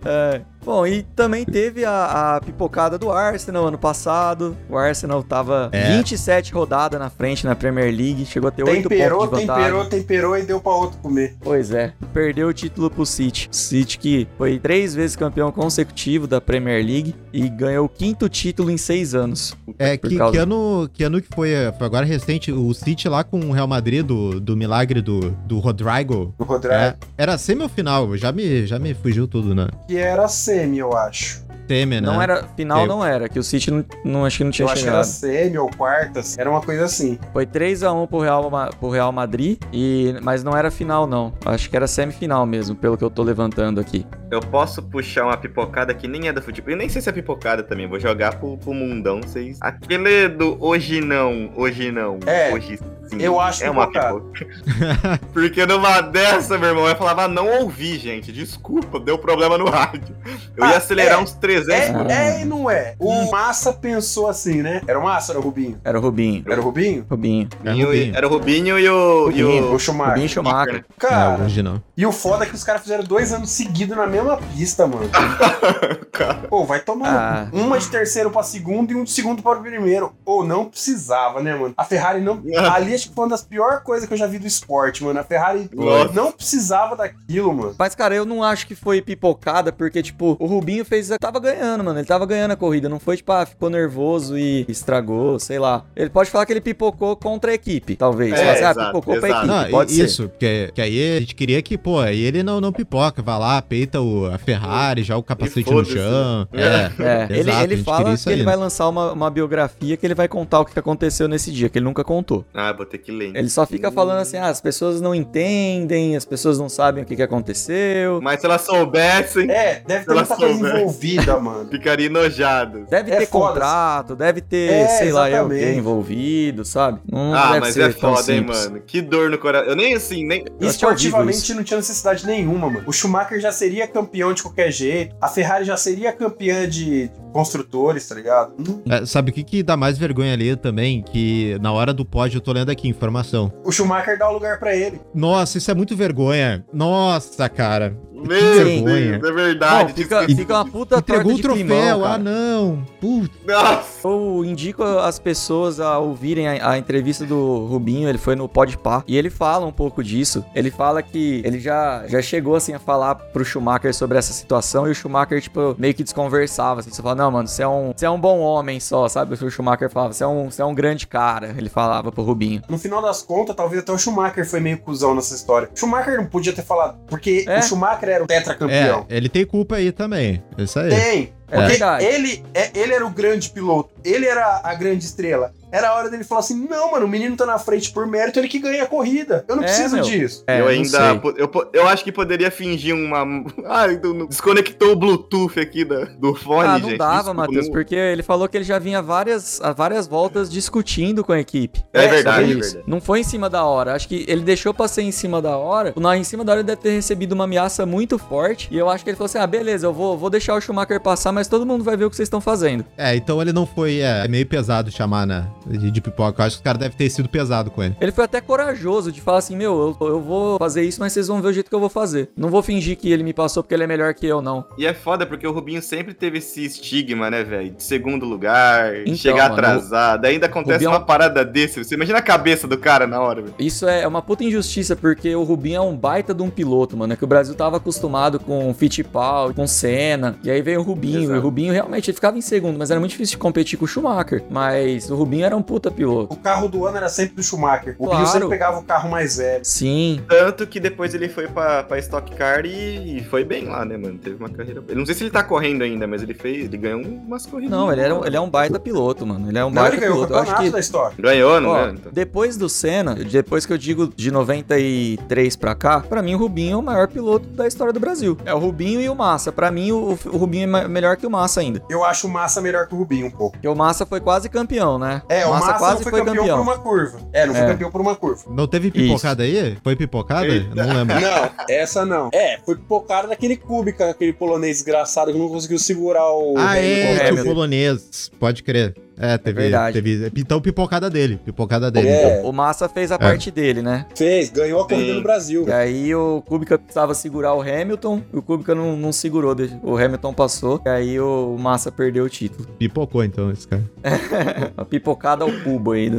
É, 0.03 0.41
bom, 0.63 0.85
e 0.85 1.03
também 1.03 1.45
teve 1.45 1.83
a, 1.85 2.35
a 2.35 2.41
pipocada 2.41 2.97
do 2.97 3.11
Arsenal 3.11 3.67
ano 3.67 3.77
passado. 3.77 4.55
O 4.69 4.77
Arsenal 4.77 5.23
tava 5.23 5.69
É. 5.71 5.97
27 5.97 6.53
rodadas 6.53 6.99
na 6.99 7.09
frente 7.09 7.45
na 7.45 7.55
Premier 7.55 7.93
League, 7.93 8.25
chegou 8.25 8.47
a 8.47 8.51
ter 8.51 8.63
8 8.63 8.87
Temperou, 8.89 9.19
pontos 9.21 9.39
de 9.39 9.45
vantagem. 9.45 9.63
temperou, 9.71 9.85
temperou 9.89 10.37
e 10.37 10.43
deu 10.43 10.59
pra 10.59 10.71
outro 10.73 10.97
comer. 10.99 11.35
Pois 11.41 11.71
é, 11.71 11.93
perdeu 12.13 12.47
o 12.47 12.53
título 12.53 12.89
pro 12.89 13.05
City. 13.05 13.47
City 13.51 13.97
que 13.97 14.27
foi 14.37 14.59
três 14.59 14.93
vezes 14.95 15.15
campeão 15.15 15.51
consecutivo 15.51 16.27
da 16.27 16.39
Premier 16.41 16.83
League 16.85 17.15
e 17.33 17.47
ganhou 17.49 17.85
o 17.85 17.89
quinto 17.89 18.27
título 18.29 18.69
em 18.71 18.77
seis 18.77 19.13
anos. 19.15 19.55
É, 19.79 19.97
que, 19.97 20.15
causa- 20.17 20.31
que 20.33 20.37
ano, 20.37 20.89
que 20.93 21.03
ano 21.03 21.21
que 21.21 21.27
foi? 21.33 21.51
é, 21.51 21.71
Foi 21.71 21.85
agora 21.87 22.05
recente, 22.05 22.51
o 22.51 22.73
City 22.73 23.07
lá 23.09 23.23
com 23.23 23.39
o 23.39 23.51
Real 23.51 23.67
Madrid, 23.67 24.05
do, 24.05 24.39
do 24.39 24.55
milagre 24.55 25.01
do, 25.01 25.31
do 25.45 25.59
Rodrigo. 25.59 26.33
O 26.37 26.43
Rodrigo. 26.43 26.73
É, 26.75 26.95
era 27.17 27.37
semifinal, 27.37 28.15
já 28.17 28.31
me, 28.31 28.65
já 28.65 28.77
me 28.79 28.93
fugiu 28.93 29.27
tudo, 29.27 29.53
né? 29.55 29.67
Que 29.87 29.97
era 29.97 30.27
semi, 30.59 30.79
eu 30.79 30.93
acho. 30.95 31.41
Temer, 31.67 32.01
né? 32.01 32.07
Não 32.07 32.21
era, 32.21 32.43
final 32.57 32.81
Eu- 32.81 32.87
não 32.87 33.05
era, 33.05 33.29
que 33.29 33.39
o 33.39 33.43
City 33.43 33.71
não, 33.71 33.85
não 34.03 34.25
acho 34.25 34.39
que 34.39 34.43
não 34.43 34.51
tinha 34.51 34.65
Eu 34.67 34.71
acho 34.71 34.83
que 34.83 34.89
era 34.89 35.03
chegado. 35.05 35.43
semi 35.45 35.57
ou 35.57 35.69
quartas. 35.69 36.37
Era 36.37 36.49
uma 36.49 36.59
coisa 36.59 36.83
assim. 36.83 37.17
Foi 37.31 37.45
3 37.45 37.81
a 37.83 37.93
1 37.93 38.07
pro 38.07 38.19
Real, 38.19 38.51
pro 38.77 38.89
Real 38.89 39.09
Madrid, 39.13 39.57
e, 39.71 40.13
mas 40.21 40.43
não 40.43 40.57
era 40.57 40.69
final 40.69 41.07
não. 41.07 41.31
Acho 41.45 41.69
que 41.69 41.75
era 41.77 41.87
semifinal 41.87 42.45
mesmo, 42.45 42.75
pelo 42.75 42.97
que 42.97 43.03
eu 43.03 43.09
tô 43.09 43.23
levantando 43.23 43.79
aqui. 43.79 44.05
Eu 44.29 44.41
posso 44.41 44.81
puxar 44.81 45.23
uma 45.25 45.37
pipocada 45.37 45.93
que 45.93 46.07
nem 46.09 46.27
é 46.27 46.33
do 46.33 46.41
futebol. 46.41 46.71
Eu 46.71 46.77
nem 46.77 46.89
sei 46.89 47.01
se 47.01 47.07
é 47.07 47.11
pipocada 47.13 47.63
também. 47.63 47.87
Vou 47.87 47.99
jogar 47.99 48.35
pro, 48.37 48.57
pro 48.57 48.73
mundão. 48.73 49.21
Vocês. 49.21 49.57
Aquele 49.61 50.27
do 50.27 50.57
hoje 50.61 50.99
não, 50.99 51.51
hoje 51.55 51.89
não, 51.91 52.19
É. 52.25 52.51
hoje 52.53 52.79
Eu 53.19 53.39
acho 53.39 53.63
é 53.63 53.69
uma 53.69 53.87
pipocada. 53.87 54.19
pipoca. 54.19 55.19
Porque 55.33 55.65
numa 55.65 56.01
dessa, 56.01 56.57
meu 56.57 56.69
irmão, 56.69 56.87
eu 56.87 56.95
falava, 56.95 57.27
não 57.27 57.47
ouvi, 57.61 57.97
gente. 57.97 58.31
Desculpa, 58.31 58.99
deu 58.99 59.17
problema 59.17 59.57
no 59.57 59.69
rádio. 59.69 60.15
Eu 60.55 60.65
ia 60.65 60.73
Ah, 60.75 60.77
acelerar 60.77 61.19
é. 61.19 61.21
uns 61.21 61.33
300. 61.33 62.09
É, 62.09 62.37
é 62.37 62.41
e 62.41 62.45
não 62.45 62.69
é. 62.69 62.95
O 62.99 63.29
Massa 63.31 63.73
pensou 63.73 64.27
assim, 64.27 64.61
né? 64.61 64.81
Era 64.87 64.99
o 64.99 65.03
Massa 65.03 65.31
ou 65.33 65.37
era 65.37 65.41
o 65.41 65.43
Rubinho? 65.49 65.77
Era 65.83 65.97
o 65.99 66.01
Rubinho. 66.01 66.43
Era 66.47 66.61
o 66.61 66.63
Rubinho? 66.63 67.05
Rubinho. 67.09 67.49
É 67.65 67.73
E 67.73 67.83
o- 67.83 67.87
Rubinho. 67.87 68.15
Era 68.15 68.27
o 68.27 68.29
Rubinho 68.29 68.79
e 68.79 68.89
o. 68.89 69.31
E 69.31 69.41
Rubinho, 69.41 69.65
o... 69.71 69.75
O 69.75 69.79
Schumacher. 69.79 70.11
Rubinho 70.13 70.29
Schumacher. 70.29 70.75
É, 70.77 70.83
Cara, 70.99 71.43
hoje 71.43 71.61
não. 71.63 71.81
e 71.97 72.05
o 72.05 72.11
foda 72.11 72.45
é 72.45 72.47
que 72.47 72.55
os 72.55 72.63
caras 72.63 72.81
fizeram 72.81 73.03
dois 73.03 73.33
anos 73.33 73.49
seguidos 73.51 73.95
na 73.97 74.07
mesma 74.07 74.37
pista, 74.37 74.87
mano. 74.87 75.09
Pô, 76.49 76.65
vai 76.65 76.79
tomar. 76.79 77.09
Ah. 77.11 77.47
Uma 77.51 77.77
de 77.77 77.87
terceiro 77.87 78.29
pra 78.31 78.43
segundo 78.43 78.91
e 78.91 78.95
um 78.95 79.03
de 79.03 79.11
segundo 79.11 79.41
para 79.41 79.59
o 79.59 79.61
primeiro. 79.61 80.13
Pô, 80.23 80.43
não 80.43 80.65
precisava, 80.65 81.41
né, 81.41 81.55
mano? 81.55 81.73
A 81.77 81.83
Ferrari 81.83 82.21
não. 82.21 82.41
Ali 82.73 82.93
acho 83.01 83.09
que 83.09 83.15
foi 83.15 83.23
uma 83.25 83.29
das 83.31 83.43
piores 83.43 83.79
coisas 83.83 84.07
que 84.07 84.13
eu 84.13 84.17
já 84.17 84.27
vi 84.27 84.39
do 84.39 84.47
esporte, 84.47 85.03
mano. 85.03 85.19
A 85.19 85.23
Ferrari 85.23 85.69
Nossa. 85.73 86.13
não 86.13 86.31
precisava 86.31 86.95
daquilo, 86.95 87.53
mano. 87.53 87.75
Mas, 87.77 87.95
cara, 87.95 88.15
eu 88.15 88.25
não 88.25 88.43
acho 88.43 88.67
que 88.67 88.75
foi 88.75 89.01
pipocada, 89.01 89.71
porque, 89.71 90.01
tipo, 90.01 90.35
o 90.39 90.45
Rubinho 90.45 90.85
fez. 90.85 91.09
Tava 91.19 91.39
ganhando, 91.39 91.83
mano. 91.83 91.99
Ele 91.99 92.07
tava 92.07 92.25
ganhando 92.25 92.51
a 92.51 92.55
corrida. 92.55 92.87
Não 92.87 92.99
foi, 92.99 93.17
tipo, 93.17 93.31
ah, 93.31 93.45
ficou 93.45 93.69
nervoso 93.69 94.37
e 94.37 94.65
estragou, 94.67 95.39
sei 95.39 95.59
lá. 95.59 95.83
Ele 95.95 96.09
pode 96.09 96.29
falar 96.29 96.45
que 96.45 96.53
ele 96.53 96.61
pipocou 96.61 97.15
contra 97.15 97.51
a 97.51 97.53
equipe, 97.53 97.95
talvez. 97.95 98.33
É, 98.33 98.35
assim, 98.35 98.63
ah, 98.63 98.71
exato, 98.71 98.85
pipocou 98.87 99.19
pra 99.19 99.29
exato. 99.29 99.45
equipe. 99.47 99.61
Não, 99.63 99.69
pode 99.71 99.91
i- 99.91 99.95
ser. 99.95 100.05
isso, 100.05 100.29
porque 100.29 100.71
que 100.73 100.81
aí 100.81 101.17
a 101.17 101.19
gente 101.19 101.35
queria 101.35 101.61
que, 101.61 101.77
pô, 101.77 101.99
aí 101.99 102.21
ele 102.21 102.43
não, 102.43 102.61
não 102.61 102.71
pipoca, 102.71 103.21
vai 103.21 103.39
lá, 103.39 103.61
peita 103.61 103.99
o, 104.01 104.25
a 104.27 104.37
Ferrari, 104.37 105.03
já 105.03 105.17
o 105.17 105.23
capacete 105.23 105.69
no 105.71 105.83
chão. 105.85 106.47
É. 106.53 106.61
É, 106.61 106.91
É, 106.99 107.23
ele, 107.29 107.39
exato, 107.49 107.63
ele 107.63 107.75
gente 107.75 107.85
fala 107.85 108.03
que 108.05 108.13
isso 108.15 108.29
ele 108.29 108.43
vai 108.43 108.55
lançar 108.55 108.87
uma, 108.87 109.11
uma 109.11 109.29
biografia 109.29 109.97
que 109.97 110.05
ele 110.05 110.15
vai 110.15 110.27
contar 110.27 110.59
o 110.61 110.65
que 110.65 110.77
aconteceu 110.77 111.27
nesse 111.27 111.51
dia, 111.51 111.69
que 111.69 111.77
ele 111.77 111.85
nunca 111.85 112.03
contou. 112.03 112.45
Ah, 112.53 112.73
ter 112.91 112.97
que 112.99 113.11
ler. 113.11 113.35
Ele 113.35 113.49
só 113.49 113.65
fica 113.65 113.91
falando 113.91 114.19
assim, 114.19 114.37
ah, 114.37 114.47
as 114.47 114.61
pessoas 114.61 115.01
não 115.01 115.13
entendem, 115.15 116.15
as 116.15 116.25
pessoas 116.25 116.59
não 116.59 116.69
sabem 116.69 117.03
o 117.03 117.05
que, 117.05 117.15
que 117.15 117.21
aconteceu. 117.23 118.19
Mas 118.21 118.39
se 118.39 118.45
elas 118.45 118.61
soubessem, 118.61 119.49
É, 119.49 119.81
deve 119.85 120.05
ter 120.05 120.13
muita 120.13 120.35
coisa 120.35 120.59
envolvida, 120.77 121.37
mano. 121.41 121.69
ficaria 121.69 122.05
enojado. 122.07 122.85
Deve 122.89 123.11
É 123.11 123.17
ter 123.19 123.25
foda. 123.27 123.47
contrato, 123.53 124.15
deve 124.15 124.41
ter, 124.41 124.71
É, 124.71 124.87
sei 124.87 125.11
lá, 125.11 125.29
exatamente. 125.29 125.61
alguém 125.63 125.77
envolvido, 125.77 126.65
sabe? 126.65 126.99
Não 127.11 127.33
Ah, 127.33 127.47
deve 127.53 127.59
mas 127.61 127.73
ser 127.73 127.89
é 127.89 127.91
foda, 127.91 128.33
hein, 128.33 128.41
mano. 128.41 128.81
Que 128.85 129.01
dor 129.01 129.29
no 129.29 129.37
coração. 129.37 129.69
Eu 129.69 129.75
nem 129.75 129.93
assim, 129.95 130.25
nem. 130.25 130.43
Vivo 130.43 130.71
Esportivamente 130.71 131.53
não 131.53 131.63
tinha 131.63 131.77
necessidade 131.77 132.25
nenhuma, 132.25 132.69
mano. 132.69 132.83
O 132.87 132.91
Schumacher 132.91 133.39
já 133.39 133.51
seria 133.51 133.87
campeão 133.87 134.33
de 134.33 134.41
qualquer 134.41 134.71
jeito. 134.71 135.15
A 135.21 135.27
Ferrari 135.27 135.65
já 135.65 135.77
seria 135.77 136.11
campeã 136.11 136.67
de 136.67 137.09
construtores, 137.31 138.07
tá 138.07 138.15
ligado? 138.15 138.53
É, 138.89 139.05
sabe 139.05 139.31
o 139.31 139.33
que, 139.33 139.43
que 139.43 139.63
dá 139.63 139.77
mais 139.77 139.97
vergonha 139.97 140.33
ali 140.33 140.55
também? 140.55 141.01
Que 141.01 141.57
na 141.61 141.71
hora 141.71 141.93
do 141.93 142.03
pódio, 142.05 142.37
eu 142.37 142.41
tô 142.41 142.51
lendo 142.51 142.69
aqui, 142.71 142.87
informação. 142.87 143.51
O 143.63 143.71
Schumacher 143.71 144.17
dá 144.17 144.29
o 144.29 144.33
lugar 144.33 144.59
pra 144.59 144.75
ele. 144.75 145.01
Nossa, 145.13 145.57
isso 145.57 145.69
é 145.69 145.73
muito 145.73 145.95
vergonha. 145.95 146.65
Nossa, 146.73 147.47
cara. 147.49 147.95
Meu 148.13 148.27
vergonha. 148.29 149.17
Deus, 149.17 149.31
é 149.31 149.33
verdade. 149.33 149.89
Não, 149.89 149.95
fica, 149.95 150.25
E- 150.31 150.35
fica 150.35 150.53
uma 150.53 150.65
puta 150.65 150.97
Entregou 150.99 151.33
o 151.33 151.39
troféu, 151.39 151.65
climão, 151.65 152.05
ah 152.05 152.17
não. 152.19 152.85
Putz. 152.99 153.31
Nossa. 153.47 154.07
Eu 154.07 154.45
indico 154.45 154.83
as 154.83 155.17
pessoas 155.17 155.79
a 155.79 155.97
ouvirem 155.97 156.47
a, 156.47 156.71
a 156.71 156.77
entrevista 156.77 157.25
do 157.25 157.65
Rubinho, 157.65 158.07
ele 158.07 158.19
foi 158.19 158.35
no 158.35 158.47
Podpah, 158.47 159.03
e 159.07 159.17
ele 159.17 159.31
fala 159.31 159.65
um 159.65 159.71
pouco 159.71 160.03
disso. 160.03 160.45
Ele 160.53 160.69
fala 160.69 161.01
que 161.01 161.41
ele 161.43 161.59
já, 161.59 162.03
já 162.07 162.21
chegou, 162.21 162.55
assim, 162.55 162.73
a 162.75 162.79
falar 162.79 163.15
pro 163.15 163.43
Schumacher 163.43 163.91
sobre 163.93 164.19
essa 164.19 164.31
situação, 164.33 164.87
e 164.87 164.91
o 164.91 164.95
Schumacher, 164.95 165.41
tipo, 165.41 165.75
meio 165.79 165.93
que 165.95 166.03
desconversava, 166.03 166.81
assim, 166.81 166.91
você 166.91 167.01
fala, 167.01 167.15
não, 167.15 167.31
mano, 167.31 167.47
você 167.47 167.63
é 167.63 167.67
um, 167.67 167.91
você 167.95 168.05
é 168.05 168.09
um 168.09 168.19
bom 168.19 168.39
homem 168.39 168.79
só, 168.79 169.07
sabe? 169.07 169.33
O 169.33 169.49
Schumacher 169.49 169.89
falava, 169.89 170.13
você 170.13 170.23
é 170.23 170.27
um, 170.27 170.51
você 170.51 170.61
é 170.61 170.65
um 170.65 170.75
grande 170.75 171.07
cara, 171.07 171.55
ele 171.57 171.69
falava 171.69 172.11
pro 172.11 172.23
Rubinho. 172.23 172.60
No 172.69 172.77
final 172.77 173.01
das 173.01 173.21
contas, 173.21 173.55
talvez 173.55 173.81
até 173.81 173.91
o 173.91 173.97
Schumacher 173.97 174.45
foi 174.47 174.59
meio 174.59 174.77
cuzão 174.77 175.13
nessa 175.15 175.35
história. 175.35 175.69
O 175.75 175.77
Schumacher 175.79 176.17
não 176.17 176.25
podia 176.25 176.53
ter 176.53 176.63
falado, 176.63 176.97
porque 177.07 177.45
É? 177.47 177.59
o 177.59 177.63
Schumacher 177.63 178.09
era 178.09 178.23
o 178.23 178.27
tetracampeão. 178.27 179.05
É, 179.09 179.17
ele 179.17 179.29
tem 179.29 179.45
culpa 179.45 179.75
aí 179.75 179.91
também. 179.91 180.41
Isso 180.57 180.79
aí. 180.79 180.89
Tem. 180.89 181.33
É 181.49 181.57
Porque 181.67 182.05
ele, 182.05 182.43
é, 182.53 182.71
ele 182.73 182.93
era 182.93 183.05
o 183.05 183.09
grande 183.09 183.49
piloto, 183.49 183.89
ele 184.05 184.25
era 184.25 184.61
a 184.63 184.73
grande 184.73 185.03
estrela. 185.03 185.53
Era 185.71 185.89
a 185.89 185.95
hora 185.95 186.09
dele 186.09 186.23
falar 186.23 186.39
assim: 186.41 186.67
não, 186.67 186.91
mano, 186.91 187.05
o 187.05 187.09
menino 187.09 187.35
tá 187.35 187.45
na 187.45 187.57
frente 187.57 187.91
por 187.91 188.05
mérito, 188.07 188.39
ele 188.39 188.47
que 188.47 188.59
ganha 188.59 188.83
a 188.83 188.87
corrida. 188.87 189.45
Eu 189.47 189.55
não 189.55 189.63
É, 189.63 189.67
preciso 189.67 189.95
meu. 189.95 190.03
disso. 190.03 190.43
É, 190.47 190.59
eu 190.61 190.67
ainda. 190.67 191.21
Eu, 191.37 191.49
eu 191.73 191.87
acho 191.87 192.03
que 192.03 192.11
poderia 192.11 192.51
fingir 192.51 192.93
uma. 192.95 193.21
No- 194.11 194.27
desconectou 194.27 194.91
o 194.91 194.95
Bluetooth 194.95 195.59
aqui 195.59 195.83
da, 195.85 196.05
do 196.05 196.33
fone, 196.35 196.67
Ah, 196.67 196.77
não 196.79 196.89
gente. 196.89 196.97
dava, 196.97 197.13
Desculpa, 197.15 197.33
Matheus, 197.41 197.65
não- 197.67 197.73
porque 197.73 197.95
ele 197.95 198.23
falou 198.23 198.47
que 198.47 198.57
ele 198.57 198.63
já 198.63 198.77
vinha 198.79 199.01
várias, 199.01 199.61
a 199.61 199.71
várias 199.71 200.07
voltas 200.07 200.49
discutindo 200.49 201.23
com 201.23 201.31
a 201.31 201.39
equipe. 201.39 201.83
É 201.93 202.05
É, 202.05 202.07
verdade, 202.07 202.43
é 202.43 202.47
isso. 202.55 202.59
verdade. 202.73 202.83
Não 202.87 202.99
foi 203.01 203.19
em 203.21 203.23
cima 203.23 203.49
da 203.49 203.63
hora. 203.65 203.93
Acho 203.93 204.07
que 204.07 204.25
ele 204.27 204.41
deixou 204.41 204.73
pra 204.73 204.87
ser 204.87 205.01
em 205.03 205.11
cima 205.11 205.41
da 205.41 205.57
hora. 205.57 205.93
Na, 205.97 206.17
em 206.17 206.23
cima 206.23 206.43
da 206.43 206.51
hora 206.53 206.61
ele 206.61 206.67
deve 206.67 206.81
ter 206.81 206.91
recebido 206.91 207.33
uma 207.33 207.45
ameaça 207.45 207.85
muito 207.85 208.17
forte. 208.17 208.67
E 208.71 208.77
eu 208.77 208.89
acho 208.89 209.03
que 209.03 209.09
ele 209.09 209.17
falou 209.17 209.25
assim: 209.27 209.37
ah, 209.37 209.47
beleza, 209.47 209.85
eu 209.87 209.93
vou, 209.93 210.17
vou 210.17 210.29
deixar 210.29 210.55
o 210.55 210.61
Schumacher 210.61 210.99
passar, 210.99 211.31
mas 211.31 211.47
todo 211.47 211.65
mundo 211.65 211.83
vai 211.83 211.95
ver 211.97 212.05
o 212.05 212.09
que 212.09 212.15
vocês 212.15 212.27
estão 212.27 212.41
fazendo. 212.41 212.85
É, 212.97 213.15
então 213.15 213.41
ele 213.41 213.53
não 213.53 213.65
foi. 213.65 213.99
É, 213.99 214.25
é 214.25 214.27
meio 214.27 214.45
pesado 214.45 214.91
chamar, 214.91 215.25
né? 215.25 215.45
De, 215.65 215.91
de 215.91 216.01
pipoca. 216.01 216.41
Eu 216.41 216.45
acho 216.47 216.55
que 216.57 216.59
os 216.61 216.63
caras 216.63 216.79
devem 216.79 216.97
ter 216.97 217.09
sido 217.09 217.29
pesado 217.29 217.69
com 217.71 217.83
ele. 217.83 217.95
Ele 218.01 218.11
foi 218.11 218.23
até 218.25 218.41
corajoso 218.41 219.11
de 219.11 219.21
falar 219.21 219.37
assim: 219.39 219.55
meu, 219.55 219.95
eu, 220.01 220.07
eu 220.07 220.21
vou 220.21 220.57
fazer 220.57 220.83
isso, 220.83 220.99
mas 220.99 221.13
vocês 221.13 221.27
vão 221.27 221.41
ver 221.41 221.49
o 221.49 221.53
jeito 221.53 221.69
que 221.69 221.75
eu 221.75 221.79
vou 221.79 221.89
fazer. 221.89 222.29
Não 222.35 222.49
vou 222.49 222.61
fingir 222.63 222.97
que 222.97 223.11
ele 223.11 223.23
me 223.23 223.33
passou 223.33 223.63
porque 223.63 223.73
ele 223.73 223.83
é 223.83 223.87
melhor 223.87 224.13
que 224.13 224.25
eu, 224.25 224.41
não. 224.41 224.65
E 224.77 224.85
é 224.85 224.93
foda 224.93 225.25
porque 225.25 225.45
o 225.47 225.51
Rubinho 225.51 225.81
sempre 225.81 226.13
teve 226.13 226.37
esse 226.39 226.65
estigma, 226.65 227.29
né, 227.29 227.43
velho? 227.43 227.71
De 227.71 227.83
segundo 227.83 228.25
lugar, 228.25 228.95
Então, 229.01 229.15
chegar 229.15 229.49
mano, 229.49 229.53
atrasado. 229.53 230.25
Ainda 230.25 230.45
acontece 230.47 230.73
Rubinho 230.73 230.87
é 230.89 230.91
um- 230.91 230.97
uma 230.97 231.05
parada 231.05 231.43
desse. 231.45 231.83
Você 231.83 231.95
imagina 231.95 232.19
a 232.19 232.21
cabeça 232.21 232.67
do 232.67 232.77
cara 232.77 233.05
na 233.07 233.19
hora, 233.21 233.41
velho. 233.41 233.53
Isso 233.59 233.87
é 233.87 234.07
uma 234.07 234.21
puta 234.21 234.43
injustiça, 234.43 234.95
porque 234.95 235.35
o 235.35 235.43
Rubinho 235.43 235.77
é 235.77 235.81
um 235.81 235.95
baita 235.95 236.33
de 236.33 236.41
um 236.41 236.49
piloto, 236.49 236.95
mano. 236.97 237.13
É 237.13 237.15
que 237.15 237.23
o 237.23 237.27
Brasil 237.27 237.53
tava 237.55 237.77
acostumado 237.77 238.39
com 238.39 238.73
Fittipaldi, 238.73 239.55
com 239.55 239.67
Senna, 239.67 240.37
e 240.43 240.49
aí 240.51 240.61
veio 240.61 240.79
o 240.79 240.83
Rubinho. 240.83 241.19
Exato. 241.23 241.35
E 241.35 241.39
o 241.39 241.41
Rubinho 241.41 241.73
realmente 241.73 242.09
ele 242.09 242.15
ficava 242.15 242.37
em 242.37 242.41
segundo, 242.41 242.77
mas 242.77 242.91
era 242.91 242.99
muito 242.99 243.11
difícil 243.11 243.33
de 243.33 243.37
competir 243.39 243.77
com 243.77 243.85
o 243.85 243.87
Schumacher. 243.87 244.43
Mas 244.49 245.09
o 245.09 245.15
Rubinho 245.15 245.45
era 245.45 245.50
um 245.55 245.61
puta 245.61 245.89
piloto. 245.91 246.33
O 246.33 246.37
carro 246.37 246.67
do 246.67 246.85
ano 246.85 246.97
era 246.97 247.09
sempre 247.09 247.35
do 247.35 247.43
Schumacher. 247.43 247.95
O 247.97 248.05
Claro. 248.05 248.23
Rio 248.23 248.27
sempre 248.31 248.49
pegava 248.49 248.79
o 248.79 248.83
carro 248.83 249.09
mais 249.09 249.37
velho. 249.37 249.63
Sim. 249.63 250.21
Tanto 250.27 250.65
que 250.67 250.79
depois 250.79 251.13
ele 251.13 251.29
foi 251.29 251.47
pra, 251.47 251.83
pra 251.83 251.97
Stock 251.99 252.33
Car 252.35 252.65
e, 252.65 253.17
e 253.19 253.23
foi 253.23 253.43
bem 253.43 253.65
lá, 253.67 253.85
né, 253.85 253.97
mano? 253.97 254.17
Teve 254.17 254.35
uma 254.37 254.49
carreira. 254.49 254.83
Eu 254.87 254.95
não 254.95 255.05
sei 255.05 255.15
se 255.15 255.23
ele 255.23 255.31
tá 255.31 255.43
correndo 255.43 255.83
ainda, 255.83 256.05
mas 256.07 256.21
ele 256.21 256.33
fez. 256.33 256.65
Ele 256.65 256.77
ganhou 256.77 257.01
umas 257.01 257.45
corridas. 257.45 257.71
Não, 257.71 257.91
ele, 257.91 258.01
era 258.01 258.15
um, 258.15 258.25
ele 258.25 258.35
é 258.35 258.41
um 258.41 258.49
baita 258.49 258.79
piloto, 258.79 259.25
mano. 259.25 259.49
Ele 259.49 259.57
é 259.57 259.63
um 259.65 259.69
Não, 259.69 259.81
baita 259.81 259.95
ele 259.95 260.01
ganhou 260.01 260.23
o 260.23 260.27
piloto. 260.27 260.33
Campeonato 260.41 260.63
que 260.63 260.69
da 260.71 260.79
história. 260.79 261.15
Ganhou, 261.19 261.59
não 261.61 261.69
Ó, 261.69 261.73
ganhou? 261.75 261.93
Então. 261.93 262.11
depois 262.11 262.57
do 262.57 262.67
Senna, 262.69 263.15
depois 263.15 263.65
que 263.65 263.73
eu 263.73 263.77
digo 263.77 264.07
de 264.15 264.31
93 264.31 265.55
pra 265.55 265.75
cá, 265.75 265.99
pra 266.01 266.21
mim 266.21 266.35
o 266.35 266.37
Rubinho 266.37 266.73
é 266.73 266.77
o 266.77 266.81
maior 266.81 267.07
piloto 267.07 267.47
da 267.47 267.67
história 267.67 267.93
do 267.93 267.99
Brasil. 267.99 268.37
É 268.45 268.53
o 268.53 268.59
Rubinho 268.59 269.01
e 269.01 269.09
o 269.09 269.15
Massa. 269.15 269.51
Pra 269.51 269.71
mim 269.71 269.91
o, 269.91 270.17
o 270.25 270.37
Rubinho 270.37 270.75
é 270.77 270.87
melhor 270.87 271.17
que 271.17 271.25
o 271.25 271.29
Massa 271.31 271.59
ainda. 271.61 271.81
Eu 271.89 272.03
acho 272.03 272.27
o 272.27 272.29
Massa 272.29 272.61
melhor 272.61 272.87
que 272.87 272.93
o 272.95 272.97
Rubinho 272.97 273.27
um 273.27 273.31
pouco. 273.31 273.53
Porque 273.53 273.67
o 273.67 273.75
Massa 273.75 274.05
foi 274.05 274.19
quase 274.19 274.49
campeão, 274.49 274.97
né? 274.97 275.21
É, 275.29 275.40
o 275.45 275.51
Massa, 275.51 275.73
quase 275.73 275.95
não 275.95 276.01
foi, 276.03 276.11
foi 276.11 276.19
campeão, 276.19 276.35
campeão. 276.35 276.57
por 276.57 276.63
uma 276.63 276.77
curva. 276.79 277.19
É, 277.33 277.45
não 277.45 277.53
foi 277.53 277.63
É. 277.63 277.67
campeão 277.67 277.91
por 277.91 278.01
uma 278.01 278.15
curva. 278.15 278.43
Não 278.49 278.67
teve 278.67 278.91
pipocada 278.91 279.43
aí? 279.43 279.77
Foi 279.83 279.95
pipocada? 279.95 280.47
Eita. 280.47 280.75
Não 280.75 280.93
lembro. 280.93 281.15
Não, 281.21 281.49
essa 281.69 282.05
não. 282.05 282.29
É, 282.33 282.57
foi 282.65 282.75
pipocada 282.75 283.27
daquele 283.27 283.55
Kubica, 283.57 284.09
aquele 284.09 284.33
polonês 284.33 284.77
desgraçado 284.77 285.31
que 285.31 285.37
não 285.37 285.49
conseguiu 285.49 285.77
segurar 285.79 286.25
o. 286.31 286.55
Ah, 286.57 286.77
é, 286.77 287.31
o 287.31 287.43
polonês. 287.43 288.31
Pode 288.39 288.63
crer. 288.63 288.95
É, 289.21 289.37
teve, 289.37 289.61
verdade. 289.61 290.01
teve. 290.01 290.31
Então, 290.35 290.59
pipocada 290.59 291.09
dele. 291.09 291.39
Pipocada 291.45 291.91
dele. 291.91 292.07
É. 292.07 292.39
então. 292.39 292.49
O 292.49 292.53
Massa 292.53 292.89
fez 292.89 293.11
a 293.11 293.19
parte 293.19 293.51
dele, 293.51 293.81
né? 293.81 294.05
Fez, 294.15 294.49
ganhou 294.49 294.81
a 294.81 294.87
corrida 294.87 295.11
Sim. 295.11 295.17
no 295.17 295.23
Brasil. 295.23 295.65
E 295.67 295.71
aí 295.71 296.15
o 296.15 296.41
Kubica 296.41 296.77
precisava 296.77 297.13
segurar 297.13 297.53
o 297.53 297.61
Hamilton, 297.61 298.21
e 298.33 298.37
o 298.37 298.41
Kubica 298.41 298.73
não, 298.73 298.97
não 298.97 299.11
segurou, 299.11 299.55
o 299.83 299.97
Hamilton 299.97 300.33
passou, 300.33 300.81
e 300.85 300.89
aí 300.89 301.19
o 301.19 301.55
Massa 301.59 301.91
perdeu 301.91 302.25
o 302.25 302.29
título. 302.29 302.67
Pipocou, 302.79 303.23
então, 303.23 303.51
esse 303.51 303.67
cara. 303.67 303.83
A 304.75 304.85
pipocada 304.85 305.43
ao 305.43 305.51
cubo 305.51 305.91
aí. 305.91 306.09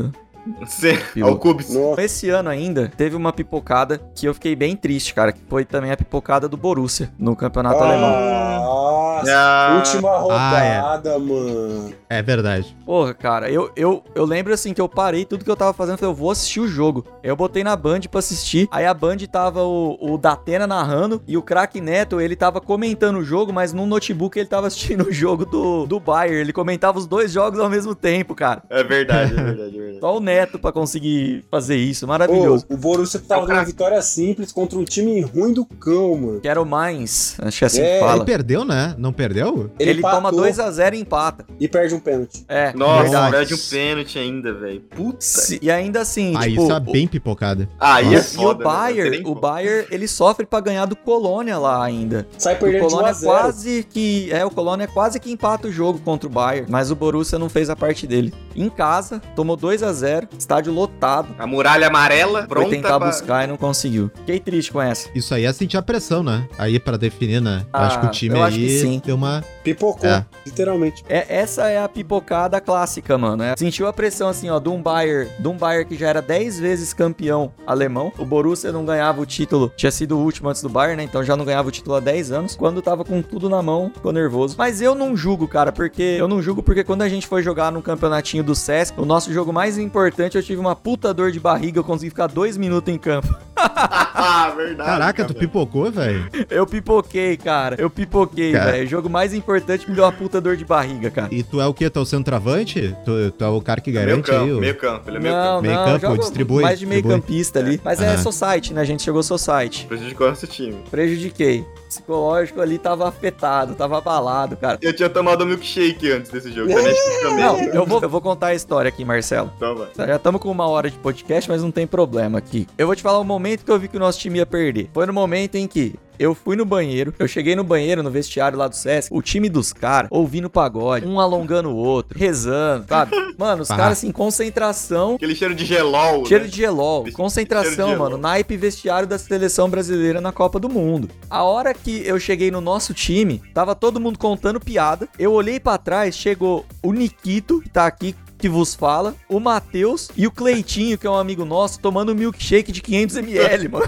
Você, 0.61 0.97
Piloto. 1.15 1.33
ao 1.33 1.39
Cubis. 1.39 1.75
Nossa. 1.75 2.03
Esse 2.03 2.29
ano 2.31 2.49
ainda, 2.49 2.91
teve 2.97 3.15
uma 3.17 3.33
pipocada 3.33 4.01
que 4.15 4.27
eu 4.27 4.35
fiquei 4.35 4.57
bem 4.57 4.75
triste, 4.77 5.15
cara, 5.15 5.33
que 5.33 5.41
foi 5.49 5.65
também 5.65 5.91
a 5.93 5.97
pipocada 5.97 6.49
do 6.49 6.57
Borussia 6.57 7.11
no 7.19 7.37
campeonato 7.37 7.83
alemão. 7.83 8.11
Nossa, 8.11 9.33
Ah, 9.33 9.75
última 9.77 10.11
Ah, 10.11 10.65
é. 10.65 10.79
rodada, 10.81 11.19
mano. 11.19 11.93
É 12.11 12.21
verdade. 12.23 12.77
Porra, 12.85 13.15
cara, 13.15 13.49
eu, 13.51 13.71
eu, 13.77 14.03
eu 14.17 14.25
lembro 14.25 14.53
assim 14.53 14.75
que 14.75 14.81
eu 14.81 14.89
parei 14.89 15.25
tudo 15.25 15.45
que 15.45 15.51
eu 15.51 15.57
tava 15.57 15.73
fazendo, 15.73 15.97
falei, 15.99 16.11
eu 16.13 16.17
vou 16.17 16.31
assistir 16.31 16.59
o 16.61 16.67
jogo. 16.67 17.05
Eu 17.23 17.37
botei 17.37 17.63
na 17.63 17.77
Band 17.77 18.01
pra 18.11 18.19
assistir, 18.19 18.69
aí 18.73 18.85
a 18.85 18.93
Band 18.93 19.19
tava 19.31 19.63
o, 19.63 19.97
o 20.01 20.19
Datena 20.19 20.67
narrando 20.67 21.23
e 21.27 21.37
o 21.37 21.43
craque 21.43 21.81
Neto, 21.81 22.21
ele 22.21 22.35
tava 22.35 22.61
comentando 22.61 23.19
o 23.19 23.25
jogo, 23.25 23.53
mas 23.53 23.73
no 23.73 23.87
notebook 23.87 24.37
ele 24.39 24.49
tava 24.49 24.67
assistindo 24.73 25.05
o 25.09 25.13
jogo 25.13 25.47
do, 25.47 25.87
do 25.87 26.01
Bayern. 26.01 26.41
Ele 26.41 26.53
comentava 26.53 26.99
os 26.99 27.07
dois 27.07 27.31
jogos 27.31 27.61
ao 27.61 27.71
mesmo 27.71 27.95
tempo, 27.95 28.35
cara. 28.35 28.63
É 28.69 28.83
verdade, 28.83 29.33
é 29.33 29.43
verdade, 29.43 29.77
é 29.77 29.81
verdade. 29.81 30.01
Só 30.01 30.17
o 30.17 30.21
Neto 30.21 30.32
pra 30.59 30.73
conseguir 30.73 31.45
fazer 31.51 31.77
isso, 31.77 32.05
Ô, 32.05 32.09
maravilhoso. 32.09 32.65
o 32.69 32.77
Borussia 32.77 33.21
tava 33.21 33.43
É 33.43 33.45
o 33.45 33.47
dando 33.47 33.57
uma 33.59 33.65
vitória 33.65 34.03
simples 34.03 34.53
contra 34.53 34.79
um 34.79 34.85
time 34.85 35.21
ruim 35.21 35.53
do 35.53 35.65
cão, 35.65 36.17
mano. 36.17 36.41
Que 36.41 36.49
era 36.49 36.61
o 36.61 36.65
Mainz, 36.67 37.37
acho 37.41 37.59
que 37.59 37.65
é 37.65 37.67
assim 37.67 37.81
É, 37.83 37.95
que 37.95 38.01
fala. 38.01 38.17
Ele 38.17 38.25
perdeu, 38.25 38.65
né? 38.65 38.95
Não 38.99 39.13
perdeu? 39.13 39.71
Ele, 39.79 40.01
toma 40.01 40.19
empatou 40.31 40.41
2x0 40.41 40.95
e 40.95 40.99
empata. 41.01 41.45
e 41.61 41.69
perde 41.69 41.95
um 41.95 42.01
pênalti. 42.01 42.45
É, 42.49 42.73
Nossa, 42.75 43.03
verdade. 43.03 43.33
perde 43.33 43.55
um 43.55 43.59
pênalti 43.71 44.19
ainda, 44.19 44.53
velho. 44.55 44.81
Puta. 44.91 45.17
Se- 45.21 45.59
E 45.63 45.71
ainda 45.71 46.01
assim, 46.01 46.35
Aí 46.37 46.51
tipo, 46.51 46.63
isso 46.63 46.73
é 46.73 46.77
o- 46.77 46.81
bem 46.81 47.07
pipocada. 47.07 47.69
Aí 47.79 48.13
E, 48.13 48.15
é 48.15 48.19
o- 48.19 48.23
foda, 48.23 48.91
e 48.91 49.01
o 49.01 49.05
né? 49.05 49.11
Nem 49.11 49.21
o 49.21 49.25
como. 49.25 49.41
Bayern, 49.41 49.87
ele 49.91 50.09
sofre 50.09 50.47
pra 50.47 50.61
ganhar 50.61 50.87
do 50.87 50.97
Colônia 50.97 51.59
lá 51.59 51.83
ainda. 51.85 52.27
Sai 52.39 52.55
O 52.55 52.59
perdendo 52.59 52.81
de 52.81 52.87
1 52.87 52.89
Colônia 52.89 53.11
a 53.11 53.15
0. 53.15 53.33
quase 53.33 53.87
que. 53.89 54.29
É, 54.33 54.45
o 54.45 54.51
Colônia 54.51 54.87
quase 54.87 55.19
que 55.21 55.31
empata 55.31 55.69
o 55.69 55.73
jogo 55.73 55.99
contra 56.01 56.27
o 56.29 56.31
Bayern. 56.31 56.67
Mas 56.71 56.91
o 56.91 56.97
Borussia 56.97 57.39
não 57.39 57.49
fez 57.49 57.69
a 57.71 57.77
parte 57.77 58.07
dele. 58.07 58.33
Em 58.55 58.69
casa, 58.69 59.21
tomou 59.35 59.57
2 59.57 59.83
a 59.83 59.93
0 59.93 60.22
estádio 60.39 60.73
lotado. 60.73 61.35
A 61.39 61.47
muralha 61.47 61.87
amarela, 61.87 62.41
Foi 62.41 62.49
pronta 62.49 62.71
tentar 62.71 62.99
pra... 62.99 63.09
buscar 63.09 63.45
e 63.45 63.47
não 63.47 63.57
conseguiu. 63.57 64.11
Fiquei 64.15 64.41
triste 64.41 64.73
com 64.73 64.81
essa. 64.81 65.09
Isso 65.15 65.35
aí 65.35 65.45
é 65.45 65.53
sentir 65.53 65.77
a 65.77 65.83
pressão, 65.83 66.23
né? 66.23 66.47
Aí 66.59 66.79
pra 66.79 66.97
definir, 66.97 67.41
né? 67.41 67.65
Ah, 67.73 67.87
acho 67.87 68.01
que 68.01 68.07
o 68.07 68.11
time 68.11 68.41
acho 68.41 68.57
que 68.57 68.65
aí 68.65 68.81
sim. 68.81 69.03
deu 69.05 69.17
uma. 69.17 69.45
Pipocou, 69.63 70.09
É. 70.09 70.25
literalmente. 70.45 71.05
É, 71.09 71.25
essa 71.37 71.69
é 71.69 71.83
a 71.83 71.89
pipocada 71.89 72.61
clássica, 72.61 73.17
mano. 73.17 73.43
É, 73.43 73.55
sentiu 73.57 73.87
a 73.87 73.93
pressão, 73.93 74.29
assim, 74.29 74.51
ó, 74.51 74.59
de 74.59 74.69
um 74.69 74.83
Bayern, 74.83 75.31
de 75.39 75.49
um 75.49 75.57
Bayern 75.57 75.89
que 75.89 75.97
já 75.97 76.09
era 76.09 76.21
10 76.23 76.59
vezes 76.59 76.93
campeão 76.93 77.53
alemão. 77.67 78.13
O 78.19 78.25
Borussia 78.25 78.73
não 78.73 78.85
ganhava 78.85 79.21
o 79.21 79.27
título, 79.27 79.73
tinha 79.77 79.91
sido 79.93 80.17
o 80.19 80.23
último 80.23 80.49
antes 80.49 80.63
do 80.63 80.69
Bayern, 80.69 80.97
né? 80.97 81.05
Então 81.05 81.23
já 81.23 81.37
não 81.37 81.45
ganhava 81.45 81.69
o 81.69 81.71
título 81.71 81.97
há 81.97 82.01
10 82.01 82.33
anos. 82.33 82.57
Quando 82.57 82.83
tava 82.83 83.05
com 83.05 83.23
tudo 83.23 83.49
na 83.49 83.63
mão, 83.63 83.91
ficou 83.95 84.13
nervoso. 84.13 84.55
Mas 84.59 84.81
eu 84.81 84.95
não 84.95 85.17
julgo, 85.17 85.47
cara, 85.47 85.71
porque 85.73 86.03
eu 86.03 86.27
não 86.29 86.43
julgo 86.43 86.63
porque 86.63 86.83
quando 86.85 87.03
a 87.03 87.09
gente 87.09 87.27
foi 87.27 87.43
jogar 87.43 87.71
no 87.71 87.81
campeonatinho 87.83 88.43
do 88.43 88.55
Sesc, 88.55 89.01
o 89.01 89.05
nosso 89.05 89.33
jogo 89.33 89.53
mais 89.53 89.79
importante, 89.79 90.37
eu 90.37 90.43
tive 90.43 90.61
uma 90.61 90.75
puta 90.75 91.13
dor 91.15 91.31
de 91.31 91.39
barriga, 91.41 91.79
eu 91.79 91.85
consegui 91.85 92.11
ficar 92.11 92.27
dois 92.27 92.57
minutos 92.57 92.93
em 92.93 92.99
campo. 92.99 93.29
ah, 94.47 94.51
verdade. 94.57 94.89
Caraca, 94.91 95.25
tu 95.25 95.35
cara. 95.35 95.41
pipocou, 95.41 95.91
velho? 95.91 96.29
Eu 96.51 96.67
pipoquei, 96.67 97.37
cara. 97.37 97.77
Eu 97.79 97.89
pipoquei, 97.91 98.53
velho. 98.53 98.85
O 98.85 98.89
jogo 98.89 99.09
mais 99.11 99.33
importante 99.35 99.89
me 99.89 99.95
deu 99.95 100.05
uma 100.05 100.13
puta 100.13 100.41
dor 100.41 100.57
de 100.57 100.65
barriga, 100.65 101.11
cara. 101.11 101.29
E 101.33 101.43
tu 101.43 101.61
é 101.61 101.67
o 101.67 101.75
quê? 101.75 101.89
Tu 101.89 101.99
é 101.99 102.03
o 102.03 102.05
centroavante? 102.05 102.95
Tu, 103.05 103.31
tu 103.33 103.45
é 103.45 103.49
o 103.49 103.61
cara 103.61 103.81
que 103.81 103.91
Meio 103.91 104.07
garante 104.07 104.31
campo, 104.31 104.45
aí? 104.45 104.53
o- 104.53 104.61
meio 104.61 104.77
campo. 104.77 105.09
Ele 105.11 105.17
é 105.17 105.21
meio 105.21 105.35
Não, 105.35 105.43
campo. 105.43 105.63
Meio 105.63 105.75
não, 105.75 105.85
campo, 105.87 106.01
joga 106.01 106.19
distribui, 106.19 106.63
mais 106.63 106.79
de 106.79 106.87
meio 106.87 107.03
distribui. 107.03 107.21
campista 107.27 107.59
ali. 107.59 107.81
Mas 107.85 108.01
é 108.01 108.09
Aham. 108.09 108.19
society, 108.19 108.75
né? 108.75 108.81
A 108.81 108.85
gente 108.85 109.03
chegou 109.03 109.23
society. 109.23 109.87
Prejudicou 109.87 110.29
nosso 110.29 110.47
time. 110.47 110.77
Prejudiquei. 110.91 111.65
Psicológico 111.93 112.61
ali 112.61 112.79
tava 112.79 113.07
afetado, 113.07 113.75
tava 113.75 113.99
abalado, 113.99 114.57
cara. 114.57 114.79
Eu 114.81 114.95
tinha 114.95 115.11
tomado 115.11 115.45
um 115.45 115.47
milkshake 115.47 116.11
antes 116.11 116.31
desse 116.31 116.51
jogo. 116.51 116.71
Não, 116.71 117.59
eu 117.61 117.85
vou, 117.85 118.01
eu 118.03 118.09
vou 118.09 118.21
contar 118.21 118.49
a 118.49 118.55
história 118.55 118.89
aqui, 118.89 119.05
Marcelo. 119.05 119.53
Então 119.57 119.77
vai. 119.77 119.89
Já 119.95 120.17
estamos 120.17 120.41
com 120.41 120.51
uma 120.51 120.67
hora 120.67 120.91
de 120.91 120.97
podcast, 120.99 121.51
mas 121.51 121.63
não 121.63 121.71
tem 121.71 121.87
problema 121.87 122.39
aqui. 122.39 122.67
Eu 122.79 122.87
vou 122.87 122.97
te 122.97 123.03
falar 123.03 123.19
o 123.19 123.25
momento 123.25 123.65
que 123.65 123.71
eu 123.71 123.79
vi 123.79 123.89
que 123.89 123.97
o 123.97 124.01
nosso 124.01 124.19
time 124.19 124.39
ia 124.39 124.47
perder. 124.47 124.89
Foi 124.95 125.05
no 125.05 125.13
momento 125.13 125.57
em 125.57 125.69
que 125.69 125.95
eu 126.19 126.35
fui 126.35 126.57
no 126.57 126.65
banheiro, 126.65 127.15
eu 127.19 127.27
cheguei 127.29 127.55
no 127.57 127.65
banheiro, 127.65 128.03
no 128.03 128.11
vestiário 128.11 128.59
lá 128.59 128.69
do 128.69 128.77
Sesc, 128.77 129.09
o 129.13 129.21
time 129.23 129.49
dos 129.49 129.73
caras 129.73 130.09
ouvindo 130.11 130.49
pagode, 130.51 131.07
um 131.07 131.19
alongando 131.21 131.71
o 131.71 131.77
outro, 131.77 132.19
rezando, 132.19 132.87
sabe? 132.89 133.13
Mano, 133.39 133.63
os 133.63 133.71
Ah. 133.71 133.77
caras 133.77 133.99
assim, 133.99 134.13
concentração, 134.13 135.15
Aquele 135.15 135.35
cheiro 135.35 135.55
de 135.55 135.65
gelol, 135.65 136.25
Cheiro 136.27 136.45
né? 136.45 136.51
de 136.51 136.57
gelol. 136.57 137.07
Concentração, 137.13 137.71
de 137.87 137.93
gelol. 137.93 137.99
mano. 137.99 138.17
Naipe 138.19 138.57
vestiário 138.57 139.09
da 139.09 139.19
seleção 139.19 139.69
brasileira 139.69 140.21
na 140.21 140.31
Copa 140.33 140.61
do 140.61 140.69
Mundo. 140.69 141.09
A 141.31 141.43
hora 141.43 141.73
que 141.75 142.03
eu 142.07 142.19
cheguei 142.21 142.51
no 142.51 142.61
nosso 142.61 142.93
time, 142.93 143.43
tava 143.55 143.75
todo 143.75 144.01
mundo 144.01 144.19
contando 144.19 144.61
piada. 144.61 145.09
Eu 145.19 145.33
olhei 145.33 145.59
pra 145.59 145.79
trás, 145.79 146.15
chegou 146.15 146.65
o 146.83 146.93
Nikito, 146.93 147.61
que 147.63 147.69
tá 147.71 147.87
aqui, 147.87 148.15
que 148.43 148.49
vos 148.49 148.75
fala, 148.75 149.15
o 149.29 149.39
Matheus 149.39 150.11
e 150.17 150.27
o 150.27 150.31
Cleitinho, 150.33 150.99
que 150.99 151.07
é 151.07 151.11
um 151.11 151.15
amigo 151.15 151.45
nosso, 151.45 151.79
tomando 151.79 152.13
milkshake 152.13 152.73
de 152.73 152.83
500ml, 152.83 153.71
mano. 153.71 153.85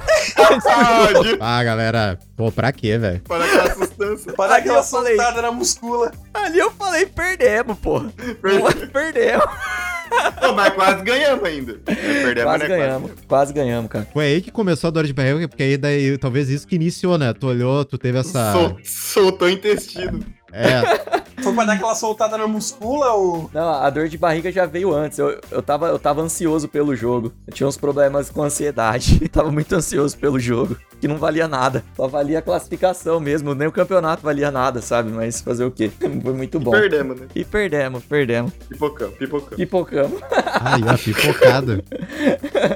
Ah, 1.40 1.64
galera, 1.64 2.16
pô, 2.36 2.52
pra 2.52 2.70
quê, 2.70 2.96
velho? 2.96 3.20
Para 3.22 3.44
aquela 3.44 3.74
sustância. 3.74 4.32
Aí 4.38 4.52
aquela 4.60 4.78
eu 4.78 4.84
falei- 4.84 5.16
soltada 5.16 5.42
na 5.42 5.50
muscula. 5.50 6.12
Ali 6.32 6.60
eu 6.60 6.70
falei, 6.70 7.04
perdemos, 7.04 7.76
porra. 7.78 8.12
perdemos. 8.92 9.44
Pô, 10.40 10.52
mas 10.52 10.72
quase 10.74 11.02
ganhamos 11.02 11.44
ainda. 11.44 11.74
Perdemos, 11.84 12.42
Quase 12.44 12.62
né? 12.68 12.68
ganhamos. 12.68 13.10
Quase 13.26 13.52
ganhamos, 13.52 13.90
cara. 13.90 14.06
Foi 14.12 14.24
aí 14.24 14.40
que 14.40 14.52
começou 14.52 14.86
a 14.86 14.90
dor 14.92 15.04
de 15.04 15.12
barriga, 15.12 15.48
porque 15.48 15.64
aí 15.64 15.76
daí 15.76 16.16
talvez 16.16 16.48
isso 16.48 16.64
que 16.68 16.76
iniciou, 16.76 17.18
né? 17.18 17.32
Tu 17.32 17.44
olhou, 17.46 17.84
tu 17.84 17.98
teve 17.98 18.18
essa. 18.18 18.52
Sol- 18.52 18.78
soltou 18.84 19.48
o 19.48 19.50
intestino. 19.50 20.20
É, 20.52 21.23
Foi 21.44 21.52
pra 21.52 21.64
dar 21.64 21.72
aquela 21.74 21.94
soltada 21.94 22.38
na 22.38 22.46
muscula 22.46 23.12
ou. 23.12 23.50
Não, 23.52 23.68
a 23.68 23.90
dor 23.90 24.08
de 24.08 24.16
barriga 24.16 24.50
já 24.50 24.64
veio 24.64 24.94
antes. 24.94 25.18
Eu, 25.18 25.38
eu, 25.50 25.62
tava, 25.62 25.88
eu 25.88 25.98
tava 25.98 26.22
ansioso 26.22 26.66
pelo 26.68 26.96
jogo. 26.96 27.32
Eu 27.46 27.52
tinha 27.52 27.66
uns 27.68 27.76
problemas 27.76 28.30
com 28.30 28.42
ansiedade. 28.42 29.18
Eu 29.24 29.28
tava 29.28 29.50
muito 29.50 29.74
ansioso 29.74 30.16
pelo 30.16 30.38
jogo. 30.38 30.76
Que 31.00 31.08
não 31.08 31.16
valia 31.16 31.48
nada. 31.48 31.84
Só 31.96 32.06
valia 32.06 32.38
a 32.38 32.42
classificação 32.42 33.18
mesmo. 33.20 33.54
Nem 33.54 33.68
o 33.68 33.72
campeonato 33.72 34.22
valia 34.22 34.50
nada, 34.50 34.80
sabe? 34.80 35.10
Mas 35.10 35.40
fazer 35.40 35.64
o 35.64 35.70
quê? 35.70 35.90
Foi 36.22 36.32
muito 36.32 36.58
bom. 36.60 36.70
Perdemos, 36.70 37.20
né? 37.20 37.26
E 37.34 37.44
perdemos, 37.44 38.04
perdemos. 38.04 38.52
Pipocamos, 38.68 39.14
pipocamos. 39.16 39.56
Pipocamos. 39.56 40.22
aí, 40.60 40.82
ó, 40.86 40.96
pipocada. 40.96 41.84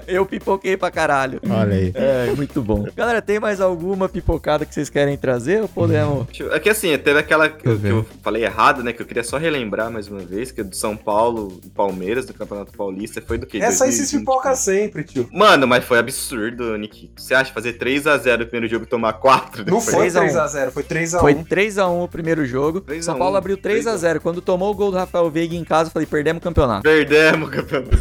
Eu 0.06 0.26
pipoquei 0.26 0.76
pra 0.76 0.90
caralho. 0.90 1.40
Olha 1.48 1.74
aí. 1.74 1.92
É, 1.94 2.32
muito 2.36 2.60
bom. 2.60 2.86
Galera, 2.94 3.22
tem 3.22 3.38
mais 3.38 3.60
alguma 3.60 4.08
pipocada 4.08 4.66
que 4.66 4.74
vocês 4.74 4.90
querem 4.90 5.16
trazer? 5.16 5.62
Ou 5.62 5.68
podemos. 5.68 6.26
É 6.50 6.58
que 6.58 6.68
assim, 6.68 6.96
teve 6.98 7.18
aquela 7.18 7.48
que, 7.48 7.66
eu 7.66 8.04
falei 8.22 8.44
errado, 8.44 8.57
né? 8.82 8.92
Que 8.92 9.00
eu 9.02 9.06
queria 9.06 9.22
só 9.22 9.38
relembrar 9.38 9.90
mais 9.90 10.08
uma 10.08 10.18
vez, 10.18 10.50
que 10.50 10.60
é 10.60 10.64
do 10.64 10.74
São 10.74 10.96
Paulo 10.96 11.60
e 11.64 11.70
Palmeiras, 11.70 12.26
do 12.26 12.34
Campeonato 12.34 12.72
Paulista, 12.76 13.22
foi 13.24 13.38
do 13.38 13.46
que? 13.46 13.58
Essa 13.58 13.84
aí 13.84 13.92
se 13.92 13.98
2020. 13.98 14.18
pipoca 14.20 14.56
sempre, 14.56 15.04
tio. 15.04 15.28
Mano, 15.32 15.66
mas 15.66 15.84
foi 15.84 15.98
absurdo, 15.98 16.76
Nikito. 16.76 17.22
Você 17.22 17.34
acha 17.34 17.52
fazer 17.52 17.78
3x0 17.78 18.38
no 18.38 18.46
primeiro 18.46 18.68
jogo 18.68 18.84
e 18.84 18.88
tomar 18.88 19.12
4 19.14 19.58
Não 19.58 19.78
depois? 19.78 19.84
foi 19.84 19.94
3 19.94 20.16
a 20.16 20.22
1. 20.22 20.26
3x0, 20.26 20.70
foi 20.72 20.82
3x1. 20.82 21.20
Foi 21.20 21.34
3x1 21.34 22.04
o 22.04 22.08
primeiro 22.08 22.44
jogo. 22.44 22.80
3 22.80 23.00
a 23.00 23.02
São 23.04 23.14
1. 23.14 23.18
Paulo 23.18 23.36
abriu 23.36 23.56
3x0. 23.56 24.20
Quando 24.20 24.40
tomou 24.40 24.72
o 24.72 24.74
gol 24.74 24.90
do 24.90 24.96
Rafael 24.96 25.30
Veiga 25.30 25.54
em 25.54 25.64
casa, 25.64 25.88
eu 25.88 25.92
falei, 25.92 26.06
perdemos 26.06 26.40
o 26.40 26.42
campeonato. 26.42 26.82
Perdemos 26.82 27.48
o 27.48 27.52
campeonato. 27.52 27.96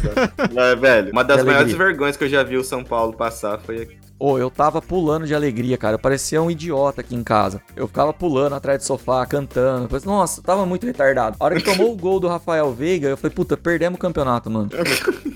Mas, 0.54 0.78
velho, 0.80 1.12
uma 1.12 1.22
das 1.24 1.40
Que 1.40 1.46
maiores 1.46 1.72
vergonhas 1.72 2.16
que 2.16 2.24
eu 2.24 2.28
já 2.28 2.42
vi 2.42 2.56
o 2.56 2.64
São 2.64 2.82
Paulo 2.82 3.12
passar 3.12 3.58
foi 3.60 3.88
Ô, 4.18 4.36
eu 4.38 4.50
tava 4.50 4.82
pulando 4.82 5.26
de 5.26 5.34
alegria, 5.34 5.76
cara. 5.78 5.94
Eu 5.94 5.98
parecia 5.98 6.42
um 6.42 6.50
idiota 6.50 7.00
aqui 7.02 7.14
em 7.14 7.22
casa. 7.22 7.62
Eu 7.76 7.86
ficava 7.86 8.12
pulando 8.12 8.54
atrás 8.54 8.78
do 8.80 8.84
sofá, 8.84 9.24
cantando. 9.26 9.88
Falei, 9.88 10.04
Nossa, 10.06 10.42
tava 10.42 10.66
muito 10.66 10.84
retardado. 10.86 11.36
A 11.38 11.44
hora 11.44 11.54
que 11.56 11.62
tomou 11.64 11.92
o 11.92 11.96
gol 11.96 12.18
do 12.18 12.26
Rafael 12.26 12.72
Veiga, 12.72 13.08
eu 13.08 13.16
falei, 13.16 13.34
puta, 13.34 13.56
perdemos 13.56 13.96
o 13.96 14.00
campeonato, 14.00 14.50
mano. 14.50 14.68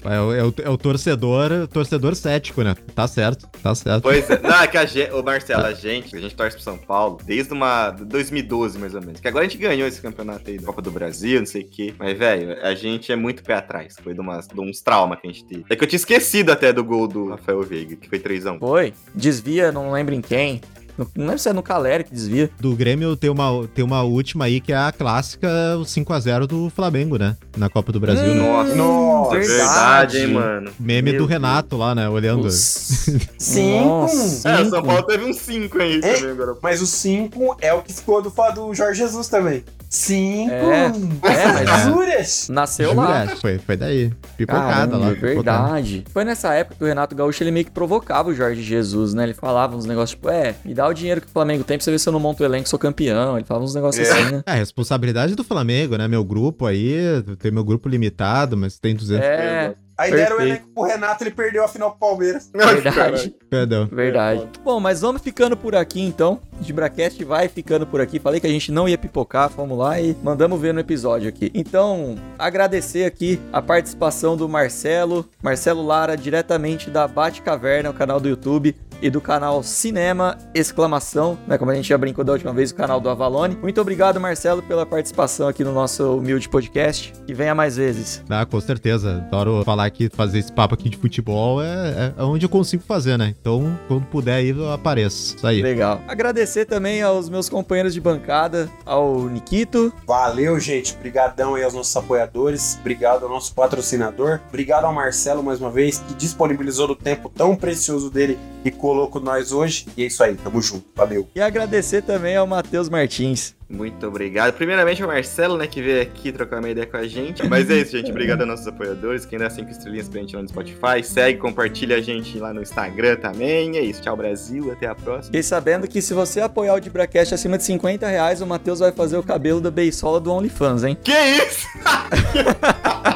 É 0.05 0.21
o, 0.21 0.33
é 0.35 0.45
o- 0.45 0.55
é 0.65 0.69
o 0.69 0.77
torcedor, 0.77 1.69
torcedor 1.69 2.15
cético, 2.17 2.63
né? 2.63 2.75
Tá 2.95 3.07
certo, 3.07 3.47
tá 3.63 3.73
certo. 3.75 4.03
Pois 4.03 4.29
é. 4.29 4.41
Não, 4.43 4.61
é 4.63 4.67
que 4.67 4.77
a 4.77 4.85
gente, 4.85 5.13
ô 5.13 5.23
Marcelo, 5.23 5.65
a 5.65 5.73
gente, 5.73 6.17
a 6.17 6.21
gente 6.21 6.35
torce 6.35 6.57
pro 6.57 6.65
São 6.65 6.77
Paulo 6.77 7.19
desde 7.25 7.53
uma. 7.53 7.91
de 7.91 8.05
2012, 8.05 8.79
mais 8.79 8.95
ou 8.97 9.01
menos. 9.01 9.21
Que 9.21 9.29
agora 9.29 9.45
a 9.45 9.49
gente 9.49 9.61
ganhou 9.61 9.87
esse 9.87 10.01
campeonato 10.01 10.51
aí 10.51 10.59
da 10.59 10.67
Copa 10.67 10.83
do 10.83 10.91
Brasil, 10.91 11.39
não 11.39 11.47
sei 11.47 11.63
o 11.63 11.69
quê. 11.69 11.95
Mas, 11.99 12.19
velho, 12.19 12.57
a 12.65 12.75
gente 12.75 13.13
é 13.13 13.17
muito 13.17 13.45
pé 13.45 13.55
atrás. 13.55 13.95
Foi 14.03 14.13
de, 14.13 14.21
umas, 14.21 14.49
de 14.49 14.61
uns 14.61 14.81
traumas 14.81 15.21
que 15.21 15.29
a 15.29 15.31
gente 15.31 15.45
teve. 15.45 15.65
É 15.71 15.77
que 15.77 15.85
eu 15.85 15.89
tinha 15.89 15.99
esquecido 15.99 16.51
até 16.51 16.73
do 16.73 16.83
gol 16.83 17.07
do 17.07 17.29
Rafael 17.29 17.63
Veiga, 17.63 17.95
que 17.95 18.09
foi 18.09 18.19
3x1. 18.19 18.59
Foi. 18.73 18.95
Desvia, 19.15 19.71
não 19.71 19.93
lembro 19.93 20.15
em 20.15 20.23
quem. 20.23 20.63
Não 20.97 21.07
não 21.15 21.25
lembro 21.27 21.39
se 21.39 21.47
é 21.49 21.53
no 21.53 21.63
Caleri 21.63 22.05
que 22.05 22.13
desvia. 22.15 22.51
Do 22.59 22.75
Grêmio 22.75 23.15
tem 23.17 23.29
uma, 23.29 23.67
tem 23.75 23.85
uma 23.85 24.03
última 24.03 24.47
aí 24.47 24.63
que 24.63 24.73
é 24.73 24.77
a 24.77 24.91
clássica, 24.91 25.47
o 25.79 25.83
5x0 25.83 26.47
do 26.47 26.71
Flamengo, 26.71 27.19
né? 27.19 27.37
Na 27.55 27.69
Copa 27.69 27.93
do 27.93 28.01
Brasil, 28.01 28.35
né? 28.35 28.35
Nossa, 28.35 28.75
Nossa, 28.75 29.39
verdade, 29.39 30.19
hein, 30.21 30.27
mano. 30.29 30.71
Meme 30.81 31.03
Meu 31.03 31.13
do 31.13 31.19
Deus. 31.19 31.31
Renato 31.31 31.77
lá, 31.77 31.95
né? 31.95 32.09
Olhando. 32.09 32.47
Os- 32.47 33.09
Cinco. 33.39 33.85
Nossa, 33.89 34.49
É, 34.49 34.55
o 34.55 34.59
cinco. 34.65 34.71
São 34.71 34.83
Paulo 34.83 35.03
teve 35.03 35.25
um 35.27 35.33
5 35.35 35.79
aí 35.83 35.99
É? 36.03 36.15
também 36.15 36.31
agora. 36.31 36.57
Mas 36.63 36.81
o 36.81 36.87
5 36.87 37.57
é 37.61 37.75
o 37.75 37.83
que 37.83 37.93
ficou 37.93 38.23
do, 38.23 38.31
do 38.31 38.75
Jorge 38.75 39.01
Jesus 39.01 39.29
também. 39.29 39.65
5. 39.95 40.51
É, 40.51 40.87
é, 40.87 41.53
mas 41.67 41.83
Juras? 41.85 42.49
nasceu 42.49 42.95
lá. 42.95 43.27
Foi, 43.37 43.59
foi 43.59 43.77
daí. 43.77 44.11
Pipocada 44.39 44.97
lá. 44.97 45.11
pipocada. 45.11 45.35
verdade. 45.35 46.05
Foi 46.11 46.25
nessa 46.25 46.55
época 46.55 46.77
que 46.79 46.85
o 46.85 46.87
Renato 46.87 47.15
Gaúcho 47.15 47.43
ele 47.43 47.51
meio 47.51 47.67
que 47.67 47.71
provocava 47.71 48.31
o 48.31 48.35
Jorge 48.35 48.63
Jesus, 48.63 49.13
né? 49.13 49.25
Ele 49.25 49.35
falava 49.35 49.77
uns 49.77 49.85
negócios 49.85 50.13
tipo, 50.13 50.31
é, 50.31 50.55
me 50.65 50.73
dá 50.73 50.89
o 50.89 50.95
dinheiro 50.95 51.21
que 51.21 51.27
o 51.27 51.31
Flamengo 51.31 51.63
tem 51.63 51.77
pra 51.77 51.85
você 51.85 51.91
ver 51.91 51.99
se 51.99 52.09
eu 52.09 52.13
não 52.15 52.21
monto 52.21 52.43
o 52.43 52.47
elenco, 52.47 52.67
sou 52.71 52.79
campeão. 52.79 53.37
Ele 53.37 53.45
falava 53.45 53.67
uns 53.67 53.75
negócios 53.75 54.09
É. 54.09 54.13
assim, 54.13 54.33
né? 54.33 54.43
É, 54.47 54.53
a 54.53 54.55
responsabilidade 54.55 55.35
do 55.35 55.45
Flamengo, 55.45 55.97
né? 55.99 56.09
Meu 56.09 56.25
grupo 56.25 56.65
aí, 56.65 57.23
tem 57.39 57.51
meu 57.51 57.63
grupo 57.63 57.87
limitado, 57.87 58.57
mas 58.57 58.79
tem 58.79 58.95
200. 58.97 59.23
É, 59.23 59.75
Aí 60.03 60.11
deram 60.11 60.37
o 60.37 60.39
Perfeito. 60.39 60.43
elenco 60.63 60.75
pro 60.75 60.85
Renato, 60.85 61.23
ele 61.23 61.31
perdeu 61.31 61.65
a 61.65 61.69
final 61.69 61.91
pro 61.91 62.01
Palmeiras. 62.01 62.51
verdade. 62.53 63.35
Perdão. 63.49 63.87
Verdade. 63.87 64.49
Bom, 64.65 64.81
mas 64.81 65.01
vamos 65.01 65.23
ficando 65.23 65.57
por 65.57 65.77
aqui 65.77 66.01
então. 66.01 66.41
De 66.61 66.73
Bracast 66.73 67.23
vai 67.25 67.49
ficando 67.49 67.87
por 67.87 68.01
aqui. 68.01 68.19
Falei 68.19 68.41
que 68.41 68.47
a 68.47 68.51
gente 68.51 68.73
não 68.73 68.89
ia 68.89 68.99
pipocar, 68.99 69.49
fomos 69.51 69.79
lá 69.79 70.01
e 70.01 70.17
mandamos 70.23 70.61
ver 70.61 70.75
no 70.75 70.81
episódio 70.81 71.29
aqui. 71.29 71.51
Então, 71.55 72.17
agradecer 72.39 73.05
aqui 73.05 73.41
a 73.53 73.63
participação 73.63 74.37
do 74.37 74.49
Marcelo, 74.49 75.29
Marcelo 75.43 75.85
Lara, 75.85 76.17
diretamente 76.17 76.91
da 76.91 77.07
Bate 77.07 77.43
Caverna, 77.43 77.91
o 77.91 77.95
canal 77.95 78.19
do 78.19 78.29
YouTube. 78.29 78.75
E 79.03 79.11
do 79.11 79.21
canal 79.21 79.63
Cinema 79.63 80.39
Exclamação, 80.55 81.37
né? 81.47 81.59
Como 81.59 81.71
a 81.71 81.75
gente 81.75 81.89
já 81.89 81.99
brincou 81.99 82.25
da 82.25 82.33
última 82.33 82.53
vez, 82.53 82.71
o 82.71 82.75
canal 82.75 83.01
do 83.01 83.11
Avalone. 83.11 83.57
Muito 83.57 83.81
obrigado, 83.81 84.21
Marcelo, 84.21 84.63
pela 84.63 84.87
participação 84.87 85.49
aqui 85.49 85.65
no 85.65 85.73
nosso 85.73 86.19
humilde 86.19 86.49
podcast. 86.49 87.13
E 87.27 87.35
venha 87.35 87.55
mais 87.55 87.77
vezes. 87.77 88.23
Ah, 88.31 88.47
com 88.47 88.61
certeza. 88.61 89.17
Adoro 89.27 89.63
falar 89.65 89.87
aqui, 89.87 90.09
fazer 90.09 90.39
esse 90.39 90.53
papo 90.53 90.75
aqui 90.75 90.89
de 90.89 90.97
futebol. 90.97 91.63
É, 91.63 92.15
é 92.17 92.23
onde 92.23 92.47
eu 92.47 92.51
consigo 92.51 92.83
fazer, 92.83 93.19
né? 93.19 93.35
Então, 93.39 93.79
quando 93.89 94.07
puder 94.07 94.37
aí, 94.37 94.51
eu 94.51 94.71
apareço. 94.71 95.37
Isso 95.37 95.47
aí. 95.47 95.61
Legal. 95.61 96.01
Agradecer 96.07 96.65
também 96.65 97.03
aos 97.03 97.29
meus 97.29 97.49
companheiros 97.49 97.93
de 97.93 98.01
bancada, 98.01 98.71
ao 98.87 99.29
Nikito, 99.29 99.93
Valeu, 100.07 100.61
gente. 100.61 100.95
Obrigadão 100.95 101.55
aí 101.55 101.65
aos 101.65 101.75
nossos 101.75 101.97
apoiadores. 101.97 102.77
Obrigado 102.81 103.25
ao 103.25 103.29
nosso 103.29 103.55
patrocinador. 103.55 104.41
Obrigado 104.49 104.85
ao 104.85 104.93
Marcelo 104.93 105.43
mais 105.43 105.61
uma 105.61 105.71
vez, 105.71 105.99
que 105.99 106.15
disponibilizou 106.15 106.87
do 106.87 106.95
tempo 106.95 107.29
tão 107.29 107.57
precioso 107.57 108.11
dele 108.11 108.39
e 108.65 108.71
colocou 108.93 109.23
nós 109.23 109.53
hoje. 109.53 109.87
E 109.97 110.03
é 110.05 110.07
isso 110.07 110.23
aí, 110.23 110.35
tamo 110.35 110.61
junto. 110.61 110.85
Valeu. 110.95 111.27
e 111.35 111.41
agradecer 111.41 112.03
também 112.03 112.37
ao 112.37 112.47
Matheus 112.47 112.89
Martins. 112.89 113.55
Muito 113.69 114.07
obrigado. 114.07 114.53
Primeiramente, 114.53 115.03
o 115.03 115.07
Marcelo, 115.07 115.57
né, 115.57 115.67
que 115.67 115.81
veio 115.81 116.03
aqui 116.03 116.31
trocar 116.31 116.59
uma 116.59 116.69
ideia 116.69 116.87
com 116.87 116.99
a 116.99 117.07
gente. 117.07 117.49
Mas 117.49 117.71
é 117.71 117.79
isso, 117.79 117.93
gente. 117.93 118.11
Obrigado 118.11 118.41
aos 118.41 118.51
nossos 118.51 118.67
apoiadores. 118.67 119.25
Quem 119.25 119.39
dá 119.39 119.49
cinco 119.49 119.71
estrelinhas 119.71 120.11
pra 120.11 120.21
gente 120.21 120.37
lá 120.37 120.43
no 120.43 120.49
Spotify. 120.49 121.03
Segue, 121.03 121.39
compartilha 121.39 121.97
a 121.97 122.01
gente 122.03 122.39
lá 122.39 122.53
no 122.53 122.61
Instagram 122.61 123.17
também. 123.17 123.79
É 123.79 123.81
isso. 123.81 124.03
Tchau, 124.03 124.15
Brasil. 124.15 124.71
Até 124.71 124.87
a 124.89 124.95
próxima. 124.95 125.25
Fiquei 125.25 125.43
sabendo 125.43 125.89
que 125.89 126.03
se 126.03 126.13
você 126.13 126.43
apoiar 126.43 126.75
o 126.75 126.81
Dibracast 126.81 127.33
acima 127.33 127.57
de 127.57 127.65
50 127.65 128.07
reais, 128.07 128.43
o 128.43 128.47
Matheus 128.47 128.81
vai 128.81 128.93
fazer 128.93 129.17
o 129.17 129.23
cabelo 129.23 129.59
da 129.59 129.71
beisola 129.71 130.21
do 130.21 130.31
OnlyFans, 130.31 130.85
hein? 130.85 130.99
Que 131.03 131.13
isso? 131.13 131.67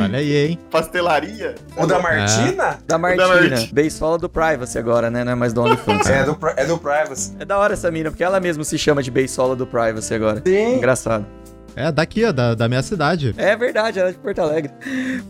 Olha 0.00 0.18
aí, 0.18 0.36
hein? 0.48 0.58
Pastelaria? 0.70 1.54
O 1.76 1.86
da 1.86 1.98
Martina? 1.98 2.78
Da 2.86 2.98
Martina. 2.98 3.26
Marti- 3.28 3.74
Beisola 3.74 4.18
do 4.18 4.28
Privacy 4.28 4.78
agora, 4.78 5.10
né? 5.10 5.24
Não 5.24 5.32
é 5.32 5.34
mais 5.34 5.52
do 5.52 5.62
OnlyFans. 5.62 6.06
É, 6.08 6.24
do, 6.24 6.38
é 6.56 6.64
do 6.64 6.78
Privacy. 6.78 7.34
É 7.38 7.44
da 7.44 7.58
hora 7.58 7.74
essa 7.74 7.90
mina, 7.90 8.10
porque 8.10 8.24
ela 8.24 8.40
mesma 8.40 8.64
se 8.64 8.78
chama 8.78 9.02
de 9.02 9.10
beisola 9.10 9.54
do 9.54 9.66
Privacy 9.66 10.14
agora. 10.14 10.42
Sim. 10.46 10.76
Engraçado. 10.76 11.26
É, 11.74 11.90
daqui, 11.90 12.24
ó, 12.24 12.32
da, 12.32 12.54
da 12.54 12.68
minha 12.68 12.82
cidade. 12.82 13.34
É 13.36 13.56
verdade, 13.56 13.98
ela 13.98 14.10
é 14.10 14.12
de 14.12 14.18
Porto 14.18 14.40
Alegre. 14.40 14.72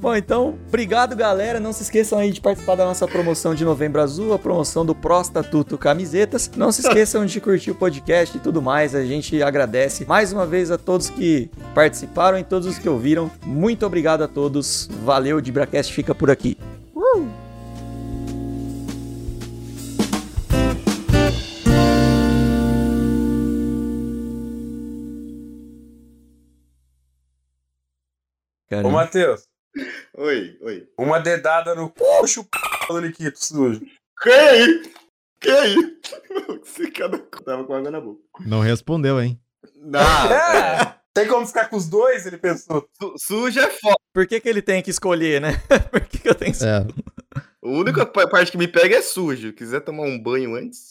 Bom, 0.00 0.14
então, 0.14 0.58
obrigado, 0.68 1.14
galera. 1.14 1.60
Não 1.60 1.72
se 1.72 1.82
esqueçam 1.82 2.18
aí 2.18 2.32
de 2.32 2.40
participar 2.40 2.74
da 2.74 2.84
nossa 2.84 3.06
promoção 3.06 3.54
de 3.54 3.64
Novembro 3.64 4.00
Azul, 4.00 4.32
a 4.32 4.38
promoção 4.38 4.84
do 4.84 4.94
Prostatuto 4.94 5.78
Camisetas. 5.78 6.50
Não 6.56 6.72
se 6.72 6.82
esqueçam 6.86 7.24
de 7.24 7.40
curtir 7.40 7.70
o 7.70 7.74
podcast 7.74 8.36
e 8.36 8.40
tudo 8.40 8.60
mais. 8.60 8.94
A 8.94 9.04
gente 9.04 9.42
agradece 9.42 10.04
mais 10.04 10.32
uma 10.32 10.46
vez 10.46 10.70
a 10.70 10.78
todos 10.78 11.10
que 11.10 11.50
participaram 11.74 12.38
e 12.38 12.44
todos 12.44 12.66
os 12.66 12.78
que 12.78 12.88
ouviram. 12.88 13.30
Muito 13.44 13.86
obrigado 13.86 14.22
a 14.22 14.28
todos. 14.28 14.88
Valeu, 15.04 15.36
o 15.36 15.42
Dibracast 15.42 15.92
fica 15.92 16.14
por 16.14 16.30
aqui. 16.30 16.56
Ô, 16.94 17.24
Caramba. 28.76 28.90
Matheus, 28.90 29.42
Oi, 30.16 30.58
oi. 30.62 30.88
uma 30.98 31.18
dedada 31.20 31.74
no 31.74 31.90
puxa 31.90 32.40
o 32.40 32.44
p 32.44 32.58
do 32.88 33.00
Nikito 33.00 33.42
sujo. 33.44 33.80
Que 34.22 34.30
aí? 34.30 34.92
Que 35.40 35.50
aí? 35.50 35.76
Você 36.64 36.90
cada... 36.90 37.18
Tava 37.18 37.64
com 37.64 37.74
água 37.74 37.90
na 37.90 38.00
boca. 38.00 38.20
Não 38.46 38.60
respondeu, 38.60 39.20
hein? 39.20 39.38
Não, 39.76 40.00
É, 40.32 40.94
tem 41.14 41.26
como 41.28 41.46
ficar 41.46 41.68
com 41.68 41.76
os 41.76 41.88
dois? 41.88 42.24
Ele 42.26 42.38
pensou. 42.38 42.86
su- 43.00 43.14
suja 43.18 43.62
é 43.62 43.70
foda. 43.70 43.96
Por 44.14 44.26
que, 44.26 44.40
que 44.40 44.48
ele 44.48 44.62
tem 44.62 44.82
que 44.82 44.90
escolher, 44.90 45.40
né? 45.40 45.52
Por 45.90 46.00
que, 46.02 46.18
que 46.18 46.28
eu 46.28 46.34
tenho 46.34 46.52
que 46.54 46.64
É. 46.64 46.78
A 47.64 47.68
única 47.68 48.04
pa- 48.06 48.26
parte 48.28 48.50
que 48.52 48.58
me 48.58 48.68
pega 48.68 48.96
é 48.96 49.02
sujo. 49.02 49.52
Quiser 49.52 49.80
tomar 49.80 50.02
um 50.04 50.18
banho 50.20 50.54
antes. 50.54 50.90